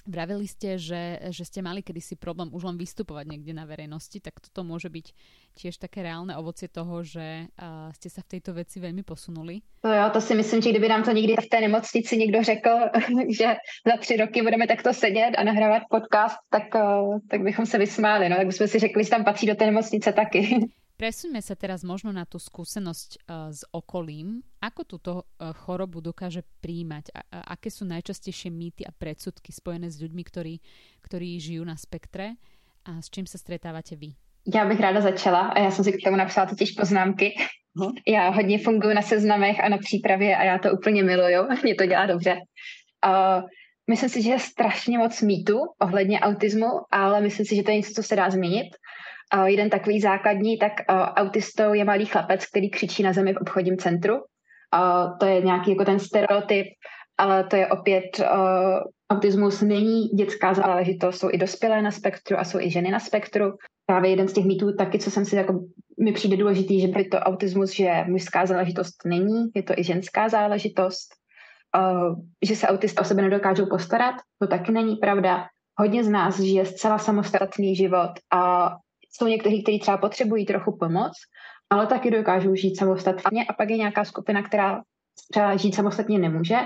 Vravili 0.03 0.51
ste, 0.51 0.83
že, 0.83 1.31
že 1.31 1.47
ste 1.47 1.63
mali 1.63 1.79
kedysi 1.79 2.19
problém 2.19 2.51
už 2.51 2.67
len 2.67 2.75
vystupovať 2.75 3.23
niekde 3.31 3.55
na 3.55 3.63
verejnosti, 3.63 4.19
tak 4.19 4.43
toto 4.43 4.67
môže 4.67 4.91
byť 4.91 5.07
tiež 5.55 5.79
také 5.79 6.03
reálne 6.03 6.35
ovocie 6.35 6.67
toho, 6.67 7.07
že 7.07 7.47
uh, 7.47 7.87
ste 7.95 8.11
sa 8.11 8.27
v 8.27 8.31
tejto 8.35 8.51
veci 8.51 8.83
veľmi 8.83 9.07
posunuli. 9.07 9.63
To 9.87 9.95
jo, 9.95 10.05
to 10.11 10.19
si 10.19 10.35
myslím, 10.35 10.63
že 10.63 10.71
kdyby 10.75 10.89
nám 10.89 11.03
to 11.07 11.13
někdy 11.15 11.37
v 11.39 11.49
té 11.49 11.61
nemocnici 11.61 12.17
někdo 12.19 12.43
řekl, 12.43 12.71
že 13.39 13.57
za 13.87 13.97
tři 13.97 14.17
roky 14.17 14.43
budeme 14.43 14.67
takto 14.67 14.95
sedět 14.95 15.39
a 15.39 15.45
nahrávat 15.45 15.83
podcast, 15.91 16.39
tak, 16.51 16.75
uh, 16.75 17.19
tak 17.31 17.43
bychom 17.43 17.67
se 17.67 17.79
vysmáli. 17.79 18.29
No, 18.29 18.37
tak 18.37 18.47
bychom 18.47 18.69
si 18.69 18.79
řekli, 18.79 19.05
že 19.05 19.11
tam 19.11 19.25
patří 19.25 19.47
do 19.47 19.55
té 19.55 19.67
nemocnice 19.67 20.13
taky. 20.13 20.67
Presuňme 20.97 21.43
sa 21.43 21.59
teraz 21.59 21.83
možno 21.83 22.15
na 22.15 22.23
tú 22.23 22.39
skúsenosť 22.39 23.11
uh, 23.27 23.51
s 23.51 23.67
okolím. 23.75 24.45
Ako 24.63 24.83
túto 24.87 25.13
uh, 25.19 25.51
chorobu 25.51 25.99
dokáže 25.99 26.47
príjmať? 26.63 27.11
A, 27.11 27.21
a 27.27 27.39
aké 27.59 27.73
sú 27.73 27.83
najčastejšie 27.89 28.53
mýty 28.53 28.87
a 28.87 28.95
predsudky 28.95 29.51
spojené 29.51 29.91
s 29.91 29.99
ľuďmi, 29.99 30.23
ktorí, 30.23 30.55
ktorí 31.03 31.41
žijú 31.43 31.67
na 31.67 31.75
spektre? 31.75 32.39
A 32.87 33.03
s 33.03 33.11
čím 33.11 33.27
sa 33.27 33.39
stretávate 33.39 33.97
vy? 33.99 34.15
Já 34.55 34.65
bych 34.65 34.81
ráda 34.81 35.01
začala 35.01 35.41
a 35.41 35.59
já 35.59 35.71
jsem 35.71 35.85
si 35.85 35.93
k 35.93 36.05
tomu 36.05 36.17
napsala 36.17 36.47
totiž 36.47 36.73
poznámky. 36.73 37.35
Já 38.09 38.29
hodně 38.29 38.59
funguji 38.59 38.95
na 38.95 39.03
seznamech 39.03 39.61
a 39.61 39.69
na 39.69 39.79
přípravě 39.79 40.37
a 40.37 40.43
já 40.45 40.59
to 40.59 40.73
úplně 40.73 41.03
miluju. 41.03 41.47
Mě 41.63 41.75
to 41.75 41.87
dělá 41.87 42.07
dobře. 42.07 42.37
Uh, 43.07 43.43
myslím 43.91 44.09
si, 44.09 44.23
že 44.23 44.31
je 44.31 44.39
strašně 44.39 44.99
moc 44.99 45.23
mýtu 45.23 45.59
ohledně 45.83 46.21
autismu, 46.21 46.67
ale 46.91 47.21
myslím 47.21 47.47
si, 47.47 47.57
že 47.57 47.63
to 47.63 47.71
je 47.71 47.77
něco, 47.77 47.93
co 47.93 48.03
se 48.03 48.17
dá 48.17 48.31
změnit 48.31 48.69
jeden 49.45 49.71
takový 49.71 50.01
základní, 50.01 50.59
tak 50.59 50.73
autistou 50.89 51.73
je 51.73 51.85
malý 51.85 52.07
chlapec, 52.07 52.47
který 52.47 52.71
křičí 52.71 53.03
na 53.03 53.13
zemi 53.13 53.35
v 53.35 53.41
obchodním 53.41 53.77
centru. 53.77 54.15
To 55.21 55.27
je 55.27 55.41
nějaký 55.41 55.71
jako 55.71 55.85
ten 55.85 55.99
stereotyp, 55.99 56.67
ale 57.19 57.45
to 57.45 57.57
je 57.57 57.67
opět 57.67 58.21
autismus 59.13 59.61
není 59.61 60.09
dětská 60.09 60.55
záležitost, 60.55 61.19
jsou 61.19 61.29
i 61.33 61.39
dospělé 61.39 61.83
na 61.83 61.91
spektru 61.91 62.39
a 62.39 62.45
jsou 62.45 62.59
i 62.59 62.71
ženy 62.71 62.91
na 62.91 63.01
spektru. 63.01 63.53
Právě 63.87 64.11
jeden 64.11 64.29
z 64.29 64.33
těch 64.33 64.45
mýtů 64.45 64.77
taky, 64.77 64.99
co 64.99 65.11
jsem 65.11 65.25
si 65.25 65.37
jako, 65.37 65.61
mi 66.05 66.13
přijde 66.13 66.37
důležitý, 66.37 66.81
že 66.81 66.89
by 66.89 67.05
to 67.05 67.19
autismus, 67.19 67.71
že 67.71 68.05
mužská 68.09 68.47
záležitost 68.47 68.95
není, 69.07 69.51
je 69.55 69.63
to 69.63 69.75
i 69.77 69.85
ženská 69.85 70.29
záležitost. 70.29 71.09
že 72.45 72.57
se 72.57 72.67
autisté 72.67 73.01
o 73.01 73.05
sebe 73.05 73.23
nedokážou 73.23 73.67
postarat, 73.67 74.15
to 74.39 74.47
taky 74.47 74.73
není 74.73 74.97
pravda. 74.97 75.45
Hodně 75.79 76.05
z 76.05 76.09
nás 76.09 76.41
žije 76.41 76.65
zcela 76.67 76.99
samostatný 76.99 77.77
život 77.77 78.11
a 78.33 78.73
jsou 79.13 79.27
někteří, 79.27 79.63
kteří 79.63 79.79
třeba 79.79 79.97
potřebují 79.97 80.47
trochu 80.47 80.77
pomoc, 80.77 81.13
ale 81.71 81.87
taky 81.87 82.11
dokážou 82.11 82.55
žít 82.55 82.77
samostatně 82.77 83.45
a 83.45 83.53
pak 83.53 83.71
je 83.71 83.77
nějaká 83.77 84.05
skupina, 84.05 84.43
která 84.43 84.83
třeba 85.31 85.57
žít 85.57 85.75
samostatně 85.75 86.19
nemůže, 86.19 86.57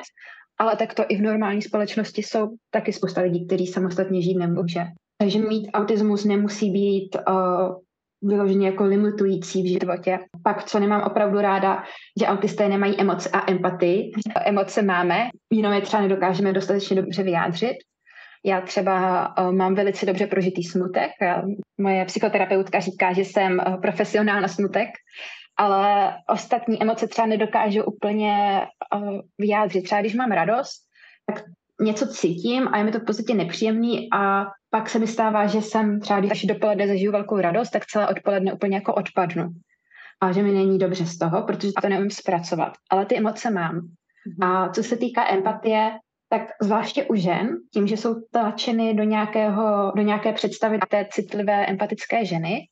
ale 0.59 0.77
tak 0.77 0.95
to 0.95 1.05
i 1.09 1.17
v 1.17 1.23
normální 1.23 1.63
společnosti 1.63 2.23
jsou 2.23 2.49
taky 2.71 2.93
spousta 2.93 3.21
lidí, 3.21 3.47
kteří 3.47 3.67
samostatně 3.67 4.23
žít 4.23 4.39
nemůže. 4.39 4.85
Takže 5.19 5.39
mít 5.39 5.71
autismus 5.73 6.25
nemusí 6.25 6.71
být 6.71 7.17
uh, 7.29 7.77
vyloženě 8.23 8.67
jako 8.67 8.85
limitující 8.85 9.63
v 9.63 9.81
životě. 9.81 10.19
Pak, 10.43 10.65
co 10.65 10.79
nemám 10.79 11.03
opravdu 11.03 11.41
ráda, 11.41 11.83
že 12.21 12.27
autisté 12.27 12.69
nemají 12.69 13.01
emoce 13.01 13.29
a 13.29 13.51
empatii. 13.51 14.13
Emoce 14.45 14.83
máme, 14.83 15.29
jenom 15.53 15.73
je 15.73 15.81
třeba 15.81 16.03
nedokážeme 16.03 16.53
dostatečně 16.53 16.97
dobře 16.97 17.23
vyjádřit. 17.23 17.77
Já 18.44 18.61
třeba 18.61 19.29
uh, 19.38 19.53
mám 19.53 19.75
velice 19.75 20.07
dobře 20.07 20.27
prožitý 20.27 20.62
smutek. 20.64 21.11
Já, 21.20 21.42
moje 21.79 22.05
psychoterapeutka 22.05 22.81
říká, 22.81 23.12
že 23.12 23.22
jsem 23.25 23.61
uh, 23.66 23.81
profesionál 23.81 24.40
na 24.40 24.49
smutek, 24.49 24.88
ale 25.57 26.12
ostatní 26.29 26.83
emoce 26.83 27.09
třeba 27.09 27.27
nedokážu 27.27 27.85
úplně 27.85 28.61
vyjádřit. 29.38 29.83
Třeba 29.83 30.01
když 30.01 30.14
mám 30.14 30.31
radost, 30.31 30.83
tak 31.27 31.44
něco 31.81 32.07
cítím 32.07 32.68
a 32.68 32.79
je 32.79 32.85
mi 32.85 32.92
to 32.92 32.99
v 32.99 33.05
podstatě 33.05 33.35
nepříjemný 33.35 34.09
a 34.12 34.46
pak 34.70 34.90
se 34.90 34.99
mi 34.99 35.07
stává, 35.07 35.46
že 35.46 35.62
jsem 35.62 36.01
třeba, 36.01 36.20
když 36.20 36.44
dopoledne 36.44 36.88
zažiju 36.88 37.12
velkou 37.12 37.37
radost, 37.37 37.70
tak 37.70 37.87
celé 37.87 38.09
odpoledne 38.09 38.53
úplně 38.53 38.77
jako 38.77 38.94
odpadnu. 38.94 39.49
A 40.20 40.33
že 40.33 40.42
mi 40.42 40.53
není 40.53 40.79
dobře 40.79 41.07
z 41.07 41.18
toho, 41.18 41.42
protože 41.42 41.72
to 41.83 41.88
neumím 41.88 42.11
zpracovat. 42.11 42.72
Ale 42.90 43.07
ty 43.07 43.16
emoce 43.16 43.51
mám. 43.51 43.75
Mhm. 43.75 44.51
A 44.51 44.68
co 44.68 44.83
se 44.83 44.96
týká 44.96 45.29
empatie, 45.29 45.90
tak 46.29 46.43
zvláště 46.62 47.05
u 47.05 47.15
žen, 47.15 47.49
tím, 47.75 47.87
že 47.87 47.97
jsou 47.97 48.15
tlačeny 48.31 48.95
do, 48.95 49.03
nějakého, 49.03 49.93
do 49.97 50.03
nějaké 50.03 50.33
představy 50.33 50.79
té 50.91 51.07
citlivé, 51.11 51.67
empatické 51.67 52.25
ženy, 52.25 52.69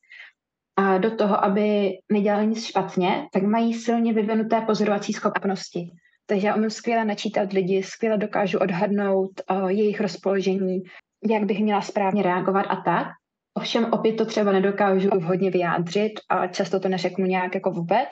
a 0.77 0.97
do 0.97 1.15
toho, 1.15 1.43
aby 1.43 1.91
nedělali 2.11 2.47
nic 2.47 2.65
špatně, 2.65 3.27
tak 3.33 3.43
mají 3.43 3.73
silně 3.73 4.13
vyvinuté 4.13 4.61
pozorovací 4.61 5.13
schopnosti. 5.13 5.91
Takže 6.25 6.47
já 6.47 6.55
umím 6.55 6.69
skvěle 6.69 7.05
načítat 7.05 7.53
lidi, 7.53 7.83
skvěle 7.83 8.17
dokážu 8.17 8.59
odhadnout 8.59 9.31
uh, 9.51 9.67
jejich 9.67 10.01
rozpoložení, 10.01 10.83
jak 11.29 11.43
bych 11.43 11.59
měla 11.59 11.81
správně 11.81 12.23
reagovat 12.23 12.61
a 12.69 12.75
tak. 12.75 13.07
Ovšem 13.53 13.85
opět 13.93 14.13
to 14.13 14.25
třeba 14.25 14.51
nedokážu 14.51 15.09
vhodně 15.09 15.51
vyjádřit 15.51 16.11
a 16.29 16.47
často 16.47 16.79
to 16.79 16.89
neřeknu 16.89 17.25
nějak 17.25 17.55
jako 17.55 17.71
vůbec, 17.71 18.09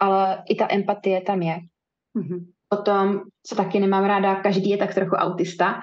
ale 0.00 0.42
i 0.48 0.54
ta 0.54 0.66
empatie 0.70 1.20
tam 1.20 1.42
je. 1.42 1.58
Mm-hmm. 2.16 2.46
Potom, 2.74 3.20
co 3.46 3.54
taky 3.54 3.80
nemám 3.80 4.04
ráda, 4.04 4.34
každý 4.34 4.70
je 4.70 4.76
tak 4.76 4.94
trochu 4.94 5.16
autista. 5.16 5.80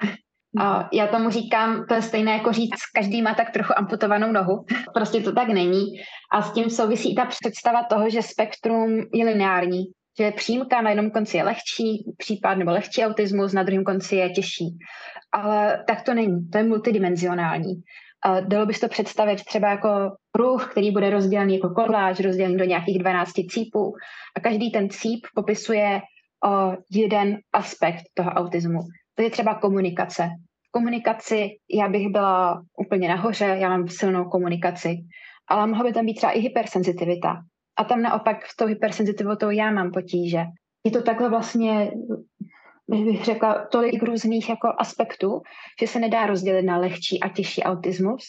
A 0.60 0.88
já 0.92 1.06
tomu 1.06 1.30
říkám, 1.30 1.86
to 1.86 1.94
je 1.94 2.02
stejné 2.02 2.32
jako 2.32 2.52
říct, 2.52 2.80
každý 2.94 3.22
má 3.22 3.34
tak 3.34 3.50
trochu 3.50 3.72
amputovanou 3.76 4.32
nohu. 4.32 4.64
Prostě 4.94 5.20
to 5.20 5.32
tak 5.32 5.48
není. 5.48 5.84
A 6.32 6.42
s 6.42 6.52
tím 6.52 6.70
souvisí 6.70 7.14
ta 7.14 7.24
představa 7.24 7.82
toho, 7.82 8.10
že 8.10 8.22
spektrum 8.22 8.96
je 9.14 9.24
lineární, 9.24 9.84
že 10.18 10.30
přímka 10.30 10.82
na 10.82 10.90
jednom 10.90 11.10
konci 11.10 11.36
je 11.36 11.44
lehčí 11.44 12.14
případ 12.16 12.54
nebo 12.54 12.70
lehčí 12.70 13.04
autismus, 13.04 13.52
na 13.52 13.62
druhém 13.62 13.84
konci 13.84 14.16
je 14.16 14.30
těžší. 14.30 14.78
Ale 15.32 15.84
tak 15.86 16.02
to 16.02 16.14
není, 16.14 16.48
to 16.50 16.58
je 16.58 16.64
multidimenzionální. 16.64 17.74
A 18.24 18.40
dalo 18.40 18.66
bys 18.66 18.80
to 18.80 18.88
představit 18.88 19.44
třeba 19.44 19.68
jako 19.68 19.88
kruh, 20.32 20.70
který 20.70 20.90
bude 20.90 21.10
rozdělený 21.10 21.54
jako 21.54 21.68
koláž, 21.68 22.20
rozdělený 22.20 22.56
do 22.56 22.64
nějakých 22.64 22.98
12 22.98 23.32
cípů 23.32 23.94
a 24.36 24.40
každý 24.40 24.70
ten 24.70 24.90
cíp 24.90 25.26
popisuje 25.34 26.00
o 26.44 26.76
jeden 26.90 27.38
aspekt 27.52 28.02
toho 28.14 28.30
autismu. 28.30 28.80
To 29.14 29.22
je 29.22 29.30
třeba 29.30 29.54
komunikace. 29.54 30.28
V 30.68 30.70
komunikaci 30.70 31.48
já 31.74 31.88
bych 31.88 32.08
byla 32.08 32.62
úplně 32.78 33.08
nahoře, 33.08 33.44
já 33.44 33.68
mám 33.68 33.88
silnou 33.88 34.24
komunikaci, 34.24 34.96
ale 35.48 35.66
mohla 35.66 35.84
by 35.84 35.92
tam 35.92 36.06
být 36.06 36.14
třeba 36.14 36.32
i 36.32 36.40
hypersenzitivita. 36.40 37.36
A 37.78 37.84
tam 37.84 38.02
naopak 38.02 38.46
s 38.46 38.56
tou 38.56 38.66
hypersenzitivitou 38.66 39.50
já 39.50 39.70
mám 39.70 39.90
potíže. 39.90 40.44
Je 40.84 40.90
to 40.90 41.02
takhle 41.02 41.30
vlastně 41.30 41.90
bych 42.88 43.24
řekla, 43.24 43.66
tolik 43.72 44.02
různých 44.02 44.48
jako 44.48 44.68
aspektů, 44.78 45.42
že 45.80 45.86
se 45.86 45.98
nedá 45.98 46.26
rozdělit 46.26 46.62
na 46.62 46.78
lehčí 46.78 47.20
a 47.20 47.28
těžší 47.28 47.62
autismus. 47.62 48.24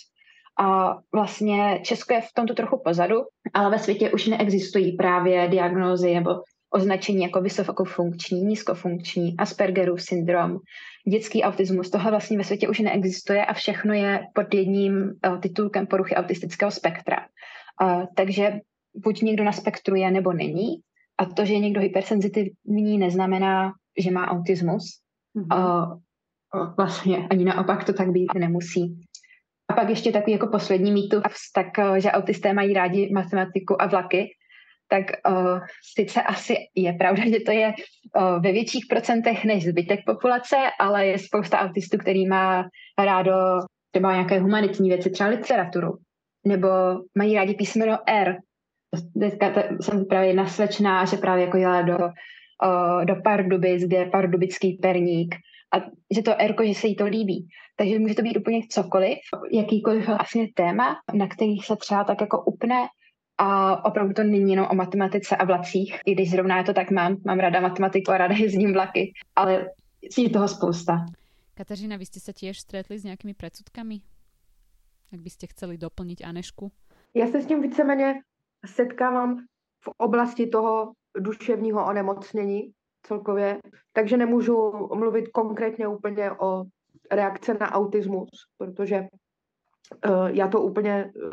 A 0.59 0.95
vlastně 1.13 1.79
Česko 1.83 2.13
je 2.13 2.21
v 2.21 2.33
tomto 2.35 2.53
trochu 2.53 2.81
pozadu, 2.83 3.15
ale 3.53 3.71
ve 3.71 3.79
světě 3.79 4.11
už 4.11 4.27
neexistují 4.27 4.97
právě 4.97 5.47
diagnózy 5.47 6.13
nebo 6.13 6.29
označení 6.73 7.21
jako 7.23 7.41
vysokofunkční, 7.41 8.41
nízkofunkční, 8.41 9.37
Aspergerův 9.37 10.01
syndrom, 10.01 10.57
dětský 11.07 11.43
autismus. 11.43 11.89
Tohle 11.89 12.11
vlastně 12.11 12.37
ve 12.37 12.43
světě 12.43 12.67
už 12.67 12.79
neexistuje 12.79 13.45
a 13.45 13.53
všechno 13.53 13.93
je 13.93 14.19
pod 14.33 14.53
jedním 14.53 14.93
uh, 14.93 15.39
titulkem 15.39 15.87
poruchy 15.87 16.15
autistického 16.15 16.71
spektra. 16.71 17.25
Uh, 17.81 18.03
takže 18.15 18.53
buď 18.95 19.21
někdo 19.21 19.43
na 19.43 19.51
spektru 19.51 19.95
je 19.95 20.11
nebo 20.11 20.33
není. 20.33 20.81
A 21.19 21.25
to, 21.25 21.45
že 21.45 21.53
je 21.53 21.59
někdo 21.59 21.81
hypersenzitivní, 21.81 22.97
neznamená, 22.97 23.71
že 23.99 24.11
má 24.11 24.27
autismus. 24.27 24.83
Mm-hmm. 25.37 25.99
Vlastně 26.77 27.27
ani 27.29 27.45
naopak 27.45 27.83
to 27.83 27.93
tak 27.93 28.11
být 28.11 28.33
nemusí. 28.37 29.05
A 29.69 29.73
pak 29.73 29.89
ještě 29.89 30.11
takový 30.11 30.31
jako 30.31 30.47
poslední 30.47 30.91
mýtus, 30.91 31.21
tak, 31.55 31.67
že 31.97 32.11
autisté 32.11 32.53
mají 32.53 32.73
rádi 32.73 33.09
matematiku 33.13 33.81
a 33.81 33.87
vlaky, 33.87 34.27
tak 34.89 35.05
uh, 35.29 35.59
sice 35.95 36.21
asi 36.21 36.55
je 36.75 36.93
pravda, 36.93 37.23
že 37.29 37.39
to 37.39 37.51
je 37.51 37.73
uh, 37.73 38.41
ve 38.41 38.51
větších 38.51 38.85
procentech 38.89 39.45
než 39.45 39.65
zbytek 39.65 39.99
populace, 40.05 40.55
ale 40.79 41.05
je 41.07 41.17
spousta 41.17 41.59
autistů, 41.59 41.97
který 41.97 42.27
má 42.27 42.65
rádo 42.99 43.33
třeba 43.91 44.13
nějaké 44.13 44.39
humanitní 44.39 44.89
věci, 44.89 45.09
třeba 45.09 45.29
literaturu, 45.29 45.97
nebo 46.47 46.67
mají 47.17 47.35
rádi 47.35 47.53
písmeno 47.53 47.97
R. 48.07 48.37
Dneska 49.15 49.53
jsem 49.81 50.05
právě 50.05 50.47
slečná, 50.47 51.05
že 51.05 51.17
právě 51.17 51.45
jako 51.45 51.57
jela 51.57 51.81
do, 51.81 51.97
uh, 51.97 53.05
do 53.05 53.15
Pardubic, 53.23 53.83
kde 53.83 53.97
je 53.97 54.09
pardubický 54.09 54.73
perník 54.81 55.35
a 55.73 55.77
že 56.15 56.21
to 56.21 56.41
R, 56.41 56.55
že 56.63 56.73
se 56.73 56.87
jí 56.87 56.95
to 56.95 57.05
líbí. 57.05 57.47
Takže 57.75 57.99
může 57.99 58.15
to 58.15 58.21
být 58.21 58.37
úplně 58.37 58.61
cokoliv, 58.69 59.17
jakýkoliv 59.51 60.07
vlastně 60.07 60.47
téma, 60.53 60.95
na 61.13 61.27
kterých 61.27 61.65
se 61.65 61.75
třeba 61.75 62.03
tak 62.03 62.21
jako 62.21 62.43
upne 62.43 62.87
a 63.41 63.85
opravdu 63.85 64.13
to 64.13 64.23
není 64.23 64.51
jenom 64.51 64.67
o 64.71 64.75
matematice 64.75 65.35
a 65.35 65.45
vlacích, 65.45 65.95
i 66.05 66.13
když 66.13 66.31
zrovna 66.31 66.57
já 66.57 66.63
to 66.63 66.73
tak 66.73 66.91
mám. 66.91 67.17
Mám 67.25 67.39
ráda 67.39 67.59
matematiku 67.59 68.11
a 68.11 68.17
ráda 68.17 68.35
jezdím 68.39 68.73
vlaky, 68.73 69.13
ale 69.35 69.67
je 70.17 70.29
toho 70.29 70.47
spousta. 70.47 71.05
Kateřina, 71.53 71.97
vy 71.97 72.05
jste 72.05 72.19
se 72.19 72.33
těž 72.33 72.59
stretli 72.59 72.99
s 72.99 73.03
nějakými 73.03 73.33
predsudkami? 73.33 74.01
Jak 75.11 75.21
byste 75.21 75.47
chceli 75.47 75.77
doplnit 75.77 76.21
Anešku? 76.23 76.71
Já 77.13 77.27
se 77.27 77.41
s 77.41 77.45
tím 77.45 77.61
víceméně 77.61 78.13
setkávám 78.65 79.45
v 79.83 79.87
oblasti 79.97 80.47
toho 80.47 80.91
duševního 81.17 81.85
onemocnění 81.85 82.71
celkově, 83.03 83.57
takže 83.93 84.17
nemůžu 84.17 84.71
mluvit 84.95 85.27
konkrétně 85.27 85.87
úplně 85.87 86.31
o 86.31 86.63
reakce 87.11 87.53
na 87.53 87.71
autismus, 87.71 88.29
protože 88.57 89.07
já 90.27 90.47
to 90.47 90.61
úplně 90.61 91.11
uh, 91.15 91.31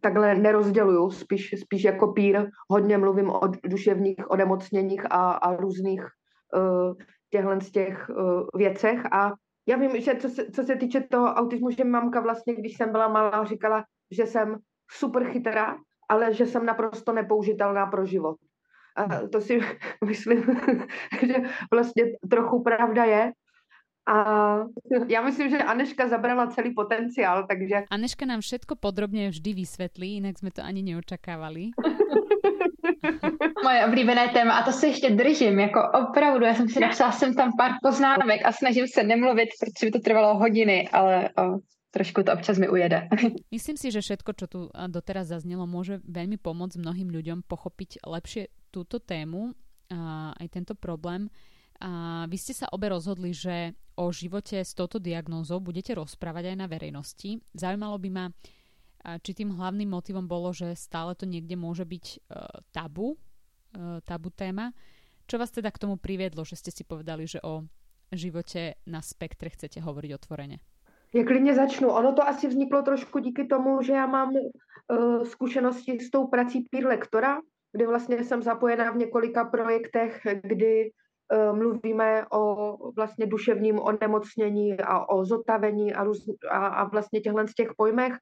takhle 0.00 0.34
nerozděluju, 0.34 1.10
spíš, 1.10 1.54
spíš 1.60 1.84
jako 1.84 2.12
pír. 2.12 2.46
Hodně 2.70 2.98
mluvím 2.98 3.30
o 3.30 3.40
duševních 3.64 4.30
onemocněních 4.30 5.04
a, 5.10 5.30
a 5.30 5.56
různých 5.56 6.00
uh, 6.00 6.94
těchhle 7.30 7.60
z 7.60 7.70
těch 7.70 8.10
věcech. 8.54 9.00
A 9.12 9.32
já 9.68 9.76
vím, 9.76 10.00
že 10.00 10.14
co 10.14 10.28
se, 10.28 10.50
co 10.50 10.62
se 10.62 10.76
týče 10.76 11.00
toho 11.00 11.26
autismu, 11.26 11.70
že 11.70 11.84
mamka 11.84 12.20
vlastně, 12.20 12.54
když 12.54 12.76
jsem 12.76 12.92
byla 12.92 13.08
malá, 13.08 13.44
říkala, 13.44 13.84
že 14.10 14.26
jsem 14.26 14.56
super 14.90 15.24
chytrá, 15.24 15.76
ale 16.08 16.34
že 16.34 16.46
jsem 16.46 16.66
naprosto 16.66 17.12
nepoužitelná 17.12 17.86
pro 17.86 18.06
život. 18.06 18.36
A 18.96 19.28
to 19.28 19.40
si 19.40 19.60
myslím, 20.04 20.44
že 21.26 21.34
vlastně 21.72 22.04
trochu 22.30 22.62
pravda 22.62 23.04
je, 23.04 23.32
a 24.06 24.16
já 25.08 25.22
myslím, 25.22 25.50
že 25.50 25.58
Aneška 25.58 26.08
zabrala 26.08 26.46
celý 26.46 26.74
potenciál, 26.74 27.46
takže... 27.46 27.74
Aneška 27.90 28.26
nám 28.26 28.40
všetko 28.40 28.76
podrobně 28.76 29.28
vždy 29.28 29.52
vysvětlí, 29.52 30.12
jinak 30.14 30.38
jsme 30.38 30.50
to 30.50 30.62
ani 30.62 30.82
neočakávali. 30.82 31.70
Moje 33.64 33.86
oblíbené 33.86 34.28
téma 34.28 34.52
a 34.52 34.64
to 34.64 34.72
se 34.72 34.86
ještě 34.86 35.10
držím, 35.10 35.58
jako 35.58 35.80
opravdu, 36.08 36.44
já 36.44 36.54
jsem 36.54 36.68
si 36.68 36.80
napsala 36.80 37.12
jsem 37.12 37.34
tam 37.34 37.50
pár 37.58 37.70
poznámek 37.82 38.40
a 38.44 38.52
snažím 38.52 38.86
se 38.88 39.02
nemluvit, 39.02 39.48
protože 39.60 39.86
by 39.86 39.90
to 39.92 39.98
trvalo 39.98 40.38
hodiny, 40.38 40.88
ale 40.88 41.30
o, 41.38 41.58
trošku 41.90 42.22
to 42.22 42.32
občas 42.32 42.58
mi 42.58 42.68
ujede. 42.68 43.08
Myslím 43.56 43.76
si, 43.76 43.90
že 43.90 44.00
všetko, 44.00 44.30
čo 44.32 44.46
tu 44.46 44.58
doteraz 44.86 45.26
zaznělo, 45.26 45.66
může 45.66 45.98
velmi 46.04 46.36
pomoct 46.36 46.76
mnohým 46.76 47.08
ľuďom 47.08 47.42
pochopit 47.48 47.96
lepšie 48.06 48.52
túto 48.70 49.00
tému 49.00 49.56
a 49.90 50.32
aj 50.36 50.48
tento 50.52 50.74
problém. 50.74 51.32
A 51.80 52.24
vy 52.28 52.36
ste 52.40 52.56
sa 52.56 52.66
obe 52.72 52.88
rozhodli, 52.88 53.36
že 53.36 53.76
o 53.96 54.12
živote 54.12 54.60
s 54.60 54.72
touto 54.72 54.96
diagnózou 55.00 55.60
budete 55.60 55.96
rozprávať 55.96 56.52
aj 56.52 56.56
na 56.56 56.66
verejnosti. 56.68 57.40
Zaujímalo 57.52 57.96
by 58.00 58.08
ma, 58.12 58.26
či 59.22 59.32
tým 59.36 59.54
hlavným 59.54 59.88
motivom 59.88 60.26
bolo, 60.28 60.52
že 60.52 60.74
stále 60.76 61.14
to 61.14 61.28
niekde 61.28 61.54
môže 61.54 61.84
byť 61.84 62.04
uh, 62.06 62.60
tabu, 62.72 63.14
uh, 63.14 64.02
tabu 64.02 64.34
téma. 64.34 64.72
Čo 65.26 65.38
vás 65.38 65.50
teda 65.50 65.70
k 65.70 65.82
tomu 65.86 65.96
priviedlo, 65.96 66.44
že 66.44 66.58
ste 66.58 66.70
si 66.70 66.82
povedali, 66.84 67.26
že 67.26 67.42
o 67.42 67.64
životě 68.12 68.74
na 68.86 69.02
spektre 69.02 69.50
chcete 69.50 69.80
hovoriť 69.80 70.10
otvorene? 70.14 70.58
Já 71.14 71.24
klidně 71.24 71.54
začnu. 71.54 71.88
Ono 71.88 72.12
to 72.12 72.22
asi 72.28 72.48
vzniklo 72.48 72.82
trošku 72.82 73.18
díky 73.18 73.46
tomu, 73.46 73.82
že 73.82 73.92
já 73.92 74.06
mám 74.06 74.32
uh, 74.34 75.24
zkušenosti 75.24 76.00
s 76.00 76.10
tou 76.10 76.26
prací 76.26 76.66
peer 76.70 76.86
lektora, 76.86 77.38
kdy 77.72 77.86
vlastně 77.86 78.24
jsem 78.24 78.42
zapojená 78.42 78.90
v 78.90 78.96
několika 78.96 79.44
projektech, 79.44 80.20
kdy 80.42 80.90
mluvíme 81.52 82.24
o 82.32 82.92
vlastně 82.96 83.26
duševním 83.26 83.78
onemocnění 83.78 84.80
a 84.80 85.08
o 85.08 85.24
zotavení 85.24 85.94
a, 85.94 86.04
růz, 86.04 86.26
a, 86.50 86.66
a 86.66 86.84
vlastně 86.84 87.20
těchhle 87.20 87.48
z 87.48 87.54
těch 87.54 87.68
pojmech 87.76 88.12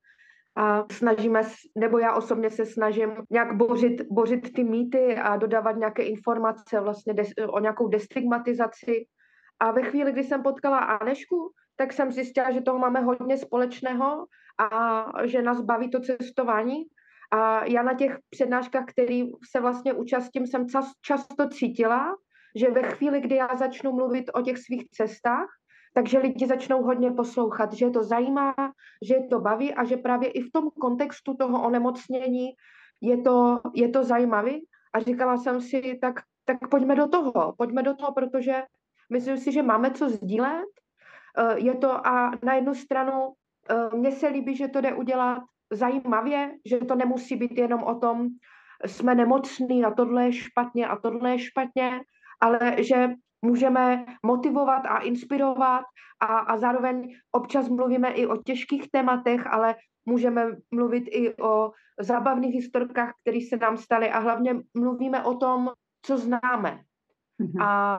a 0.57 0.85
snažíme, 0.93 1.43
nebo 1.79 1.99
já 1.99 2.15
osobně 2.15 2.51
se 2.51 2.67
snažím 2.67 3.11
nějak 3.31 3.57
bořit, 3.57 4.03
bořit 4.11 4.53
ty 4.53 4.65
mýty 4.65 5.17
a 5.17 5.37
dodávat 5.37 5.77
nějaké 5.77 6.03
informace 6.03 6.81
vlastně 6.81 7.15
des, 7.15 7.29
o 7.49 7.59
nějakou 7.59 7.89
destigmatizaci. 7.89 9.07
A 9.61 9.71
ve 9.71 9.83
chvíli, 9.83 10.13
kdy 10.13 10.25
jsem 10.25 10.43
potkala 10.43 10.79
Anešku, 10.79 11.51
tak 11.77 11.93
jsem 11.93 12.13
zjistila, 12.13 12.51
že 12.51 12.61
toho 12.61 12.79
máme 12.79 13.01
hodně 13.01 13.39
společného 13.39 14.27
a 14.59 15.05
že 15.25 15.43
nás 15.43 15.61
baví 15.61 15.91
to 15.91 16.01
cestování. 16.01 16.85
A 17.33 17.65
já 17.65 17.83
na 17.83 17.95
těch 17.95 18.19
přednáškách, 18.31 18.85
který 18.87 19.31
se 19.51 19.61
vlastně 19.61 19.93
účastím, 19.93 20.47
jsem 20.47 20.67
často 21.03 21.49
cítila, 21.49 22.15
že 22.55 22.71
ve 22.71 22.83
chvíli, 22.83 23.21
kdy 23.21 23.35
já 23.35 23.49
začnu 23.57 23.93
mluvit 23.93 24.31
o 24.35 24.43
těch 24.43 24.59
svých 24.59 24.91
cestách, 24.91 25.49
takže 25.95 26.19
lidi 26.19 26.47
začnou 26.47 26.83
hodně 26.83 27.11
poslouchat, 27.11 27.73
že 27.73 27.85
je 27.85 27.91
to 27.91 28.03
zajímá, 28.03 28.55
že 29.03 29.15
je 29.15 29.27
to 29.27 29.41
baví 29.41 29.75
a 29.75 29.85
že 29.85 29.97
právě 29.97 30.31
i 30.31 30.43
v 30.43 30.53
tom 30.53 30.71
kontextu 30.81 31.35
toho 31.35 31.63
onemocnění 31.63 32.51
je 33.01 33.19
to, 33.23 33.61
je 33.75 33.89
to 33.89 34.05
zajímavý. 34.05 34.67
A 34.95 35.01
říkala 35.01 35.37
jsem 35.37 35.61
si, 35.61 35.99
tak, 36.01 36.21
tak 36.45 36.69
pojďme 36.71 36.95
do 36.95 37.09
toho, 37.09 37.55
pojďme 37.59 37.83
do 37.83 37.95
toho, 37.95 38.13
protože 38.13 38.63
myslím 39.13 39.39
si, 39.39 39.53
že 39.53 39.63
máme 39.63 39.91
co 39.91 40.09
sdílet. 40.09 40.71
Eh, 41.39 41.61
je 41.61 41.75
to 41.75 42.07
a 42.07 42.31
na 42.43 42.55
jednu 42.55 42.75
stranu 42.75 43.33
eh, 43.71 43.97
mně 43.97 44.13
se 44.13 44.29
líbí, 44.29 44.57
že 44.57 44.69
to 44.69 44.81
jde 44.81 44.95
udělat 44.95 45.43
zajímavě, 45.73 46.53
že 46.65 46.79
to 46.79 46.95
nemusí 46.95 47.37
být 47.37 47.59
jenom 47.59 47.83
o 47.83 47.95
tom, 47.95 48.29
jsme 48.87 49.15
nemocní 49.15 49.85
a 49.85 49.91
tohle 49.91 50.25
je 50.25 50.33
špatně 50.33 50.87
a 50.87 50.97
tohle 50.97 51.31
je 51.31 51.39
špatně, 51.39 52.01
ale 52.45 52.85
že 52.85 53.11
můžeme 53.45 54.05
motivovat 54.27 54.87
a 54.87 54.99
inspirovat 54.99 55.85
a, 56.21 56.27
a 56.27 56.57
zároveň 56.57 57.17
občas 57.33 57.69
mluvíme 57.69 58.13
i 58.13 58.27
o 58.27 58.37
těžkých 58.37 58.91
tématech, 58.91 59.47
ale 59.47 59.75
můžeme 60.05 60.47
mluvit 60.75 61.05
i 61.09 61.37
o 61.37 61.73
zábavných 62.01 62.55
historkách, 62.55 63.13
které 63.23 63.39
se 63.49 63.57
nám 63.57 63.77
staly 63.77 64.11
a 64.11 64.19
hlavně 64.19 64.61
mluvíme 64.75 65.25
o 65.25 65.35
tom, 65.35 65.71
co 66.03 66.19
známe. 66.19 66.81
Mm-hmm. 67.41 67.65
A 67.65 67.99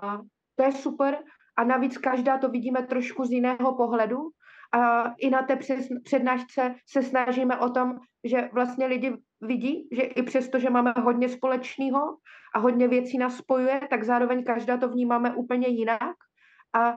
to 0.55 0.63
je 0.63 0.71
super 0.71 1.17
a 1.57 1.63
navíc 1.63 1.97
každá 1.97 2.37
to 2.37 2.49
vidíme 2.49 2.83
trošku 2.83 3.25
z 3.25 3.31
jiného 3.31 3.75
pohledu 3.75 4.29
a 4.73 5.13
i 5.17 5.29
na 5.29 5.41
té 5.41 5.59
přednášce 6.03 6.75
se 6.89 7.03
snažíme 7.03 7.57
o 7.57 7.69
tom, 7.69 7.95
že 8.23 8.49
vlastně 8.53 8.85
lidi 8.85 9.17
vidí, 9.41 9.87
že 9.91 10.01
i 10.01 10.23
přesto, 10.23 10.59
že 10.59 10.69
máme 10.69 10.93
hodně 10.97 11.29
společného 11.29 12.17
a 12.55 12.59
hodně 12.59 12.87
věcí 12.87 13.17
nás 13.17 13.37
spojuje, 13.37 13.81
tak 13.89 14.03
zároveň 14.03 14.43
každá 14.43 14.77
to 14.77 14.89
vnímáme 14.89 15.35
úplně 15.35 15.67
jinak 15.67 16.15
a 16.75 16.93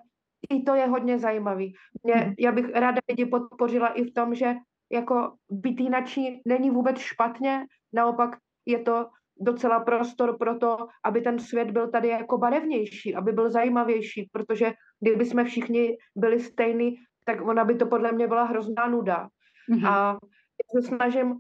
i 0.50 0.62
to 0.62 0.74
je 0.74 0.86
hodně 0.86 1.18
zajímavý. 1.18 1.72
Mě, 2.02 2.14
mhm. 2.14 2.34
já 2.38 2.52
bych 2.52 2.74
ráda 2.74 3.00
lidi 3.08 3.26
podpořila 3.26 3.88
i 3.88 4.04
v 4.04 4.14
tom, 4.14 4.34
že 4.34 4.54
jako 4.92 5.34
být 5.50 5.80
jinačí 5.80 6.42
není 6.46 6.70
vůbec 6.70 6.98
špatně, 6.98 7.66
naopak 7.92 8.36
je 8.66 8.78
to 8.78 9.06
docela 9.40 9.80
prostor 9.80 10.38
pro 10.38 10.58
to, 10.58 10.76
aby 11.04 11.20
ten 11.20 11.38
svět 11.38 11.70
byl 11.70 11.90
tady 11.90 12.08
jako 12.08 12.38
barevnější, 12.38 13.14
aby 13.14 13.32
byl 13.32 13.50
zajímavější, 13.50 14.28
protože 14.32 14.72
kdyby 15.00 15.24
jsme 15.24 15.44
všichni 15.44 15.96
byli 16.16 16.40
stejní, 16.40 16.96
tak 17.24 17.48
ona 17.48 17.64
by 17.64 17.74
to 17.74 17.86
podle 17.86 18.12
mě 18.12 18.26
byla 18.26 18.44
hrozná 18.44 18.86
nuda. 18.86 19.28
Mm-hmm. 19.70 19.88
A 19.88 20.18
já 20.58 20.80
se 20.80 20.88
snažím 20.88 21.34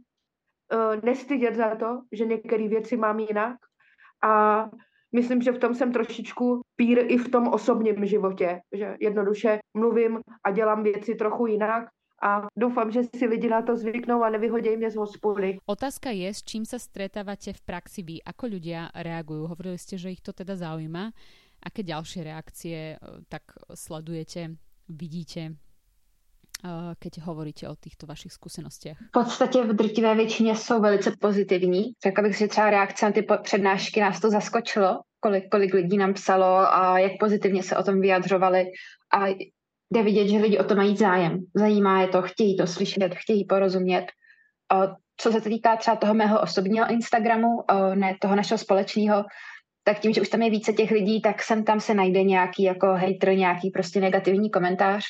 uh, 0.72 1.04
nestydět 1.04 1.54
za 1.54 1.76
to, 1.76 2.00
že 2.12 2.24
některé 2.24 2.68
věci 2.68 2.96
mám 2.96 3.18
jinak 3.18 3.56
a 4.24 4.64
myslím, 5.12 5.42
že 5.42 5.52
v 5.52 5.58
tom 5.58 5.74
jsem 5.74 5.92
trošičku 5.92 6.60
pír 6.76 6.98
i 7.08 7.18
v 7.18 7.28
tom 7.28 7.48
osobním 7.48 8.06
životě, 8.06 8.60
že 8.72 8.96
jednoduše 9.00 9.58
mluvím 9.76 10.18
a 10.44 10.50
dělám 10.50 10.82
věci 10.82 11.14
trochu 11.14 11.46
jinak 11.46 11.88
a 12.22 12.46
doufám, 12.58 12.90
že 12.90 13.02
si 13.16 13.26
lidi 13.26 13.48
na 13.48 13.62
to 13.62 13.76
zvyknou 13.76 14.22
a 14.22 14.30
nevyhodí 14.30 14.76
mě 14.76 14.90
z 14.90 14.96
hospody. 14.96 15.58
Otázka 15.66 16.10
je, 16.10 16.34
s 16.34 16.42
čím 16.42 16.66
sa 16.66 16.82
stretávate 16.82 17.54
v 17.54 17.60
praxi 17.62 18.02
vy? 18.02 18.18
Ako 18.26 18.58
ľudia 18.58 18.90
reagujú? 18.90 19.46
Hovorili 19.46 19.78
ste, 19.78 19.94
že 19.94 20.10
ich 20.10 20.22
to 20.22 20.34
teda 20.34 20.58
zaujíma. 20.58 21.14
Aké 21.62 21.86
ďalšie 21.86 22.20
reakcie 22.26 22.78
eh, 22.94 23.22
tak 23.30 23.54
sledujete, 23.70 24.58
vidíte 24.90 25.67
keď 26.98 27.20
hovoríte 27.22 27.68
o 27.68 27.76
týchto 27.76 28.06
vašich 28.06 28.32
zkušenostech? 28.32 28.98
V 28.98 29.10
podstatě 29.12 29.62
v 29.62 29.72
drtivé 29.72 30.14
většině 30.14 30.56
jsou 30.56 30.80
velice 30.80 31.12
pozitivní. 31.20 31.92
Řekla 32.04 32.22
bych, 32.22 32.38
že 32.38 32.48
třeba 32.48 32.70
reakce 32.70 33.06
na 33.06 33.12
ty 33.12 33.26
přednášky 33.42 34.00
nás 34.00 34.20
to 34.20 34.30
zaskočilo, 34.30 35.00
kolik, 35.20 35.48
kolik 35.50 35.74
lidí 35.74 35.96
nám 35.96 36.14
psalo 36.14 36.74
a 36.74 36.98
jak 36.98 37.12
pozitivně 37.20 37.62
se 37.62 37.76
o 37.76 37.82
tom 37.82 38.00
vyjadřovali. 38.00 38.66
A 39.14 39.26
jde 39.90 40.02
vidět, 40.02 40.28
že 40.28 40.38
lidi 40.38 40.58
o 40.58 40.64
to 40.64 40.74
mají 40.74 40.96
zájem. 40.96 41.38
Zajímá 41.54 42.00
je 42.00 42.08
to, 42.08 42.22
chtějí 42.22 42.56
to 42.56 42.66
slyšet, 42.66 43.14
chtějí 43.14 43.44
porozumět. 43.44 44.06
A 44.72 44.96
co 45.16 45.32
se 45.32 45.40
týká 45.40 45.76
třeba 45.76 45.96
toho 45.96 46.14
mého 46.14 46.40
osobního 46.40 46.90
Instagramu, 46.90 47.48
ne 47.94 48.16
toho 48.20 48.36
našeho 48.36 48.58
společného, 48.58 49.24
tak 49.84 49.98
tím, 49.98 50.12
že 50.12 50.20
už 50.20 50.28
tam 50.28 50.42
je 50.42 50.50
více 50.50 50.72
těch 50.72 50.90
lidí, 50.90 51.22
tak 51.22 51.42
sem 51.42 51.64
tam 51.64 51.80
se 51.80 51.94
najde 51.94 52.22
nějaký 52.22 52.62
jako 52.62 52.86
hater, 52.86 53.36
nějaký 53.36 53.70
prostě 53.70 54.00
negativní 54.00 54.50
komentář. 54.50 55.04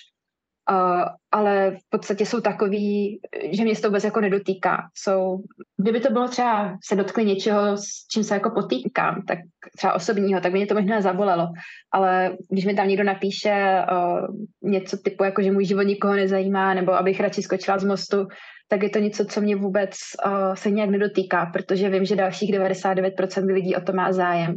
Uh, 0.71 1.05
ale 1.33 1.71
v 1.71 1.91
podstatě 1.91 2.27
jsou 2.27 2.41
takový, 2.41 3.21
že 3.53 3.65
mě 3.65 3.75
se 3.75 3.83
to 3.83 3.89
vůbec 3.89 4.05
jako 4.05 4.21
nedotýká. 4.21 4.89
Jsou, 4.95 5.39
kdyby 5.77 6.01
to 6.01 6.13
bylo 6.13 6.29
třeba 6.29 6.77
se 6.85 6.97
dotkli 6.97 7.25
něčeho, 7.25 7.77
s 7.77 8.07
čím 8.13 8.25
se 8.25 8.35
jako 8.35 8.51
potýkám, 8.51 9.23
tak 9.29 9.39
třeba 9.77 9.93
osobního, 9.93 10.41
tak 10.41 10.53
mě 10.53 10.67
to 10.67 10.75
možná 10.75 11.01
zabolelo. 11.01 11.49
Ale 11.93 12.37
když 12.51 12.65
mi 12.65 12.75
tam 12.75 12.89
někdo 12.89 13.05
napíše 13.05 13.85
uh, 13.93 14.71
něco 14.71 14.97
typu, 14.97 15.25
jako 15.25 15.43
že 15.43 15.53
můj 15.53 15.65
život 15.65 15.83
nikoho 15.83 16.15
nezajímá, 16.15 16.75
nebo 16.75 16.93
abych 16.93 17.21
radši 17.21 17.43
skočila 17.43 17.79
z 17.79 17.85
mostu, 17.85 18.27
tak 18.69 18.83
je 18.83 18.91
to 18.91 18.99
něco, 18.99 19.25
co 19.25 19.41
mě 19.41 19.57
vůbec 19.57 19.91
uh, 20.27 20.55
se 20.55 20.71
nějak 20.71 20.91
nedotýká, 20.91 21.47
protože 21.47 21.91
vím, 21.91 22.05
že 22.05 22.17
dalších 22.17 22.59
99% 22.59 23.53
lidí 23.53 23.77
o 23.77 23.81
to 23.81 23.93
má 23.93 24.13
zájem. 24.13 24.55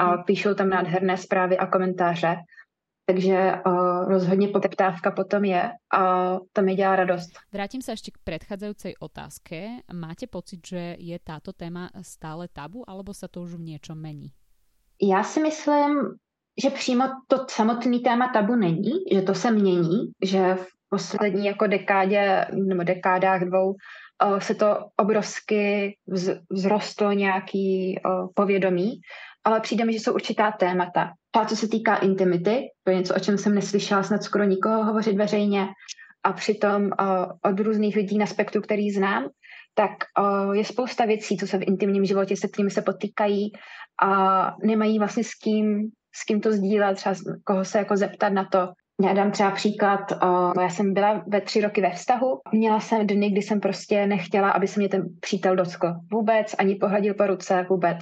A 0.00 0.06
mhm. 0.06 0.22
píšou 0.26 0.54
tam 0.54 0.68
nádherné 0.68 1.16
zprávy 1.16 1.58
a 1.58 1.66
komentáře 1.66 2.36
takže 3.06 3.52
uh, 3.66 4.08
rozhodně 4.08 4.48
poptávka 4.48 5.10
potom 5.10 5.44
je 5.44 5.70
a 5.94 6.02
to 6.52 6.62
mi 6.62 6.74
dělá 6.74 6.96
radost. 6.96 7.30
Vrátim 7.52 7.82
sa 7.82 7.92
ešte 7.92 8.14
k 8.14 8.22
predchádzajúcej 8.24 8.96
otázke. 9.02 9.82
Máte 9.92 10.30
pocit, 10.30 10.62
že 10.62 10.96
je 10.98 11.18
táto 11.18 11.52
téma 11.52 11.90
stále 12.02 12.48
tabu, 12.48 12.86
alebo 12.86 13.10
sa 13.14 13.26
to 13.26 13.42
už 13.42 13.58
v 13.58 13.74
niečom 13.74 13.98
mení? 13.98 14.30
Já 15.02 15.22
si 15.24 15.40
myslím, 15.42 16.16
že 16.62 16.70
přímo 16.70 17.04
to 17.26 17.44
samotný 17.50 18.00
téma 18.00 18.30
tabu 18.32 18.54
není, 18.54 18.92
že 19.12 19.22
to 19.22 19.34
se 19.34 19.50
mění, 19.50 20.12
že 20.24 20.54
v 20.54 20.66
poslední 20.88 21.46
jako 21.46 21.66
dekádě 21.66 22.46
nebo 22.52 22.82
dekádách 22.82 23.44
dvou 23.44 23.74
se 24.38 24.54
to 24.54 24.86
obrovsky 24.96 25.94
vzrostlo 26.54 27.12
nějaký 27.12 27.98
povědomí, 28.34 29.00
ale 29.44 29.60
přijde 29.60 29.84
mi, 29.84 29.92
že 29.92 30.00
jsou 30.00 30.14
určitá 30.14 30.50
témata, 30.52 31.12
a 31.36 31.44
co 31.44 31.56
se 31.56 31.68
týká 31.68 31.96
intimity, 31.96 32.60
to 32.84 32.90
je 32.90 32.96
něco, 32.96 33.14
o 33.14 33.18
čem 33.18 33.38
jsem 33.38 33.54
neslyšela 33.54 34.02
snad 34.02 34.22
skoro 34.22 34.44
nikoho 34.44 34.84
hovořit 34.84 35.16
veřejně, 35.16 35.66
a 36.24 36.32
přitom 36.32 36.82
uh, 36.82 37.52
od 37.52 37.60
různých 37.60 37.96
lidí 37.96 38.18
na 38.18 38.26
spektru, 38.26 38.62
který 38.62 38.90
znám, 38.90 39.28
tak 39.74 39.90
uh, 40.18 40.52
je 40.52 40.64
spousta 40.64 41.04
věcí, 41.04 41.36
co 41.36 41.46
se 41.46 41.58
v 41.58 41.62
intimním 41.62 42.04
životě, 42.04 42.36
se 42.36 42.48
kterými 42.48 42.70
se 42.70 42.82
potýkají 42.82 43.52
a 44.02 44.54
nemají 44.64 44.98
vlastně 44.98 45.24
s 45.24 45.34
kým, 45.34 45.90
s 46.14 46.24
kým 46.24 46.40
to 46.40 46.52
sdílet, 46.52 46.96
třeba 46.96 47.14
koho 47.44 47.64
se 47.64 47.78
jako 47.78 47.96
zeptat 47.96 48.32
na 48.32 48.44
to. 48.44 48.68
Já 49.06 49.12
dám 49.12 49.30
třeba 49.30 49.50
příklad, 49.50 50.00
uh, 50.12 50.62
já 50.62 50.68
jsem 50.68 50.94
byla 50.94 51.24
ve 51.26 51.40
tři 51.40 51.60
roky 51.60 51.80
ve 51.80 51.90
vztahu, 51.90 52.40
měla 52.52 52.80
jsem 52.80 53.06
dny, 53.06 53.30
kdy 53.30 53.42
jsem 53.42 53.60
prostě 53.60 54.06
nechtěla, 54.06 54.50
aby 54.50 54.68
se 54.68 54.80
mě 54.80 54.88
ten 54.88 55.02
přítel 55.20 55.56
dotkl. 55.56 55.94
Vůbec, 56.12 56.54
ani 56.58 56.74
pohladil 56.74 57.14
po 57.14 57.26
ruce 57.26 57.66
vůbec. 57.70 57.98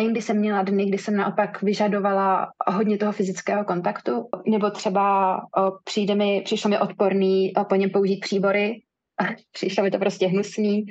A 0.00 0.02
jindy 0.02 0.22
jsem 0.22 0.38
měla 0.38 0.62
dny, 0.62 0.86
kdy 0.86 0.98
jsem 0.98 1.16
naopak 1.16 1.62
vyžadovala 1.62 2.52
hodně 2.66 2.98
toho 2.98 3.12
fyzického 3.12 3.64
kontaktu, 3.64 4.28
nebo 4.46 4.70
třeba 4.70 5.36
o, 5.36 5.72
přijde 5.84 6.14
mi, 6.14 6.42
přišlo 6.44 6.70
mi 6.70 6.78
odporný 6.78 7.52
o, 7.54 7.64
po 7.64 7.74
něm 7.74 7.90
použít 7.90 8.20
příbory, 8.20 8.82
a 9.20 9.24
přišlo 9.52 9.84
mi 9.84 9.90
to 9.90 9.98
prostě 9.98 10.26
hnusný, 10.26 10.84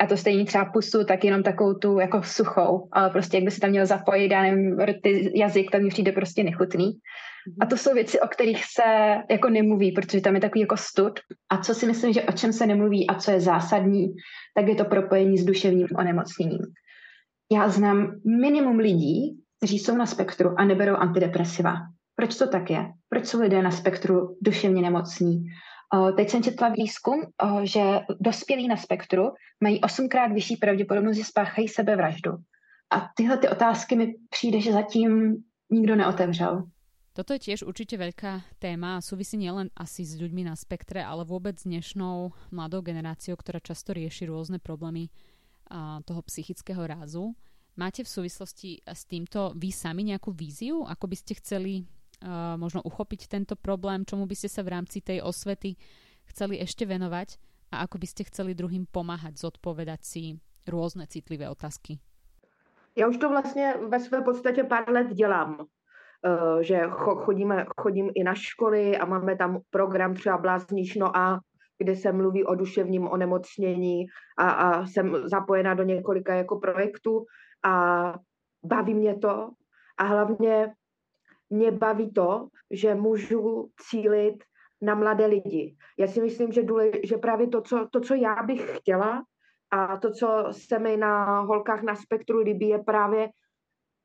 a 0.00 0.06
to 0.06 0.16
stejně 0.16 0.44
třeba 0.44 0.64
pusu, 0.64 1.04
tak 1.04 1.24
jenom 1.24 1.42
takovou 1.42 1.74
tu 1.74 1.98
jako 1.98 2.22
suchou, 2.22 2.88
ale 2.92 3.10
prostě 3.10 3.36
jak 3.36 3.44
by 3.44 3.50
se 3.50 3.60
tam 3.60 3.70
měl 3.70 3.86
zapojit, 3.86 4.32
já 4.32 4.42
nevím, 4.42 4.78
rty, 4.78 5.32
jazyk, 5.34 5.70
tak 5.70 5.82
mi 5.82 5.88
přijde 5.88 6.12
prostě 6.12 6.42
nechutný. 6.42 6.86
Mhm. 6.86 7.56
A 7.60 7.66
to 7.66 7.76
jsou 7.76 7.94
věci, 7.94 8.20
o 8.20 8.28
kterých 8.28 8.64
se 8.64 9.16
jako 9.30 9.50
nemluví, 9.50 9.92
protože 9.92 10.20
tam 10.20 10.34
je 10.34 10.40
takový 10.40 10.60
jako 10.60 10.76
stud. 10.76 11.20
A 11.50 11.58
co 11.58 11.74
si 11.74 11.86
myslím, 11.86 12.12
že 12.12 12.22
o 12.22 12.32
čem 12.32 12.52
se 12.52 12.66
nemluví 12.66 13.06
a 13.06 13.14
co 13.14 13.30
je 13.30 13.40
zásadní, 13.40 14.06
tak 14.54 14.68
je 14.68 14.74
to 14.74 14.84
propojení 14.84 15.38
s 15.38 15.44
duševním 15.44 15.86
onemocněním. 15.98 16.60
Já 17.52 17.68
znám 17.68 18.20
minimum 18.40 18.78
lidí, 18.78 19.40
kteří 19.58 19.78
jsou 19.78 19.96
na 19.96 20.06
spektru 20.06 20.54
a 20.58 20.64
neberou 20.64 20.96
antidepresiva. 20.96 21.76
Proč 22.16 22.36
to 22.36 22.48
tak 22.48 22.70
je? 22.70 22.92
Proč 23.08 23.26
jsou 23.26 23.40
lidé 23.40 23.62
na 23.62 23.70
spektru 23.70 24.36
duševně 24.42 24.82
nemocní? 24.82 25.44
Teď 26.16 26.30
jsem 26.30 26.42
četla 26.42 26.68
výzkum, 26.68 27.22
že 27.62 28.00
dospělí 28.20 28.68
na 28.68 28.76
spektru 28.76 29.32
mají 29.60 29.80
osmkrát 29.80 30.32
vyšší 30.32 30.56
pravděpodobnost, 30.56 31.16
že 31.16 31.24
spáchají 31.24 31.68
sebevraždu. 31.68 32.32
A 32.92 33.08
tyhle 33.16 33.38
ty 33.38 33.48
otázky 33.48 33.96
mi 33.96 34.14
přijde, 34.30 34.60
že 34.60 34.72
zatím 34.72 35.36
nikdo 35.70 35.96
neotevřel. 35.96 36.64
Toto 37.14 37.30
je 37.30 37.46
tiež 37.46 37.62
určite 37.62 37.94
veľká 37.94 38.58
téma 38.58 38.98
a 38.98 39.04
súvisí 39.04 39.38
nielen 39.38 39.70
asi 39.78 40.02
s 40.02 40.18
ľuďmi 40.18 40.50
na 40.50 40.58
spektre, 40.58 40.98
ale 40.98 41.22
vôbec 41.22 41.54
s 41.54 41.62
dnešnou 41.62 42.34
mladou 42.50 42.82
generáciou, 42.82 43.38
ktorá 43.38 43.62
často 43.62 43.94
rieši 43.94 44.26
rôzne 44.26 44.58
problémy 44.58 45.14
toho 46.04 46.20
psychického 46.22 46.86
rázu. 46.86 47.34
Máte 47.74 48.06
v 48.06 48.12
súvislosti 48.12 48.78
s 48.86 49.02
týmto 49.02 49.50
vy 49.58 49.74
sami 49.74 50.06
nejakú 50.06 50.30
víziu, 50.30 50.86
ako 50.86 51.10
by 51.10 51.16
ste 51.18 51.34
chceli 51.42 51.82
uh, 51.82 52.54
možno 52.54 52.86
uchopiť 52.86 53.26
tento 53.26 53.58
problém, 53.58 54.06
čomu 54.06 54.30
by 54.30 54.36
ste 54.38 54.46
sa 54.46 54.62
v 54.62 54.78
rámci 54.78 55.02
tej 55.02 55.26
osvety 55.26 55.74
chceli 56.30 56.62
ešte 56.62 56.86
venovať 56.86 57.34
a 57.74 57.82
ako 57.82 57.98
by 57.98 58.06
ste 58.06 58.22
chceli 58.30 58.54
druhým 58.54 58.86
pomáhať 58.86 59.42
zodpovedať 59.42 60.00
si 60.06 60.38
různé 60.70 61.06
citlivé 61.06 61.50
otázky? 61.50 61.98
Já 62.96 63.08
už 63.08 63.16
to 63.16 63.28
vlastně 63.28 63.74
ve 63.88 64.00
své 64.00 64.22
podstatě 64.22 64.64
pár 64.64 64.90
let 64.90 65.06
dělám. 65.14 65.66
že 66.60 66.82
chodíme, 66.90 67.66
chodím 67.80 68.10
i 68.14 68.24
na 68.24 68.34
školy 68.34 68.98
a 68.98 69.04
máme 69.04 69.36
tam 69.36 69.58
program 69.70 70.14
třeba 70.14 70.38
Bláznično 70.38 71.16
a 71.16 71.40
kde 71.78 71.96
se 71.96 72.12
mluví 72.12 72.44
o 72.44 72.54
duševním 72.54 73.08
onemocnění 73.08 74.06
a, 74.38 74.50
a 74.50 74.86
jsem 74.86 75.28
zapojena 75.28 75.74
do 75.74 75.82
několika 75.82 76.34
jako 76.34 76.58
projektů 76.58 77.24
a 77.64 78.14
baví 78.64 78.94
mě 78.94 79.18
to 79.18 79.50
a 79.98 80.04
hlavně 80.04 80.74
mě 81.50 81.70
baví 81.70 82.12
to, 82.12 82.48
že 82.70 82.94
můžu 82.94 83.68
cílit 83.80 84.44
na 84.82 84.94
mladé 84.94 85.26
lidi. 85.26 85.76
Já 85.98 86.06
si 86.06 86.20
myslím, 86.20 86.52
že, 86.52 86.62
důle, 86.62 86.90
že 87.04 87.16
právě 87.16 87.48
to 87.48 87.60
co, 87.60 87.88
to, 87.90 88.00
co 88.00 88.14
já 88.14 88.42
bych 88.42 88.76
chtěla 88.76 89.22
a 89.70 89.96
to, 89.96 90.10
co 90.10 90.44
se 90.50 90.78
mi 90.78 90.96
na 90.96 91.40
holkách 91.40 91.82
na 91.82 91.94
spektru 91.94 92.38
líbí, 92.38 92.68
je 92.68 92.78
právě 92.78 93.28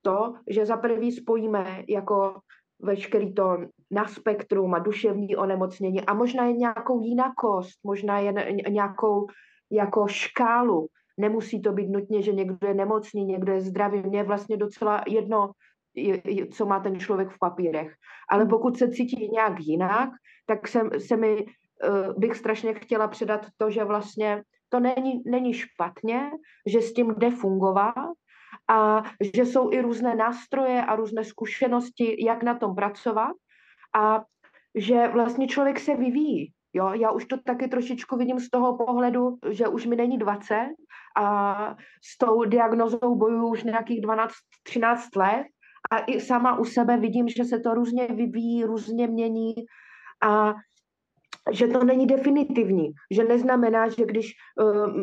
to, 0.01 0.34
že 0.49 0.65
za 0.65 0.77
prvý 0.77 1.12
spojíme 1.12 1.84
jako 1.88 2.39
veškerý 2.82 3.34
to 3.34 3.58
na 3.92 4.08
spektrum 4.08 4.74
a 4.74 4.80
duševní 4.80 5.36
onemocnění 5.36 6.06
a 6.06 6.13
možná 6.13 6.46
je 6.46 6.54
nějakou 6.54 7.02
jinakost, 7.02 7.80
možná 7.84 8.20
je 8.20 8.34
nějakou 8.70 9.28
jako 9.72 10.08
škálu. 10.08 10.88
Nemusí 11.18 11.62
to 11.62 11.74
být 11.74 11.89
nutně, 11.89 12.22
že 12.22 12.32
někdo 12.32 12.68
je 12.68 12.74
nemocný, 12.74 13.26
někdo 13.26 13.54
je 13.54 13.62
zdravý. 13.62 14.02
Mně 14.02 14.20
je 14.20 14.24
vlastně 14.24 14.58
docela 14.58 15.04
jedno, 15.08 15.52
co 16.52 16.65
má 16.65 16.80
ten 16.80 17.00
člověk 17.00 17.30
v 17.30 17.39
papírech. 17.39 17.94
Ale 18.32 18.42
hmm. 18.42 18.50
pokud 18.50 18.78
se 18.78 18.89
cítí 18.89 19.30
nějak 19.32 19.60
jinak, 19.60 20.10
tak 20.46 20.68
se, 20.68 20.82
se 20.98 21.18
mi, 21.18 21.46
eh, 21.84 22.13
bych 22.18 22.36
strašně 22.36 22.74
chtěla 22.74 23.08
předat 23.08 23.46
to, 23.58 23.70
že 23.70 23.84
vlastně 23.84 24.43
to 24.70 24.80
není, 24.80 25.22
není 25.26 25.53
špatně, 25.53 26.32
že 26.68 26.82
s 26.82 26.93
tím 26.93 27.14
jde 27.18 27.32
fungovat 27.32 28.14
a 28.70 29.03
že 29.36 29.45
jsou 29.45 29.72
i 29.72 29.82
různé 29.82 30.15
nástroje 30.15 30.82
a 30.82 30.95
různé 30.95 31.24
zkušenosti, 31.24 32.26
jak 32.26 32.43
na 32.43 32.55
tom 32.55 32.76
pracovat 32.76 33.32
a 33.95 34.24
že 34.76 35.07
vlastně 35.07 35.47
člověk 35.47 35.80
se 35.80 35.95
vyvíjí. 35.95 36.51
Jo, 36.74 36.91
já 36.93 37.11
už 37.11 37.26
to 37.26 37.38
taky 37.45 37.67
trošičku 37.67 38.17
vidím 38.17 38.39
z 38.39 38.49
toho 38.49 38.78
pohledu, 38.78 39.38
že 39.49 39.67
už 39.67 39.86
mi 39.86 39.95
není 39.95 40.17
20 40.17 40.55
a 41.17 41.76
s 42.03 42.17
tou 42.17 42.43
diagnozou 42.43 43.15
bojuju 43.15 43.47
už 43.47 43.63
nějakých 43.63 44.01
12-13 44.01 44.97
let 45.15 45.45
a 45.91 45.99
i 45.99 46.22
sama 46.22 46.59
u 46.59 46.65
sebe 46.65 46.97
vidím, 46.97 47.30
že 47.30 47.43
se 47.43 47.59
to 47.59 47.74
různě 47.74 48.07
vyvíjí, 48.07 48.63
různě 48.63 49.07
mění 49.07 49.53
a 50.24 50.53
že 51.52 51.68
to 51.68 51.84
není 51.84 52.08
definitivní, 52.08 52.91
že 53.12 53.24
neznamená, 53.24 53.89
že 53.89 54.06
když 54.06 54.34
uh, 54.62 54.93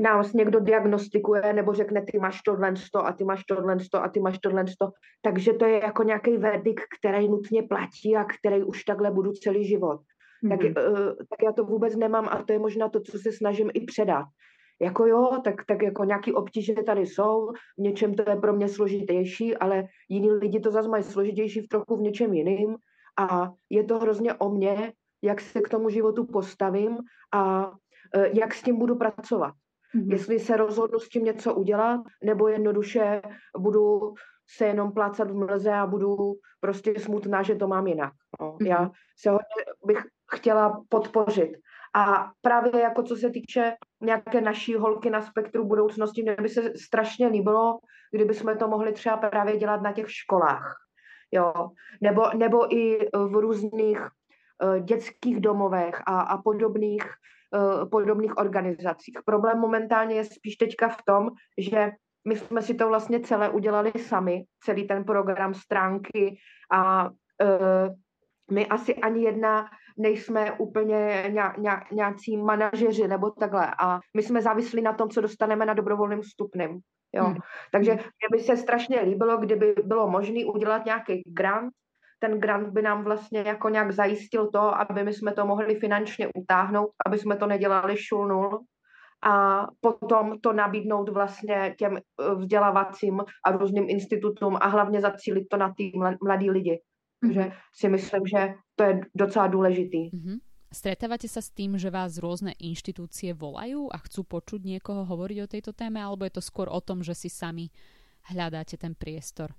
nás 0.00 0.32
někdo 0.32 0.60
diagnostikuje 0.60 1.52
nebo 1.52 1.72
řekne, 1.72 2.02
ty 2.02 2.18
máš 2.18 2.42
tohle 2.42 2.72
a 3.04 3.12
ty 3.12 3.24
máš 3.24 3.44
tohle 3.44 3.76
a 4.02 4.08
ty 4.08 4.20
máš 4.20 4.38
tohle 4.38 4.64
takže 5.22 5.52
to 5.52 5.64
je 5.64 5.80
jako 5.82 6.02
nějaký 6.02 6.36
verdikt, 6.36 6.84
který 6.98 7.28
nutně 7.28 7.62
platí 7.62 8.16
a 8.16 8.24
který 8.24 8.64
už 8.64 8.84
takhle 8.84 9.10
budu 9.10 9.32
celý 9.32 9.64
život. 9.64 10.00
Mm-hmm. 10.44 10.74
Tak, 10.74 10.90
uh, 10.90 11.08
tak 11.30 11.42
já 11.44 11.52
to 11.52 11.64
vůbec 11.64 11.96
nemám 11.96 12.28
a 12.30 12.42
to 12.42 12.52
je 12.52 12.58
možná 12.58 12.88
to, 12.88 13.00
co 13.00 13.18
se 13.18 13.32
snažím 13.32 13.70
i 13.74 13.80
předat. 13.80 14.26
Jako 14.82 15.06
jo, 15.06 15.38
tak, 15.44 15.54
tak 15.68 15.82
jako 15.82 16.04
nějaký 16.04 16.32
obtíže 16.32 16.74
tady 16.86 17.06
jsou, 17.06 17.52
v 17.78 17.82
něčem 17.82 18.14
to 18.14 18.30
je 18.30 18.36
pro 18.36 18.52
mě 18.52 18.68
složitější, 18.68 19.56
ale 19.56 19.84
jiní 20.08 20.30
lidi 20.30 20.60
to 20.60 20.70
zase 20.70 20.88
mají 20.88 21.02
složitější 21.02 21.60
v 21.60 21.68
trochu 21.68 21.96
v 21.96 22.00
něčem 22.00 22.34
jiným 22.34 22.76
a 23.18 23.50
je 23.70 23.84
to 23.84 23.98
hrozně 23.98 24.34
o 24.34 24.50
mně, 24.50 24.92
jak 25.24 25.40
se 25.40 25.60
k 25.60 25.68
tomu 25.68 25.88
životu 25.88 26.26
postavím 26.26 26.98
a 27.34 27.72
e, 28.14 28.38
jak 28.38 28.54
s 28.54 28.62
tím 28.62 28.78
budu 28.78 28.96
pracovat. 28.96 29.54
Mm-hmm. 29.94 30.12
Jestli 30.12 30.38
se 30.38 30.56
rozhodnu 30.56 30.98
s 30.98 31.08
tím 31.08 31.24
něco 31.24 31.54
udělat, 31.54 32.00
nebo 32.24 32.48
jednoduše 32.48 33.22
budu 33.58 34.14
se 34.56 34.66
jenom 34.66 34.92
plácat 34.92 35.30
v 35.30 35.34
mlze 35.34 35.72
a 35.72 35.86
budu 35.86 36.16
prostě 36.60 37.00
smutná, 37.00 37.42
že 37.42 37.54
to 37.54 37.68
mám 37.68 37.86
jinak. 37.86 38.12
No. 38.40 38.52
Mm-hmm. 38.52 38.66
Já 38.66 38.90
se 39.18 39.30
hodně 39.30 39.64
bych 39.86 40.02
chtěla 40.34 40.84
podpořit. 40.88 41.50
A 41.96 42.30
právě 42.40 42.80
jako 42.80 43.02
co 43.02 43.16
se 43.16 43.30
týče 43.30 43.74
nějaké 44.00 44.40
naší 44.40 44.74
holky 44.74 45.10
na 45.10 45.20
spektru 45.20 45.64
budoucnosti, 45.64 46.22
mě 46.22 46.36
by 46.42 46.48
se 46.48 46.72
strašně 46.76 47.26
líbilo, 47.26 47.78
kdyby 48.12 48.34
jsme 48.34 48.56
to 48.56 48.68
mohli 48.68 48.92
třeba 48.92 49.16
právě 49.16 49.56
dělat 49.56 49.82
na 49.82 49.92
těch 49.92 50.12
školách. 50.12 50.76
Jo. 51.32 51.52
Nebo, 52.00 52.22
nebo 52.36 52.74
i 52.76 53.08
v 53.14 53.34
různých 53.34 53.98
dětských 54.80 55.40
domovech 55.40 56.02
a, 56.06 56.20
a 56.20 56.42
podobných, 56.42 57.02
uh, 57.54 57.88
podobných 57.88 58.36
organizacích. 58.36 59.18
Problém 59.24 59.58
momentálně 59.58 60.14
je 60.14 60.24
spíš 60.24 60.56
teďka 60.56 60.88
v 60.88 61.02
tom, 61.06 61.30
že 61.58 61.90
my 62.28 62.36
jsme 62.36 62.62
si 62.62 62.74
to 62.74 62.88
vlastně 62.88 63.20
celé 63.20 63.48
udělali 63.48 63.92
sami, 63.98 64.44
celý 64.64 64.86
ten 64.86 65.04
program 65.04 65.54
stránky 65.54 66.36
a 66.72 67.08
uh, 67.08 67.94
my 68.50 68.66
asi 68.66 68.94
ani 68.94 69.22
jedna 69.22 69.66
nejsme 69.98 70.52
úplně 70.52 71.32
nějací 71.92 72.36
manažeři 72.36 73.08
nebo 73.08 73.30
takhle. 73.30 73.70
A 73.78 74.00
my 74.16 74.22
jsme 74.22 74.42
závislí 74.42 74.82
na 74.82 74.92
tom, 74.92 75.08
co 75.10 75.20
dostaneme 75.20 75.66
na 75.66 75.74
dobrovolným 75.74 76.22
stupným. 76.22 76.80
Jo. 77.14 77.24
Hmm. 77.24 77.36
Takže 77.72 77.92
mě 77.92 78.28
by 78.32 78.38
se 78.38 78.56
strašně 78.56 79.00
líbilo, 79.00 79.36
kdyby 79.36 79.74
bylo 79.84 80.10
možné 80.10 80.44
udělat 80.44 80.84
nějaký 80.84 81.22
grant. 81.26 81.72
Ten 82.24 82.40
grant 82.40 82.68
by 82.68 82.82
nám 82.82 83.04
vlastně 83.04 83.44
jako 83.46 83.68
nějak 83.68 83.92
zajistil 83.92 84.50
to, 84.50 84.80
aby 84.80 85.04
my 85.04 85.12
jsme 85.12 85.32
to 85.32 85.46
mohli 85.46 85.74
finančně 85.76 86.28
utáhnout, 86.34 86.90
aby 87.06 87.18
jsme 87.18 87.36
to 87.36 87.46
nedělali 87.46 87.96
šul 87.96 88.28
nul 88.28 88.64
a 89.24 89.66
potom 89.80 90.40
to 90.40 90.52
nabídnout 90.52 91.08
vlastně 91.08 91.74
těm 91.78 91.96
eh, 91.96 92.34
vzdělávacím 92.34 93.20
a 93.46 93.52
různým 93.52 93.86
institutům 93.88 94.56
a 94.60 94.66
hlavně 94.68 95.00
zacílit 95.00 95.44
to 95.50 95.56
na 95.56 95.74
ty 95.76 95.92
mladí 96.22 96.50
lidi. 96.50 96.80
Takže 97.20 97.40
mhm. 97.40 97.52
si 97.74 97.88
myslím, 97.88 98.26
že 98.26 98.54
to 98.76 98.84
je 98.84 99.00
docela 99.14 99.46
důležitý. 99.46 100.10
Mm-hmm. 100.10 100.38
Stretávate 100.74 101.30
sa 101.30 101.38
s 101.38 101.54
tým, 101.54 101.78
že 101.78 101.86
vás 101.86 102.18
rôzne 102.18 102.50
inštitúcie 102.58 103.30
volajú 103.30 103.86
a 103.94 103.96
chcú 104.02 104.26
počuť 104.26 104.66
niekoho 104.66 105.06
hovoriť 105.06 105.38
o 105.46 105.50
tejto 105.50 105.70
téme, 105.70 106.02
alebo 106.02 106.26
je 106.26 106.34
to 106.34 106.42
skôr 106.42 106.66
o 106.66 106.82
tom, 106.82 106.98
že 107.06 107.14
si 107.14 107.30
sami 107.30 107.70
hľadáte 108.26 108.74
ten 108.74 108.98
priestor? 108.98 109.54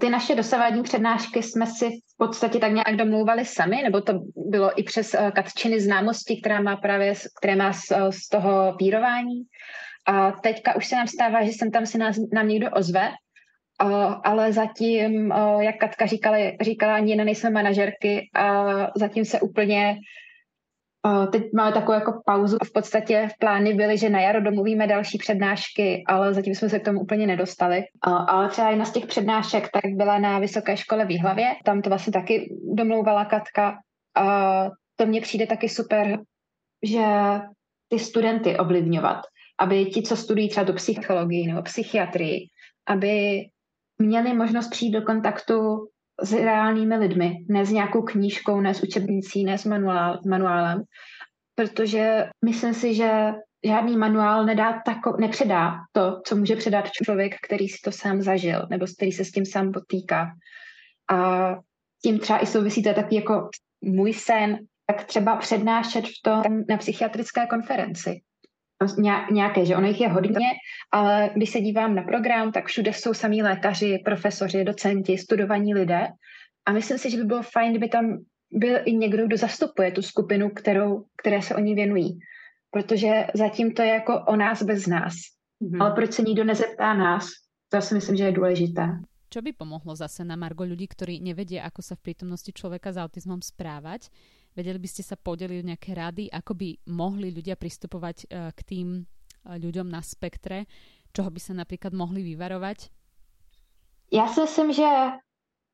Ty 0.00 0.10
naše 0.10 0.34
dosavadní 0.34 0.82
přednášky 0.82 1.42
jsme 1.42 1.66
si 1.66 1.90
v 1.90 2.16
podstatě 2.18 2.58
tak 2.58 2.72
nějak 2.72 2.96
domlouvali 2.96 3.44
sami, 3.44 3.82
nebo 3.82 4.00
to 4.00 4.12
bylo 4.36 4.80
i 4.80 4.82
přes 4.82 5.14
uh, 5.14 5.30
Katčiny 5.30 5.80
známosti, 5.80 6.40
která 6.40 6.60
má 6.60 6.76
právě, 6.76 7.14
které 7.38 7.56
má 7.56 7.72
z, 7.72 7.90
uh, 7.90 8.10
z 8.10 8.28
toho 8.28 8.74
pírování. 8.78 9.42
A 10.06 10.32
teďka 10.32 10.76
už 10.76 10.86
se 10.86 10.96
nám 10.96 11.06
stává, 11.06 11.44
že 11.44 11.52
sem 11.52 11.70
tam 11.70 11.86
si 11.86 11.98
nás, 11.98 12.16
nám 12.32 12.48
někdo 12.48 12.70
ozve 12.70 13.12
ale 14.24 14.52
zatím, 14.52 15.32
jak 15.60 15.76
Katka 15.76 16.06
říkala, 16.06 16.36
říkala, 16.60 16.94
ani 16.94 17.12
jiné 17.12 17.24
nejsme 17.24 17.50
manažerky 17.50 18.30
a 18.34 18.64
zatím 18.96 19.24
se 19.24 19.40
úplně 19.40 19.96
Teď 21.32 21.42
máme 21.54 21.72
takovou 21.72 21.92
jako 21.92 22.22
pauzu. 22.26 22.58
V 22.64 22.72
podstatě 22.72 23.28
v 23.34 23.38
plány 23.38 23.74
byly, 23.74 23.98
že 23.98 24.10
na 24.10 24.20
jaro 24.20 24.40
domluvíme 24.40 24.86
další 24.86 25.18
přednášky, 25.18 26.04
ale 26.06 26.34
zatím 26.34 26.54
jsme 26.54 26.68
se 26.68 26.78
k 26.78 26.84
tomu 26.84 27.00
úplně 27.00 27.26
nedostali. 27.26 27.84
Ale 28.02 28.48
třeba 28.48 28.70
jedna 28.70 28.84
z 28.84 28.92
těch 28.92 29.06
přednášek 29.06 29.68
tak 29.72 29.84
byla 29.86 30.18
na 30.18 30.38
Vysoké 30.38 30.76
škole 30.76 31.04
v 31.04 31.08
Výhlavě. 31.08 31.54
Tam 31.64 31.82
to 31.82 31.90
vlastně 31.90 32.12
taky 32.12 32.54
domlouvala 32.74 33.24
Katka. 33.24 33.78
A 34.16 34.64
to 34.96 35.06
mně 35.06 35.20
přijde 35.20 35.46
taky 35.46 35.68
super, 35.68 36.18
že 36.82 37.04
ty 37.88 37.98
studenty 37.98 38.56
ovlivňovat, 38.56 39.20
aby 39.60 39.86
ti, 39.86 40.02
co 40.02 40.16
studují 40.16 40.48
třeba 40.48 40.66
tu 40.66 40.72
psychologii 40.72 41.46
nebo 41.46 41.62
psychiatrii, 41.62 42.38
aby 42.88 43.40
měli 43.98 44.34
možnost 44.34 44.68
přijít 44.68 44.92
do 44.92 45.02
kontaktu 45.02 45.88
s 46.22 46.32
reálnými 46.32 46.96
lidmi, 46.96 47.36
ne 47.48 47.66
s 47.66 47.70
nějakou 47.70 48.02
knížkou, 48.02 48.60
ne 48.60 48.74
s 48.74 48.82
učebnicí, 48.82 49.44
ne 49.44 49.58
s 49.58 49.64
manuál, 49.64 50.20
manuálem, 50.28 50.82
protože 51.54 52.26
myslím 52.44 52.74
si, 52.74 52.94
že 52.94 53.32
žádný 53.64 53.96
manuál 53.96 54.44
nedá 54.44 54.82
tako, 54.86 55.16
nepředá 55.20 55.74
to, 55.92 56.20
co 56.26 56.36
může 56.36 56.56
předat 56.56 56.90
člověk, 56.90 57.34
který 57.46 57.68
si 57.68 57.78
to 57.84 57.92
sám 57.92 58.22
zažil, 58.22 58.66
nebo 58.70 58.86
který 58.96 59.12
se 59.12 59.24
s 59.24 59.30
tím 59.30 59.46
sám 59.46 59.72
potýká. 59.72 60.26
A 61.12 61.48
tím 62.02 62.18
třeba 62.18 62.42
i 62.42 62.46
souvisí 62.46 62.82
to 62.82 62.94
taky 62.94 63.16
jako 63.16 63.48
můj 63.84 64.12
sen, 64.12 64.58
tak 64.86 65.04
třeba 65.04 65.36
přednášet 65.36 66.04
v 66.04 66.22
tom 66.24 66.42
na 66.68 66.76
psychiatrické 66.76 67.46
konferenci 67.46 68.20
nějaké, 69.30 69.66
že 69.66 69.76
ono 69.76 69.86
jich 69.86 70.00
je 70.00 70.08
hodně, 70.08 70.48
ale 70.92 71.30
když 71.34 71.50
se 71.50 71.60
dívám 71.60 71.94
na 71.94 72.02
program, 72.02 72.52
tak 72.52 72.66
všude 72.66 72.92
jsou 72.92 73.14
samí 73.14 73.42
lékaři, 73.42 74.02
profesoři, 74.04 74.64
docenti, 74.64 75.18
studovaní 75.18 75.74
lidé 75.74 76.08
a 76.66 76.72
myslím 76.72 76.98
si, 76.98 77.10
že 77.10 77.16
by 77.16 77.24
bylo 77.24 77.42
fajn, 77.42 77.70
kdyby 77.70 77.88
tam 77.88 78.18
byl 78.52 78.78
i 78.84 78.92
někdo, 78.92 79.26
kdo 79.26 79.36
zastupuje 79.36 79.92
tu 79.92 80.02
skupinu, 80.02 80.50
kterou, 80.50 81.04
které 81.16 81.42
se 81.42 81.54
oni 81.54 81.74
věnují. 81.74 82.18
Protože 82.70 83.26
zatím 83.34 83.74
to 83.74 83.82
je 83.82 83.88
jako 83.88 84.24
o 84.28 84.36
nás 84.36 84.62
bez 84.62 84.86
nás. 84.86 85.14
Mm-hmm. 85.62 85.82
Ale 85.82 85.90
proč 85.94 86.12
se 86.12 86.22
nikdo 86.22 86.44
nezeptá 86.44 86.94
nás, 86.94 87.26
to 87.68 87.80
si 87.80 87.94
myslím, 87.94 88.16
že 88.16 88.24
je 88.24 88.32
důležité. 88.32 88.88
Čo 89.34 89.42
by 89.42 89.50
pomohlo 89.50 89.98
zase 89.98 90.22
na 90.22 90.38
Margo 90.38 90.62
ľudí, 90.62 90.86
ktorí 90.86 91.18
nevedia, 91.18 91.66
ako 91.66 91.82
sa 91.82 91.98
v 91.98 92.06
prítomnosti 92.06 92.54
človeka 92.54 92.94
s 92.94 93.02
autizmom 93.02 93.42
správať? 93.42 94.06
Vedeli 94.54 94.78
by 94.78 94.88
ste 94.88 95.02
sa 95.02 95.18
podeliť 95.18 95.58
o 95.60 95.68
nejaké 95.74 95.98
rady, 95.98 96.30
ako 96.30 96.54
by 96.54 96.68
mohli 96.94 97.34
ľudia 97.34 97.58
pristupovať 97.58 98.16
e, 98.22 98.26
k 98.54 98.60
tým 98.62 98.88
e, 98.94 99.02
ľuďom 99.58 99.90
na 99.90 99.98
spektre, 99.98 100.70
čoho 101.10 101.26
by 101.26 101.40
sa 101.42 101.58
napríklad 101.58 101.90
mohli 101.90 102.22
vyvarovať? 102.22 102.90
Já 104.12 104.26
si 104.28 104.40
myslím, 104.40 104.72
že 104.72 104.88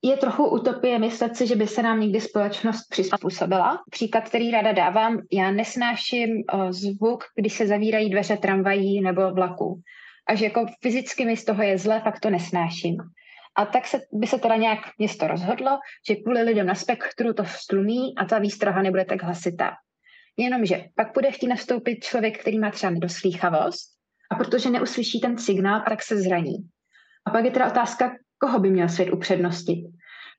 je 0.03 0.17
trochu 0.17 0.49
utopie 0.49 0.99
myslet 0.99 1.37
si, 1.37 1.47
že 1.47 1.57
by 1.57 1.67
se 1.67 1.83
nám 1.83 2.01
někdy 2.01 2.21
společnost 2.21 2.89
přizpůsobila. 2.89 3.83
Příklad, 3.91 4.25
který 4.29 4.51
ráda 4.51 4.73
dávám, 4.73 5.21
já 5.33 5.51
nesnáším 5.51 6.31
e, 6.41 6.73
zvuk, 6.73 7.25
když 7.37 7.53
se 7.53 7.67
zavírají 7.67 8.11
dveře 8.11 8.37
tramvají 8.37 9.01
nebo 9.01 9.35
vlaků. 9.35 9.81
A 10.29 10.35
že 10.35 10.45
jako 10.45 10.67
fyzicky 10.83 11.25
mi 11.25 11.37
z 11.37 11.45
toho 11.45 11.63
je 11.63 11.79
zle, 11.79 12.01
fakt 12.01 12.21
to 12.21 12.31
nesnáším. 12.31 12.97
A 13.57 13.67
tak 13.67 13.87
se, 13.87 14.01
by 14.13 14.27
se 14.27 14.39
teda 14.39 14.57
nějak 14.57 14.79
město 14.99 15.27
rozhodlo, 15.27 15.79
že 16.09 16.17
kvůli 16.17 16.43
lidem 16.43 16.67
na 16.67 16.75
spektru 16.75 17.33
to 17.33 17.45
stlumí 17.45 18.15
a 18.19 18.25
ta 18.25 18.39
výstraha 18.39 18.83
nebude 18.83 19.05
tak 19.05 19.23
hlasitá. 19.23 19.71
Jenomže 20.37 20.85
pak 20.95 21.15
bude 21.15 21.31
chtít 21.31 21.49
nastoupit 21.49 22.05
člověk, 22.05 22.41
který 22.41 22.59
má 22.59 22.71
třeba 22.71 22.91
nedoslýchavost 22.91 23.91
a 24.31 24.35
protože 24.35 24.71
neuslyší 24.71 25.21
ten 25.21 25.39
signál, 25.39 25.83
tak 25.89 26.03
se 26.03 26.17
zraní. 26.17 26.57
A 27.27 27.31
pak 27.31 27.45
je 27.45 27.51
teda 27.51 27.67
otázka, 27.67 28.13
koho 28.39 28.59
by 28.59 28.71
měl 28.71 28.89
svět 28.89 29.11
upřednostit. 29.11 29.79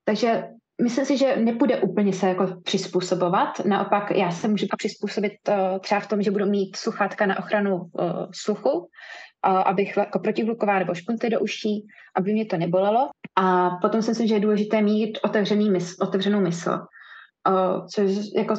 Takže 0.05 0.43
myslím 0.81 1.05
si, 1.05 1.17
že 1.17 1.35
nepůjde 1.35 1.81
úplně 1.81 2.13
se 2.13 2.27
jako 2.27 2.61
přizpůsobovat. 2.63 3.65
Naopak 3.65 4.11
já 4.11 4.31
se 4.31 4.47
můžu 4.47 4.65
přizpůsobit 4.77 5.33
uh, 5.49 5.79
třeba 5.79 6.01
v 6.01 6.07
tom, 6.07 6.21
že 6.21 6.31
budu 6.31 6.45
mít 6.45 6.75
sluchátka 6.75 7.25
na 7.25 7.39
ochranu 7.39 7.75
uh, 7.75 7.85
sluchu, 8.33 8.89
abych 9.43 9.97
jako 9.97 10.19
protihluková 10.19 10.79
nebo 10.79 10.93
špunty 10.95 11.29
do 11.29 11.39
uší, 11.39 11.87
aby 12.15 12.33
mě 12.33 12.45
to 12.45 12.57
nebolelo. 12.57 13.09
A 13.35 13.69
potom 13.69 14.01
si 14.01 14.11
myslím, 14.11 14.27
že 14.27 14.35
je 14.35 14.39
důležité 14.39 14.81
mít 14.81 15.19
otevřený 15.23 15.69
mysl, 15.69 16.03
otevřenou 16.03 16.39
mysl, 16.39 16.79
což 17.93 18.11
jako 18.37 18.53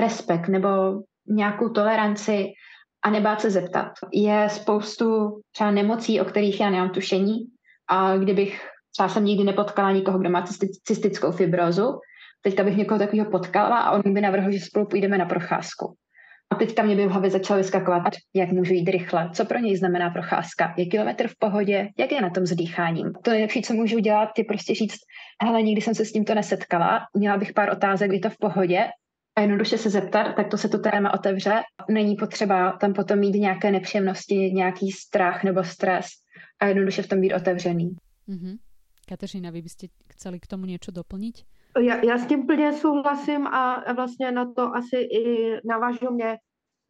respekt 0.00 0.48
nebo 0.48 0.68
nějakou 1.26 1.68
toleranci 1.68 2.46
a 3.04 3.10
nebát 3.10 3.40
se 3.40 3.50
zeptat. 3.50 3.92
Je 4.12 4.48
spoustu 4.50 5.40
třeba 5.52 5.70
nemocí, 5.70 6.20
o 6.20 6.24
kterých 6.24 6.60
já 6.60 6.70
nemám 6.70 6.90
tušení 6.90 7.38
a 7.90 8.16
kdybych 8.16 8.68
třeba 8.92 9.08
jsem 9.08 9.24
nikdy 9.24 9.44
nepotkala 9.44 9.92
nikoho, 9.92 10.18
kdo 10.18 10.30
má 10.30 10.44
cystickou 10.84 11.32
fibrozu, 11.32 11.98
teďka 12.42 12.64
bych 12.64 12.76
někoho 12.76 12.98
takového 12.98 13.30
potkala 13.30 13.78
a 13.78 13.90
on 13.90 14.14
by 14.14 14.20
navrhl, 14.20 14.50
že 14.50 14.60
spolu 14.60 14.86
půjdeme 14.86 15.18
na 15.18 15.24
procházku. 15.24 15.94
A 16.50 16.56
teďka 16.56 16.82
mě 16.82 16.96
by 16.96 17.06
v 17.06 17.10
hlavě 17.10 17.30
začaly 17.30 17.62
vyskakovat, 17.62 18.12
jak 18.34 18.52
můžu 18.52 18.74
jít 18.74 18.88
rychle, 18.88 19.30
co 19.32 19.44
pro 19.44 19.58
něj 19.58 19.76
znamená 19.76 20.10
procházka, 20.10 20.74
je 20.76 20.86
kilometr 20.86 21.28
v 21.28 21.38
pohodě, 21.38 21.88
jak 21.98 22.12
je 22.12 22.22
na 22.22 22.30
tom 22.30 22.46
s 22.46 22.52
dýcháním. 22.52 23.12
To 23.22 23.30
nejlepší, 23.30 23.62
co 23.62 23.74
můžu 23.74 23.98
dělat, 23.98 24.28
je 24.38 24.44
prostě 24.44 24.74
říct, 24.74 24.98
hele, 25.42 25.62
nikdy 25.62 25.82
jsem 25.82 25.94
se 25.94 26.04
s 26.04 26.12
tímto 26.12 26.34
nesetkala, 26.34 27.00
měla 27.16 27.36
bych 27.36 27.52
pár 27.52 27.72
otázek, 27.72 28.12
je 28.12 28.20
to 28.20 28.30
v 28.30 28.38
pohodě, 28.38 28.88
a 29.36 29.40
jednoduše 29.40 29.78
se 29.78 29.90
zeptat, 29.90 30.32
tak 30.36 30.50
to 30.50 30.58
se 30.58 30.68
to 30.68 30.78
téma 30.78 31.14
otevře. 31.14 31.62
Není 31.90 32.16
potřeba 32.16 32.72
tam 32.72 32.92
potom 32.92 33.18
mít 33.18 33.34
nějaké 33.34 33.70
nepříjemnosti, 33.70 34.34
nějaký 34.34 34.90
strach 34.90 35.44
nebo 35.44 35.64
stres 35.64 36.06
a 36.60 36.66
jednoduše 36.66 37.02
v 37.02 37.08
tom 37.08 37.20
být 37.20 37.34
otevřený. 37.34 37.96
Mm-hmm. 38.28 38.56
Kateřina, 39.08 39.50
vy 39.50 39.62
byste 39.62 39.86
chceli 40.08 40.40
k 40.40 40.46
tomu 40.46 40.66
něco 40.66 40.90
doplnit? 40.90 41.36
Já, 41.80 42.04
já 42.04 42.18
s 42.18 42.26
tím 42.26 42.46
plně 42.46 42.72
souhlasím 42.72 43.46
a 43.46 43.92
vlastně 43.92 44.32
na 44.32 44.52
to 44.52 44.76
asi 44.76 44.96
i 44.96 45.56
navážu 45.64 46.10
mě 46.10 46.38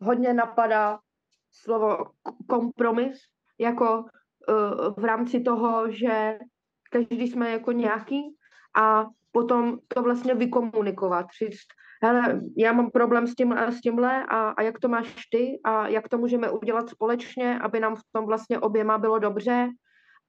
hodně 0.00 0.34
napadá 0.34 0.98
slovo 1.50 1.98
kompromis, 2.48 3.18
jako 3.58 3.98
uh, 3.98 4.94
v 4.96 5.04
rámci 5.04 5.40
toho, 5.40 5.90
že 5.90 6.38
každý 6.90 7.28
jsme 7.28 7.50
jako 7.50 7.72
nějaký 7.72 8.22
a 8.76 9.06
potom 9.32 9.78
to 9.88 10.02
vlastně 10.02 10.34
vykomunikovat, 10.34 11.26
říct, 11.42 11.66
hele, 12.02 12.40
já 12.56 12.72
mám 12.72 12.90
problém 12.90 13.26
s 13.26 13.34
tímhle 13.34 13.66
a 13.66 13.70
s 13.70 13.80
tímhle 13.80 14.24
a, 14.24 14.50
a 14.50 14.62
jak 14.62 14.78
to 14.78 14.88
máš 14.88 15.14
ty 15.30 15.60
a 15.64 15.88
jak 15.88 16.08
to 16.08 16.18
můžeme 16.18 16.50
udělat 16.50 16.88
společně, 16.88 17.58
aby 17.58 17.80
nám 17.80 17.96
v 17.96 18.02
tom 18.12 18.26
vlastně 18.26 18.58
oběma 18.58 18.98
bylo 18.98 19.18
dobře 19.18 19.68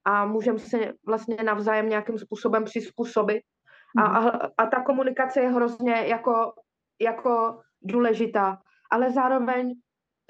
a 0.05 0.25
můžeme 0.25 0.59
se 0.59 0.93
vlastně 1.05 1.37
navzájem 1.43 1.89
nějakým 1.89 2.17
způsobem 2.17 2.63
přizpůsobit. 2.63 3.41
A, 3.97 4.19
mhm. 4.19 4.27
a, 4.27 4.49
a 4.57 4.65
ta 4.65 4.83
komunikace 4.83 5.41
je 5.41 5.49
hrozně 5.49 5.93
jako, 5.93 6.53
jako 7.01 7.61
důležitá. 7.81 8.57
Ale 8.91 9.11
zároveň 9.11 9.73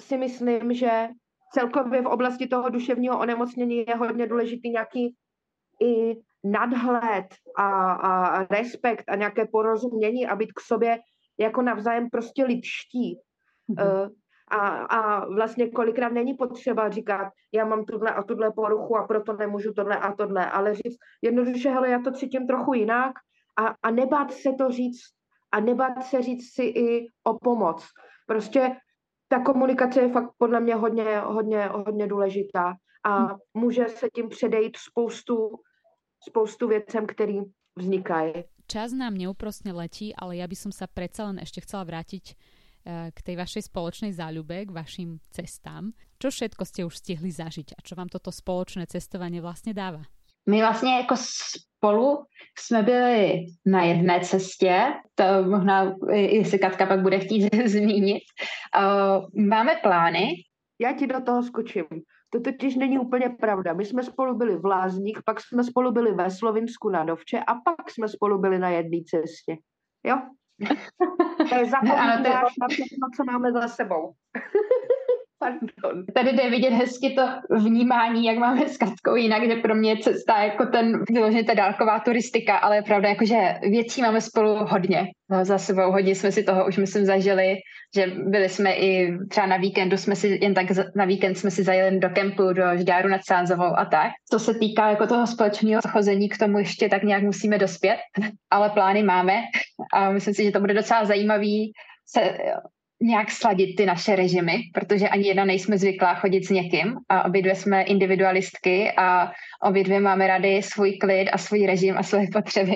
si 0.01 0.17
myslím, 0.17 0.73
že 0.73 1.07
celkově 1.53 2.01
v 2.01 2.07
oblasti 2.07 2.47
toho 2.47 2.69
duševního 2.69 3.19
onemocnění 3.19 3.77
je 3.87 3.95
hodně 3.95 4.27
důležitý 4.27 4.69
nějaký 4.69 5.15
i 5.81 6.15
nadhled 6.43 7.25
a, 7.57 7.91
a 7.93 8.43
respekt 8.43 9.03
a 9.07 9.15
nějaké 9.15 9.45
porozumění 9.45 10.27
a 10.27 10.35
být 10.35 10.53
k 10.53 10.59
sobě 10.59 10.99
jako 11.39 11.61
navzájem 11.61 12.09
prostě 12.09 12.43
lidští. 12.45 13.19
Mm-hmm. 13.69 14.09
A, 14.51 14.67
a 14.77 15.25
vlastně 15.25 15.69
kolikrát 15.69 16.11
není 16.11 16.33
potřeba 16.33 16.89
říkat, 16.89 17.31
já 17.53 17.65
mám 17.65 17.85
tuhle 17.85 18.11
a 18.11 18.23
tuhle 18.23 18.51
poruchu 18.51 18.97
a 18.97 19.07
proto 19.07 19.33
nemůžu 19.33 19.73
tohle 19.73 19.97
a 19.97 20.13
tohle, 20.13 20.51
ale 20.51 20.73
říct 20.73 20.97
jednoduše, 21.21 21.69
hele, 21.69 21.89
já 21.89 21.99
to 21.99 22.11
cítím 22.11 22.47
trochu 22.47 22.73
jinak 22.73 23.11
a, 23.57 23.75
a 23.83 23.91
nebát 23.91 24.31
se 24.33 24.53
to 24.53 24.71
říct 24.71 25.15
a 25.51 25.59
nebát 25.59 26.03
se 26.03 26.21
říct 26.21 26.53
si 26.53 26.63
i 26.63 27.07
o 27.23 27.39
pomoc. 27.39 27.87
Prostě 28.27 28.75
ta 29.27 29.39
komunikace 29.39 30.01
je 30.01 30.09
fakt 30.09 30.31
podle 30.37 30.59
mě 30.59 30.75
hodně, 30.75 31.19
hodně, 31.19 31.67
hodně 31.67 32.07
důležitá 32.07 32.73
a 33.03 33.23
hm. 33.23 33.37
může 33.53 33.87
se 33.87 34.07
tím 34.15 34.29
předejít 34.29 34.77
spoustu, 34.77 35.59
spoustu 36.27 36.67
věcem, 36.67 37.07
který 37.07 37.39
vznikají. 37.75 38.33
Čas 38.65 38.97
nám 38.97 39.13
neúprostne 39.13 39.69
letí, 39.77 40.09
ale 40.17 40.41
ja 40.41 40.49
by 40.49 40.57
som 40.57 40.73
sa 40.73 40.89
predsa 40.89 41.29
len 41.29 41.37
ešte 41.37 41.61
chcela 41.61 41.85
vrátiť 41.85 42.33
eh, 42.33 43.13
k 43.13 43.19
tej 43.21 43.35
vašej 43.37 43.69
spoločnej 43.69 44.09
záľube, 44.17 44.65
k 44.65 44.73
vašim 44.73 45.21
cestám. 45.29 45.93
Čo 46.17 46.33
všetko 46.33 46.63
ste 46.65 46.81
už 46.81 46.97
stihli 46.97 47.29
zažiť 47.29 47.77
a 47.77 47.79
čo 47.85 47.93
vám 47.93 48.09
toto 48.09 48.33
spoločné 48.33 48.89
cestovanie 48.89 49.37
vlastne 49.37 49.77
dáva? 49.77 50.09
My 50.49 50.59
vlastně 50.59 50.95
jako 50.95 51.15
spolu 51.17 52.23
jsme 52.59 52.83
byli 52.83 53.45
na 53.65 53.83
jedné 53.83 54.19
cestě, 54.19 54.93
to 55.15 55.23
možná 55.49 55.95
si 56.43 56.59
Katka 56.59 56.85
pak 56.85 57.01
bude 57.01 57.19
chtít 57.19 57.55
zmínit. 57.65 58.23
Máme 59.49 59.75
plány. 59.83 60.33
Já 60.79 60.93
ti 60.93 61.07
do 61.07 61.21
toho 61.21 61.43
skočím. 61.43 61.85
To 62.29 62.39
totiž 62.39 62.75
není 62.75 62.99
úplně 62.99 63.29
pravda. 63.29 63.73
My 63.73 63.85
jsme 63.85 64.03
spolu 64.03 64.35
byli 64.35 64.57
v 64.57 64.65
Lázních, 64.65 65.17
pak 65.25 65.41
jsme 65.41 65.63
spolu 65.63 65.91
byli 65.91 66.11
ve 66.11 66.31
Slovinsku 66.31 66.89
na 66.89 67.03
Dovče 67.03 67.39
a 67.39 67.55
pak 67.55 67.91
jsme 67.91 68.07
spolu 68.07 68.39
byli 68.39 68.59
na 68.59 68.69
jedné 68.69 68.97
cestě. 69.09 69.57
Jo? 70.03 70.17
To 71.49 71.55
je 71.55 71.65
zapomínáš 71.65 72.53
na 72.61 72.67
všechno, 72.67 73.07
co 73.17 73.23
máme 73.23 73.51
za 73.51 73.67
sebou. 73.67 74.13
Pardon. 75.45 76.05
Tady 76.13 76.33
jde 76.33 76.49
vidět 76.49 76.73
hezky 76.73 77.15
to 77.15 77.55
vnímání, 77.55 78.25
jak 78.25 78.37
máme 78.37 78.69
s 78.69 78.77
Katkou 78.77 79.15
jinak, 79.15 79.49
že 79.49 79.55
pro 79.55 79.75
mě 79.75 79.89
je 79.89 79.97
cesta 79.97 80.43
jako 80.43 80.65
ten, 80.65 81.03
vyloženě 81.09 81.43
ta 81.43 81.53
dálková 81.53 81.99
turistika, 81.99 82.57
ale 82.57 82.75
je 82.75 82.81
pravda, 82.81 83.09
jako 83.09 83.25
že 83.25 83.55
věcí 83.61 84.01
máme 84.01 84.21
spolu 84.21 84.55
hodně 84.55 85.07
no, 85.29 85.45
za 85.45 85.57
sebou, 85.57 85.91
hodně 85.91 86.15
jsme 86.15 86.31
si 86.31 86.43
toho 86.43 86.67
už 86.67 86.77
myslím 86.77 87.05
zažili, 87.05 87.55
že 87.95 88.07
byli 88.07 88.49
jsme 88.49 88.73
i 88.75 89.17
třeba 89.29 89.47
na 89.47 89.57
víkendu, 89.57 89.97
jsme 89.97 90.15
si 90.15 90.39
jen 90.41 90.53
tak 90.53 90.65
na 90.95 91.05
víkend 91.05 91.35
jsme 91.35 91.51
si 91.51 91.63
zajeli 91.63 91.99
do 91.99 92.09
kempu, 92.09 92.53
do 92.53 92.63
Žďáru 92.75 93.09
nad 93.09 93.21
Sázovou 93.25 93.77
a 93.77 93.85
tak. 93.85 94.11
To 94.31 94.39
se 94.39 94.53
týká 94.53 94.89
jako 94.89 95.07
toho 95.07 95.27
společného 95.27 95.81
chození, 95.89 96.29
k 96.29 96.37
tomu 96.37 96.59
ještě 96.59 96.89
tak 96.89 97.03
nějak 97.03 97.23
musíme 97.23 97.57
dospět, 97.57 97.97
ale 98.51 98.69
plány 98.69 99.03
máme 99.03 99.41
a 99.93 100.11
myslím 100.11 100.33
si, 100.33 100.43
že 100.43 100.51
to 100.51 100.59
bude 100.59 100.73
docela 100.73 101.05
zajímavý 101.05 101.71
se 102.07 102.37
nějak 103.01 103.31
sladit 103.31 103.75
ty 103.75 103.85
naše 103.85 104.15
režimy, 104.15 104.57
protože 104.73 105.09
ani 105.09 105.27
jedna 105.27 105.45
nejsme 105.45 105.77
zvyklá 105.77 106.15
chodit 106.15 106.45
s 106.45 106.49
někým 106.49 106.95
a 107.09 107.25
obě 107.25 107.41
dvě 107.41 107.55
jsme 107.55 107.83
individualistky 107.83 108.91
a 108.97 109.31
obě 109.63 109.83
dvě 109.83 109.99
máme 109.99 110.27
rady 110.27 110.61
svůj 110.61 110.97
klid 110.97 111.29
a 111.29 111.37
svůj 111.37 111.65
režim 111.65 111.97
a 111.97 112.03
svoje 112.03 112.27
potřeby. 112.33 112.75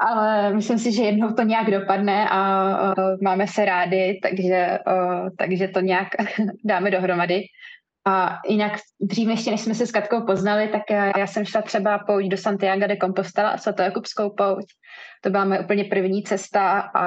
Ale 0.00 0.54
myslím 0.54 0.78
si, 0.78 0.92
že 0.92 1.02
jednou 1.02 1.32
to 1.32 1.42
nějak 1.42 1.70
dopadne 1.70 2.28
a 2.30 2.74
máme 3.22 3.46
se 3.46 3.64
rádi, 3.64 4.20
takže, 4.22 4.78
takže 5.38 5.68
to 5.68 5.80
nějak 5.80 6.08
dáme 6.64 6.90
dohromady. 6.90 7.42
A 8.06 8.38
jinak 8.48 8.72
dřív 9.00 9.28
ještě, 9.28 9.50
než 9.50 9.60
jsme 9.60 9.74
se 9.74 9.86
s 9.86 9.90
Katkou 9.90 10.26
poznali, 10.26 10.68
tak 10.68 10.82
já, 10.90 11.18
já 11.18 11.26
jsem 11.26 11.44
šla 11.44 11.62
třeba 11.62 11.98
pouť 11.98 12.24
do 12.24 12.36
Santiago 12.36 12.86
de 12.86 12.96
Compostela, 12.96 13.56
svatojakubskou 13.56 14.30
pouť. 14.30 14.64
To 15.20 15.30
byla 15.30 15.44
moje 15.44 15.60
úplně 15.60 15.84
první 15.84 16.22
cesta 16.22 16.80
a 16.80 17.04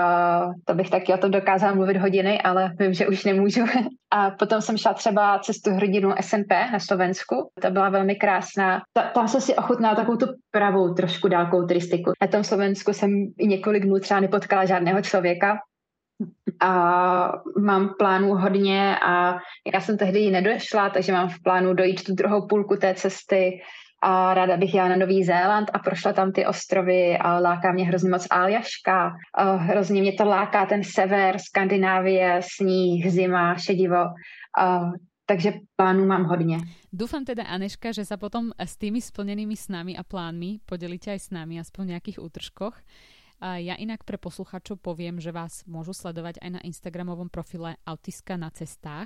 to 0.65 0.73
bych 0.73 0.89
taky 0.89 1.13
o 1.13 1.17
tom 1.17 1.31
dokázala 1.31 1.73
mluvit 1.73 1.97
hodiny, 1.97 2.41
ale 2.41 2.71
vím, 2.79 2.93
že 2.93 3.07
už 3.07 3.25
nemůžu. 3.25 3.61
A 4.11 4.31
potom 4.31 4.61
jsem 4.61 4.77
šla 4.77 4.93
třeba 4.93 5.39
cestu 5.39 5.71
hrdinu 5.71 6.13
SNP 6.21 6.51
na 6.71 6.79
Slovensku. 6.79 7.49
To 7.61 7.71
byla 7.71 7.89
velmi 7.89 8.15
krásná. 8.15 8.81
Ta, 8.93 9.01
tam 9.01 9.27
jsem 9.27 9.41
si 9.41 9.55
ochutnala 9.55 9.95
takovou 9.95 10.17
tu 10.17 10.25
pravou 10.51 10.93
trošku 10.93 11.27
dálkou 11.27 11.67
turistiku. 11.67 12.11
Na 12.21 12.27
tom 12.27 12.43
Slovensku 12.43 12.93
jsem 12.93 13.09
i 13.37 13.47
několik 13.47 13.83
dnů 13.83 13.99
třeba 13.99 14.19
nepotkala 14.19 14.65
žádného 14.65 15.01
člověka, 15.01 15.57
a 16.59 16.71
mám 17.59 17.93
plánů 17.99 18.35
hodně 18.35 18.97
a 18.99 19.37
já 19.73 19.81
jsem 19.81 19.97
tehdy 19.97 20.31
nedošla, 20.31 20.89
takže 20.89 21.11
mám 21.13 21.29
v 21.29 21.43
plánu 21.43 21.73
dojít 21.73 22.03
tu 22.03 22.15
druhou 22.15 22.47
půlku 22.47 22.75
té 22.75 22.93
cesty 22.93 23.61
a 24.01 24.33
ráda 24.33 24.57
bych 24.57 24.73
jela 24.73 24.87
na 24.89 24.95
Nový 24.95 25.23
Zéland 25.23 25.71
a 25.73 25.79
prošla 25.79 26.13
tam 26.13 26.31
ty 26.31 26.45
ostrovy 26.45 27.17
a 27.17 27.39
láká 27.39 27.71
mě 27.71 27.85
hrozně 27.85 28.09
moc 28.09 28.27
Aljaška. 28.29 29.17
A 29.33 29.55
hrozně 29.55 30.01
mě 30.01 30.13
to 30.13 30.25
láká 30.25 30.65
ten 30.65 30.83
sever, 30.83 31.37
Skandinávie, 31.39 32.41
sníh, 32.55 33.11
zima, 33.11 33.57
šedivo. 33.57 34.05
A, 34.59 34.81
takže 35.25 35.53
plánů 35.75 36.05
mám 36.05 36.23
hodně. 36.23 36.57
Dúfam 36.93 37.27
teda, 37.27 37.43
Aneška, 37.43 37.91
že 37.91 38.07
sa 38.07 38.15
potom 38.17 38.55
s 38.55 38.79
tými 38.79 39.03
splnenými 39.03 39.53
snami 39.59 39.93
a 39.99 40.07
plánmi 40.07 40.63
podelíte 40.65 41.11
aj 41.11 41.19
s 41.19 41.29
nami, 41.35 41.59
aspoň 41.59 41.83
v 41.83 41.91
nejakých 41.93 42.17
útržkoch. 42.23 42.73
Ja 43.37 43.77
inak 43.77 44.01
pre 44.01 44.17
posluchačov 44.17 44.81
poviem, 44.81 45.21
že 45.21 45.29
vás 45.29 45.61
môžu 45.69 45.93
sledovať 45.93 46.41
aj 46.41 46.49
na 46.57 46.61
Instagramovom 46.65 47.29
profile 47.29 47.77
Autiska 47.85 48.33
na 48.33 48.49
cestách. 48.49 49.05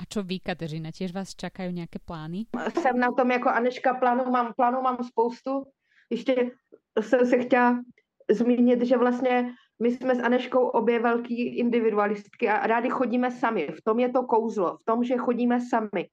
A 0.00 0.08
čo 0.08 0.24
vy, 0.24 0.40
Kateřina, 0.40 0.88
tiež 0.88 1.12
vás 1.12 1.36
čakají 1.36 1.72
nějaké 1.72 1.98
plány? 1.98 2.46
Jsem 2.80 2.98
na 2.98 3.12
tom 3.12 3.30
jako 3.30 3.48
Aneška, 3.48 3.94
plánu 3.94 4.30
mám, 4.30 4.52
plánu 4.56 4.82
mám 4.82 5.04
spoustu. 5.04 5.64
Ještě 6.10 6.50
jsem 7.00 7.26
se 7.26 7.38
chtěla 7.38 7.82
zmínit, 8.30 8.82
že 8.82 8.96
vlastně 8.96 9.52
my 9.82 9.90
jsme 9.90 10.14
s 10.14 10.22
Aneškou 10.22 10.66
obě 10.66 10.98
velký 10.98 11.58
individualistky 11.58 12.48
a 12.48 12.66
rádi 12.66 12.88
chodíme 12.88 13.30
sami. 13.30 13.68
V 13.68 13.82
tom 13.84 13.98
je 13.98 14.08
to 14.08 14.22
kouzlo, 14.22 14.76
v 14.76 14.84
tom, 14.84 15.04
že 15.04 15.16
chodíme 15.16 15.60
sami. 15.60 16.08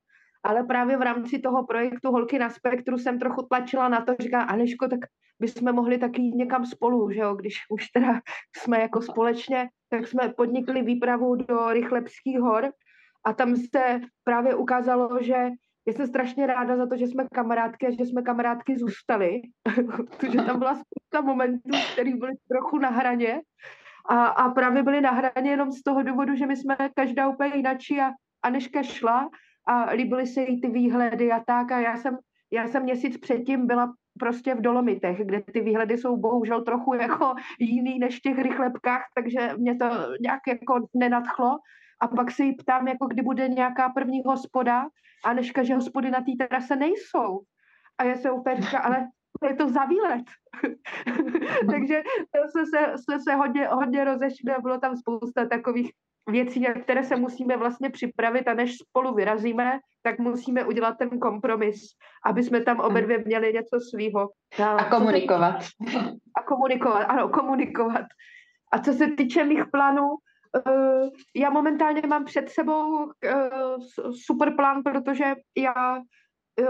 Ale 0.45 0.63
právě 0.63 0.97
v 0.97 1.01
rámci 1.01 1.39
toho 1.39 1.65
projektu 1.65 2.11
Holky 2.11 2.39
na 2.39 2.49
spektru 2.49 2.97
jsem 2.97 3.19
trochu 3.19 3.41
tlačila 3.41 3.89
na 3.89 4.01
to, 4.01 4.15
říká 4.19 4.41
Aneško, 4.41 4.87
tak 4.87 4.99
bychom 5.39 5.75
mohli 5.75 5.97
taky 5.97 6.21
jít 6.21 6.35
někam 6.35 6.65
spolu, 6.65 7.11
že 7.11 7.19
jo? 7.19 7.35
když 7.35 7.55
už 7.69 7.87
teda 7.87 8.21
jsme 8.57 8.81
jako 8.81 9.01
společně, 9.01 9.69
tak 9.89 10.07
jsme 10.07 10.33
podnikli 10.37 10.81
výpravu 10.81 11.35
do 11.35 11.73
Rychlebských 11.73 12.39
hor 12.39 12.71
a 13.25 13.33
tam 13.33 13.55
se 13.55 13.99
právě 14.23 14.55
ukázalo, 14.55 15.17
že 15.21 15.49
já 15.87 15.93
jsem 15.93 16.07
strašně 16.07 16.47
ráda 16.47 16.77
za 16.77 16.87
to, 16.87 16.97
že 16.97 17.07
jsme 17.07 17.27
kamarádky 17.33 17.87
a 17.87 17.91
že 17.91 18.05
jsme 18.05 18.21
kamarádky 18.21 18.77
zůstaly, 18.77 19.41
protože 20.17 20.41
tam 20.41 20.59
byla 20.59 20.73
spousta 20.73 21.21
momentů, 21.21 21.69
které 21.93 22.15
byly 22.15 22.33
trochu 22.51 22.79
na 22.79 22.89
hraně. 22.89 23.41
A, 24.09 24.25
a 24.25 24.49
právě 24.49 24.83
byly 24.83 25.01
na 25.01 25.11
hraně 25.11 25.51
jenom 25.51 25.71
z 25.71 25.83
toho 25.83 26.03
důvodu, 26.03 26.35
že 26.35 26.45
my 26.45 26.55
jsme 26.55 26.77
každá 26.95 27.27
úplně 27.27 27.55
jinačí 27.55 28.01
a 28.01 28.11
Aneška 28.43 28.83
šla 28.83 29.29
a 29.67 29.91
líbily 29.91 30.27
se 30.27 30.41
jí 30.41 30.61
ty 30.61 30.69
výhledy 30.69 31.31
a 31.31 31.39
tak 31.39 31.71
a 31.71 31.79
já 31.79 31.97
jsem, 31.97 32.17
já 32.51 32.67
jsem 32.67 32.83
měsíc 32.83 33.17
předtím 33.17 33.67
byla 33.67 33.93
prostě 34.19 34.55
v 34.55 34.61
Dolomitech, 34.61 35.17
kde 35.25 35.41
ty 35.53 35.61
výhledy 35.61 35.97
jsou 35.97 36.17
bohužel 36.17 36.63
trochu 36.63 36.93
jako 36.93 37.33
jiný 37.59 37.99
než 37.99 38.17
v 38.17 38.21
těch 38.21 38.37
rychlebkách, 38.37 39.03
takže 39.15 39.49
mě 39.57 39.75
to 39.75 39.85
nějak 40.21 40.39
jako 40.47 40.87
nenadchlo. 40.93 41.57
A 42.01 42.07
pak 42.07 42.31
se 42.31 42.43
jí 42.43 42.55
ptám, 42.55 42.87
jako 42.87 43.05
kdy 43.07 43.21
bude 43.21 43.47
nějaká 43.47 43.89
první 43.89 44.21
hospoda 44.25 44.85
a 45.25 45.33
nežka, 45.33 45.63
že 45.63 45.75
hospody 45.75 46.11
na 46.11 46.19
té 46.21 46.47
terase 46.47 46.75
nejsou. 46.75 47.41
A 47.97 48.03
já 48.03 48.15
se 48.15 48.31
úplně 48.31 48.61
říká, 48.61 48.79
ale 48.79 49.07
je 49.47 49.55
to 49.55 49.69
za 49.69 49.85
výlet. 49.85 50.23
Takže 51.71 52.03
jsme 52.49 52.65
se, 52.65 52.97
jsme 52.97 53.19
se 53.19 53.35
hodně, 53.35 53.67
hodně 53.67 54.03
rozešli 54.03 54.53
a 54.57 54.61
bylo 54.61 54.79
tam 54.79 54.95
spousta 54.95 55.45
takových 55.45 55.91
věcí, 56.27 56.59
na 56.59 56.73
které 56.73 57.03
se 57.03 57.15
musíme 57.15 57.57
vlastně 57.57 57.89
připravit 57.89 58.47
a 58.47 58.53
než 58.53 58.77
spolu 58.77 59.13
vyrazíme, 59.13 59.79
tak 60.03 60.19
musíme 60.19 60.65
udělat 60.65 60.95
ten 60.99 61.19
kompromis, 61.19 61.81
aby 62.25 62.43
jsme 62.43 62.61
tam 62.61 62.79
obě 62.79 63.01
dvě 63.01 63.23
měli 63.25 63.53
něco 63.53 63.79
svýho. 63.89 64.29
A, 64.63 64.65
a 64.65 64.89
komunikovat. 64.89 65.55
A 66.39 66.43
komunikovat, 66.47 67.03
ano, 67.03 67.29
komunikovat. 67.29 68.05
A 68.73 68.79
co 68.79 68.93
se 68.93 69.07
týče 69.07 69.43
mých 69.43 69.63
plánů, 69.71 70.07
uh, 70.09 71.09
já 71.35 71.49
momentálně 71.49 72.01
mám 72.07 72.25
před 72.25 72.49
sebou 72.49 73.03
uh, 73.03 73.11
super 74.25 74.55
plán, 74.55 74.83
protože 74.83 75.25
já 75.57 75.99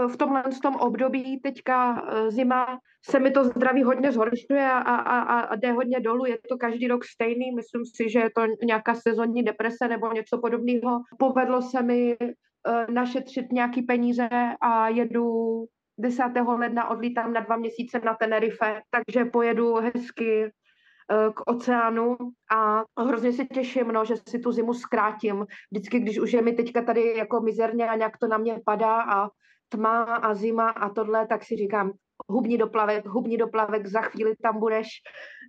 v 0.08 0.16
tomhle 0.16 0.42
tom 0.62 0.74
období 0.76 1.40
teďka 1.40 2.02
zima 2.28 2.78
se 3.10 3.18
mi 3.18 3.30
to 3.30 3.44
zdraví 3.44 3.82
hodně 3.82 4.12
zhoršuje 4.12 4.70
a, 4.70 4.78
a, 4.78 5.20
a, 5.20 5.56
jde 5.56 5.72
hodně 5.72 6.00
dolů. 6.00 6.26
Je 6.26 6.38
to 6.48 6.56
každý 6.56 6.88
rok 6.88 7.04
stejný. 7.04 7.52
Myslím 7.56 7.82
si, 7.94 8.10
že 8.10 8.18
je 8.18 8.30
to 8.36 8.46
nějaká 8.64 8.94
sezonní 8.94 9.42
deprese 9.42 9.88
nebo 9.88 10.12
něco 10.12 10.38
podobného. 10.38 11.00
Povedlo 11.18 11.62
se 11.62 11.82
mi 11.82 12.16
našetřit 12.90 13.52
nějaký 13.52 13.82
peníze 13.82 14.28
a 14.60 14.88
jedu 14.88 15.64
10. 15.98 16.22
ledna 16.58 16.90
odlítám 16.90 17.32
na 17.32 17.40
dva 17.40 17.56
měsíce 17.56 18.00
na 18.04 18.14
Tenerife, 18.14 18.80
takže 18.90 19.24
pojedu 19.24 19.74
hezky 19.74 20.50
Eh, 21.10 21.32
k 21.34 21.50
oceánu 21.50 22.16
a 22.50 22.84
hrozně 23.02 23.32
se 23.32 23.44
těším, 23.44 23.88
no, 23.88 24.04
že 24.04 24.14
si 24.28 24.38
tu 24.38 24.52
zimu 24.52 24.74
zkrátím. 24.74 25.46
Vždycky, 25.70 26.00
když 26.00 26.18
už 26.20 26.32
je 26.32 26.42
mi 26.42 26.52
teďka 26.52 26.82
tady 26.82 27.16
jako 27.16 27.40
mizerně 27.40 27.88
a 27.88 27.94
nějak 27.94 28.18
to 28.18 28.26
na 28.26 28.38
mě 28.38 28.60
padá 28.64 29.02
a 29.02 29.28
tma 29.68 30.02
a 30.02 30.34
zima 30.34 30.70
a 30.70 30.88
tohle, 30.88 31.26
tak 31.26 31.44
si 31.44 31.56
říkám, 31.56 31.92
hubní 32.28 32.58
doplavek, 32.58 33.06
hubní 33.06 33.36
doplavek, 33.36 33.86
za 33.86 34.00
chvíli 34.00 34.36
tam 34.42 34.60
budeš, 34.60 34.88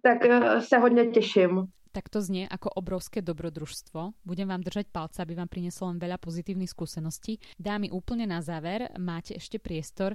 tak 0.04 0.26
eh, 0.26 0.62
se 0.62 0.78
hodně 0.78 1.06
těším. 1.06 1.68
Tak 1.92 2.14
to 2.14 2.22
znie 2.22 2.46
ako 2.46 2.70
obrovské 2.78 3.26
dobrodružstvo. 3.26 4.14
Budem 4.22 4.46
vám 4.46 4.62
držať 4.62 4.94
palce, 4.94 5.18
aby 5.18 5.34
vám 5.34 5.50
prinieslo 5.50 5.90
len 5.90 5.98
veľa 5.98 6.22
pozitívnych 6.22 6.70
skúseností. 6.70 7.42
Dámy, 7.58 7.90
úplne 7.90 8.30
na 8.30 8.38
záver 8.38 8.94
máte 9.02 9.34
ešte 9.34 9.58
priestor 9.58 10.14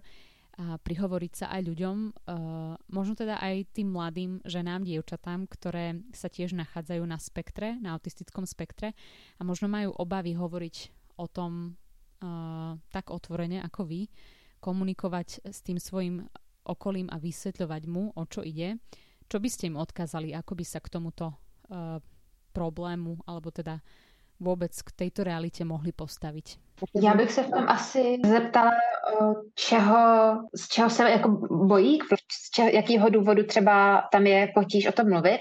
a 0.63 0.79
prihovoriť 0.79 1.33
sa 1.33 1.47
aj 1.51 1.63
ľuďom, 1.65 1.97
uh, 2.13 2.77
možno 2.93 3.19
teda 3.19 3.41
aj 3.41 3.73
tým 3.75 3.89
mladým 3.89 4.39
ženám, 4.47 4.87
dievčatám, 4.87 5.51
ktoré 5.51 5.99
sa 6.15 6.31
tiež 6.31 6.55
nachádzajú 6.55 7.03
na 7.03 7.19
spektre, 7.19 7.81
na 7.83 7.99
autistickom 7.99 8.47
spektre 8.47 8.95
a 9.41 9.43
možno 9.43 9.67
majú 9.67 9.91
obavy 9.97 10.39
hovoriť 10.39 10.77
o 11.19 11.27
tom 11.27 11.81
tak 12.89 13.11
otvorene 13.11 13.63
ako 13.63 13.85
vy, 13.85 14.07
komunikovať 14.61 15.43
s 15.43 15.59
tým 15.63 15.83
svojim 15.83 16.23
okolím 16.63 17.11
a 17.11 17.19
vysvetľovať 17.19 17.83
mu, 17.91 18.15
o 18.15 18.23
čo 18.31 18.47
ide. 18.47 18.79
Čo 19.27 19.43
by 19.43 19.49
ste 19.51 19.67
im 19.67 19.81
odkázali, 19.81 20.31
ako 20.31 20.55
by 20.55 20.65
sa 20.65 20.79
k 20.79 20.93
tomuto 20.93 21.35
uh, 21.35 21.99
problému, 22.53 23.19
alebo 23.27 23.51
teda 23.51 23.81
vůbec 24.41 24.83
k 24.83 24.93
této 24.93 25.25
realitě 25.25 25.65
mohli 25.65 25.93
postavit? 25.93 26.59
Já 27.03 27.15
bych 27.15 27.33
se 27.33 27.43
v 27.43 27.51
tom 27.51 27.65
asi 27.69 28.19
zeptala, 28.27 28.71
čeho, 29.55 29.99
z 30.57 30.69
čeho 30.69 30.91
se 30.91 31.11
jako 31.11 31.29
bojí, 31.67 31.99
z 32.33 32.51
čeho, 32.51 32.69
jakýho 32.69 33.11
důvodu 33.11 33.47
třeba 33.47 34.09
tam 34.13 34.27
je 34.27 34.49
potíž 34.55 34.87
o 34.87 34.93
tom 34.93 35.11
mluvit. 35.11 35.41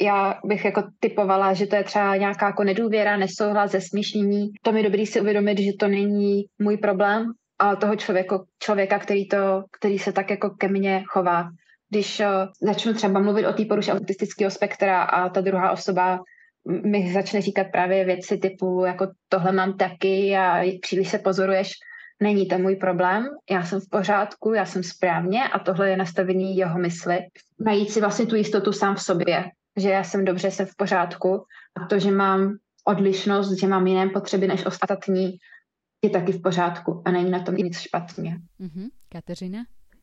Já 0.00 0.40
bych 0.44 0.64
jako 0.64 0.82
typovala, 1.00 1.54
že 1.54 1.66
to 1.66 1.76
je 1.76 1.84
třeba 1.84 2.16
nějaká 2.16 2.46
jako 2.46 2.64
nedůvěra, 2.64 3.16
nesouhlas, 3.16 3.70
zesměšnění. 3.70 4.48
To 4.62 4.72
mi 4.72 4.82
dobrý 4.82 5.06
si 5.06 5.20
uvědomit, 5.20 5.58
že 5.58 5.70
to 5.80 5.88
není 5.88 6.44
můj 6.58 6.76
problém, 6.76 7.26
ale 7.58 7.76
toho 7.76 7.96
člověka, 7.96 8.38
člověka 8.62 8.98
který, 8.98 9.28
to, 9.28 9.64
který 9.78 9.98
se 9.98 10.12
tak 10.12 10.30
jako 10.30 10.50
ke 10.50 10.68
mně 10.68 11.04
chová. 11.06 11.44
Když 11.90 12.22
začnu 12.62 12.94
třeba 12.94 13.20
mluvit 13.20 13.46
o 13.46 13.52
té 13.52 13.64
poruše 13.64 13.92
autistického 13.92 14.50
spektra 14.50 15.02
a 15.02 15.28
ta 15.28 15.40
druhá 15.40 15.70
osoba 15.70 16.20
mi 16.84 17.12
začne 17.12 17.40
říkat 17.40 17.66
právě 17.72 18.04
věci 18.04 18.38
typu, 18.38 18.84
jako 18.86 19.06
tohle 19.28 19.52
mám 19.52 19.76
taky 19.76 20.36
a 20.36 20.64
příliš 20.82 21.08
se 21.08 21.18
pozoruješ, 21.18 21.72
není 22.22 22.48
to 22.48 22.58
můj 22.58 22.76
problém, 22.76 23.28
já 23.50 23.62
jsem 23.62 23.80
v 23.80 23.88
pořádku, 23.90 24.52
já 24.52 24.64
jsem 24.64 24.82
správně 24.82 25.44
a 25.48 25.58
tohle 25.58 25.90
je 25.90 25.96
nastavení 25.96 26.56
jeho 26.56 26.78
mysli. 26.78 27.18
Najít 27.60 27.90
si 27.90 28.00
vlastně 28.00 28.26
tu 28.26 28.36
jistotu 28.36 28.72
sám 28.72 28.94
v 28.94 29.02
sobě, 29.02 29.44
že 29.76 29.90
já 29.90 30.04
jsem 30.04 30.24
dobře, 30.24 30.50
jsem 30.50 30.66
v 30.66 30.76
pořádku 30.76 31.44
a 31.82 31.86
to, 31.86 31.98
že 31.98 32.10
mám 32.10 32.56
odlišnost, 32.84 33.60
že 33.60 33.66
mám 33.66 33.86
jiné 33.86 34.08
potřeby 34.08 34.48
než 34.48 34.66
ostatní, 34.66 35.36
je 36.04 36.10
taky 36.10 36.32
v 36.32 36.42
pořádku 36.42 37.02
a 37.04 37.10
není 37.10 37.30
na 37.30 37.42
tom 37.42 37.54
nic 37.54 37.78
špatně. 37.78 38.36
Mm-hmm. 38.60 38.88
Kateřina? 39.08 39.58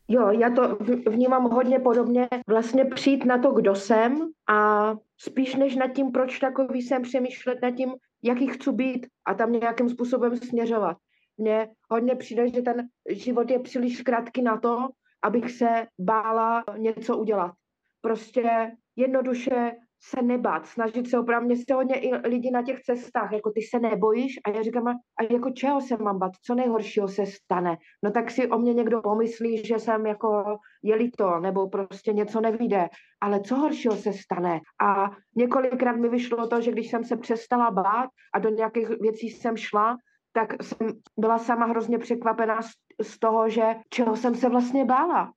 Jo, 0.08 0.30
já 0.30 0.50
to 0.50 0.78
vnímám 1.10 1.44
hodně 1.44 1.78
podobně. 1.78 2.28
Vlastně 2.48 2.84
přijít 2.84 3.24
na 3.24 3.38
to, 3.38 3.52
kdo 3.52 3.74
jsem 3.74 4.18
a 4.48 4.92
spíš 5.18 5.54
než 5.54 5.76
nad 5.76 5.88
tím, 5.88 6.12
proč 6.12 6.38
takový 6.38 6.82
jsem, 6.82 7.02
přemýšlet 7.02 7.58
nad 7.62 7.70
tím, 7.70 7.90
jaký 8.22 8.46
chci 8.46 8.72
být 8.72 9.06
a 9.26 9.34
tam 9.34 9.52
nějakým 9.52 9.88
způsobem 9.88 10.36
směřovat. 10.36 10.96
Mně 11.40 11.68
hodně 11.90 12.14
přijde, 12.14 12.48
že 12.48 12.62
ten 12.62 12.88
život 13.10 13.50
je 13.50 13.58
příliš 13.58 14.02
krátký 14.02 14.42
na 14.42 14.60
to, 14.60 14.88
abych 15.22 15.50
se 15.50 15.86
bála 16.00 16.64
něco 16.76 17.18
udělat. 17.18 17.52
Prostě 18.00 18.72
jednoduše 18.96 19.72
se 20.02 20.22
nebát, 20.22 20.66
snažit 20.66 21.10
se 21.10 21.18
opravdu, 21.18 21.46
mě 21.46 21.56
se 21.56 21.74
hodně 21.74 22.00
i 22.00 22.28
lidi 22.28 22.50
na 22.50 22.62
těch 22.62 22.80
cestách, 22.80 23.32
jako 23.32 23.50
ty 23.50 23.62
se 23.62 23.78
nebojíš 23.78 24.32
a 24.44 24.50
já 24.50 24.62
říkám, 24.62 24.88
a 24.88 25.22
jako 25.30 25.50
čeho 25.50 25.80
se 25.80 25.96
mám 25.96 26.18
bát, 26.18 26.32
co 26.44 26.54
nejhoršího 26.54 27.08
se 27.08 27.26
stane, 27.26 27.76
no 28.04 28.10
tak 28.10 28.30
si 28.30 28.48
o 28.48 28.58
mě 28.58 28.74
někdo 28.74 29.02
pomyslí, 29.02 29.66
že 29.66 29.78
jsem 29.78 30.06
jako 30.06 30.56
jeli 30.82 31.10
to, 31.18 31.40
nebo 31.40 31.68
prostě 31.68 32.12
něco 32.12 32.40
nevíde, 32.40 32.88
ale 33.20 33.40
co 33.40 33.56
horšího 33.56 33.96
se 33.96 34.12
stane? 34.12 34.60
A 34.82 35.10
několikrát 35.36 35.96
mi 35.96 36.08
vyšlo 36.08 36.48
to, 36.48 36.60
že 36.60 36.72
když 36.72 36.90
jsem 36.90 37.04
se 37.04 37.16
přestala 37.16 37.70
bát 37.70 38.08
a 38.34 38.38
do 38.38 38.48
nějakých 38.48 38.88
věcí 38.88 39.28
jsem 39.28 39.56
šla, 39.56 39.96
tak 40.32 40.62
jsem 40.62 40.88
byla 41.18 41.38
sama 41.38 41.66
hrozně 41.66 41.98
překvapená 41.98 42.62
z, 42.62 42.70
z 43.02 43.18
toho, 43.18 43.48
že 43.48 43.62
čeho 43.90 44.16
jsem 44.16 44.34
se 44.34 44.48
vlastně 44.48 44.84
bála. 44.84 45.32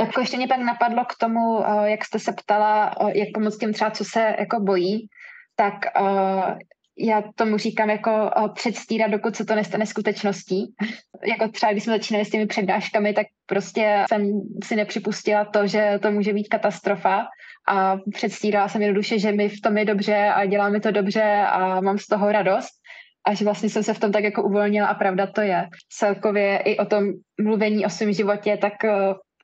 Jako 0.00 0.20
ještě 0.20 0.36
mě 0.36 0.48
pak 0.48 0.58
napadlo 0.58 1.04
k 1.04 1.16
tomu, 1.20 1.64
eh, 1.64 1.90
jak 1.90 2.04
jste 2.04 2.18
se 2.18 2.32
ptala, 2.32 2.94
jak 3.14 3.28
pomoct 3.34 3.58
těm 3.58 3.72
třeba, 3.72 3.90
co 3.90 4.04
se 4.04 4.34
jako 4.38 4.60
bojí, 4.60 5.08
tak 5.56 5.74
eh, 5.86 6.58
já 6.98 7.22
tomu 7.34 7.58
říkám 7.58 7.90
jako 7.90 8.10
eh, 8.10 8.48
předstírat, 8.54 9.10
dokud 9.10 9.36
se 9.36 9.44
to 9.44 9.54
nestane 9.54 9.86
skutečností. 9.86 10.74
jako 11.26 11.48
třeba, 11.48 11.72
když 11.72 11.84
jsme 11.84 11.92
začínali 11.92 12.24
s 12.24 12.30
těmi 12.30 12.46
přednáškami, 12.46 13.12
tak 13.12 13.26
prostě 13.46 14.04
jsem 14.08 14.40
si 14.64 14.76
nepřipustila 14.76 15.44
to, 15.44 15.66
že 15.66 15.98
to 16.02 16.10
může 16.10 16.32
být 16.32 16.48
katastrofa 16.48 17.26
a 17.68 17.96
předstírala 18.14 18.68
jsem 18.68 18.82
jednoduše, 18.82 19.18
že 19.18 19.32
mi 19.32 19.48
v 19.48 19.60
tom 19.60 19.78
je 19.78 19.84
dobře 19.84 20.16
a 20.16 20.46
dělá 20.46 20.68
mi 20.68 20.80
to 20.80 20.90
dobře 20.90 21.46
a 21.50 21.80
mám 21.80 21.98
z 21.98 22.06
toho 22.06 22.32
radost. 22.32 22.79
Až 23.26 23.42
vlastně 23.42 23.68
jsem 23.68 23.82
se 23.82 23.94
v 23.94 23.98
tom 23.98 24.12
tak 24.12 24.24
jako 24.24 24.42
uvolnila 24.42 24.88
a 24.88 24.94
pravda 24.94 25.26
to 25.26 25.40
je. 25.40 25.68
Celkově 25.88 26.58
i 26.58 26.78
o 26.78 26.84
tom 26.84 27.04
mluvení 27.40 27.86
o 27.86 27.90
svém 27.90 28.12
životě, 28.12 28.58
tak 28.60 28.72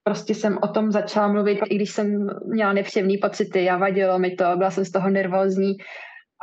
prostě 0.05 0.35
jsem 0.35 0.59
o 0.63 0.69
tom 0.69 0.93
začala 0.93 1.29
mluvit, 1.29 1.59
i 1.71 1.75
když 1.77 1.91
jsem 1.91 2.29
měla 2.47 2.73
nepříjemné 2.73 3.15
pocity 3.23 3.71
a 3.71 3.77
vadilo 3.77 4.19
mi 4.19 4.31
to, 4.31 4.45
byla 4.57 4.71
jsem 4.71 4.85
z 4.85 4.91
toho 4.91 5.11
nervózní. 5.11 5.77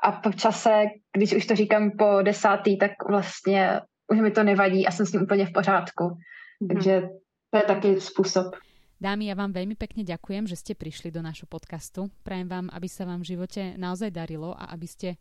A 0.03 0.11
po 0.11 0.31
čase, 0.31 0.83
když 1.17 1.33
už 1.33 1.45
to 1.45 1.55
říkám 1.55 1.91
po 1.91 2.21
desátý, 2.21 2.77
tak 2.77 2.91
vlastně 3.09 3.81
už 4.11 4.19
mi 4.19 4.31
to 4.31 4.43
nevadí 4.43 4.87
a 4.87 4.91
jsem 4.91 5.05
s 5.05 5.11
tím 5.11 5.21
úplně 5.21 5.45
v 5.45 5.51
pořádku. 5.51 6.03
Mm. 6.59 6.67
Takže 6.67 7.01
to 7.49 7.57
je 7.57 7.63
taky 7.63 8.01
způsob. 8.01 8.55
Dámy, 9.03 9.27
ja 9.27 9.35
vám 9.35 9.51
veľmi 9.51 9.75
pekne 9.75 10.07
ďakujem, 10.07 10.47
že 10.47 10.55
ste 10.55 10.79
prišli 10.79 11.11
do 11.11 11.19
nášho 11.19 11.43
podcastu. 11.43 12.07
Prajem 12.23 12.47
vám, 12.47 12.71
aby 12.71 12.87
sa 12.87 13.03
vám 13.03 13.19
v 13.19 13.35
živote 13.35 13.75
naozaj 13.75 14.15
darilo 14.15 14.55
a 14.55 14.71
aby 14.71 14.87
ste 14.87 15.19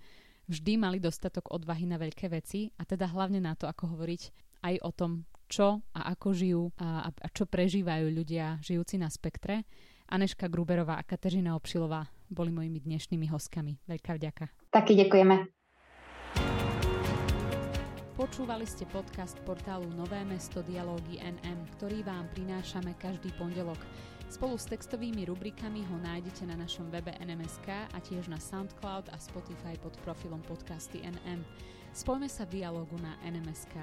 vždy 0.53 0.77
mali 0.77 1.01
dostatok 1.01 1.49
odvahy 1.49 1.89
na 1.89 1.97
veľké 1.97 2.29
veci 2.29 2.69
a 2.77 2.85
teda 2.85 3.09
hlavne 3.09 3.41
na 3.41 3.57
to, 3.57 3.65
ako 3.65 3.97
hovoriť 3.97 4.23
aj 4.69 4.75
o 4.85 4.91
tom, 4.93 5.13
čo 5.49 5.81
a 5.97 6.13
ako 6.13 6.29
žijú 6.37 6.63
a, 6.77 7.09
a 7.09 7.29
čo 7.33 7.49
prežívajú 7.49 8.13
ľudia 8.13 8.61
žijúci 8.61 9.01
na 9.01 9.09
spektre. 9.09 9.65
Aneška 10.13 10.53
Gruberová 10.53 11.01
a 11.01 11.09
Kateřina 11.09 11.57
Obšilová 11.57 12.05
boli 12.29 12.53
mojimi 12.53 12.85
dnešnými 12.85 13.33
hostkami. 13.33 13.81
Veľká 13.89 14.21
vďaka. 14.21 14.53
Taky 14.69 14.93
děkujeme. 14.95 15.49
Počúvali 18.13 18.69
ste 18.69 18.85
podcast 18.93 19.41
portálu 19.41 19.89
Nové 19.97 20.21
mesto 20.29 20.61
Dialógy 20.61 21.17
NM, 21.17 21.59
ktorý 21.75 22.05
vám 22.05 22.29
prinášame 22.37 22.93
každý 23.01 23.33
pondelok. 23.41 23.81
Spolu 24.33 24.57
s 24.57 24.65
textovými 24.65 25.29
rubrikami 25.29 25.85
ho 25.85 26.01
nájdete 26.01 26.49
na 26.49 26.57
našom 26.57 26.89
webe 26.89 27.13
NMSK 27.21 27.69
a 27.93 27.99
tiež 28.01 28.33
na 28.33 28.41
SoundCloud 28.41 29.13
a 29.13 29.21
Spotify 29.21 29.77
pod 29.77 29.93
profilom 30.09 30.41
podcasty 30.49 31.05
NM. 31.05 31.45
Spojme 31.93 32.33
sa 32.33 32.49
v 32.49 32.65
dialogu 32.65 32.97
na 33.05 33.13
NMSK. 33.29 33.77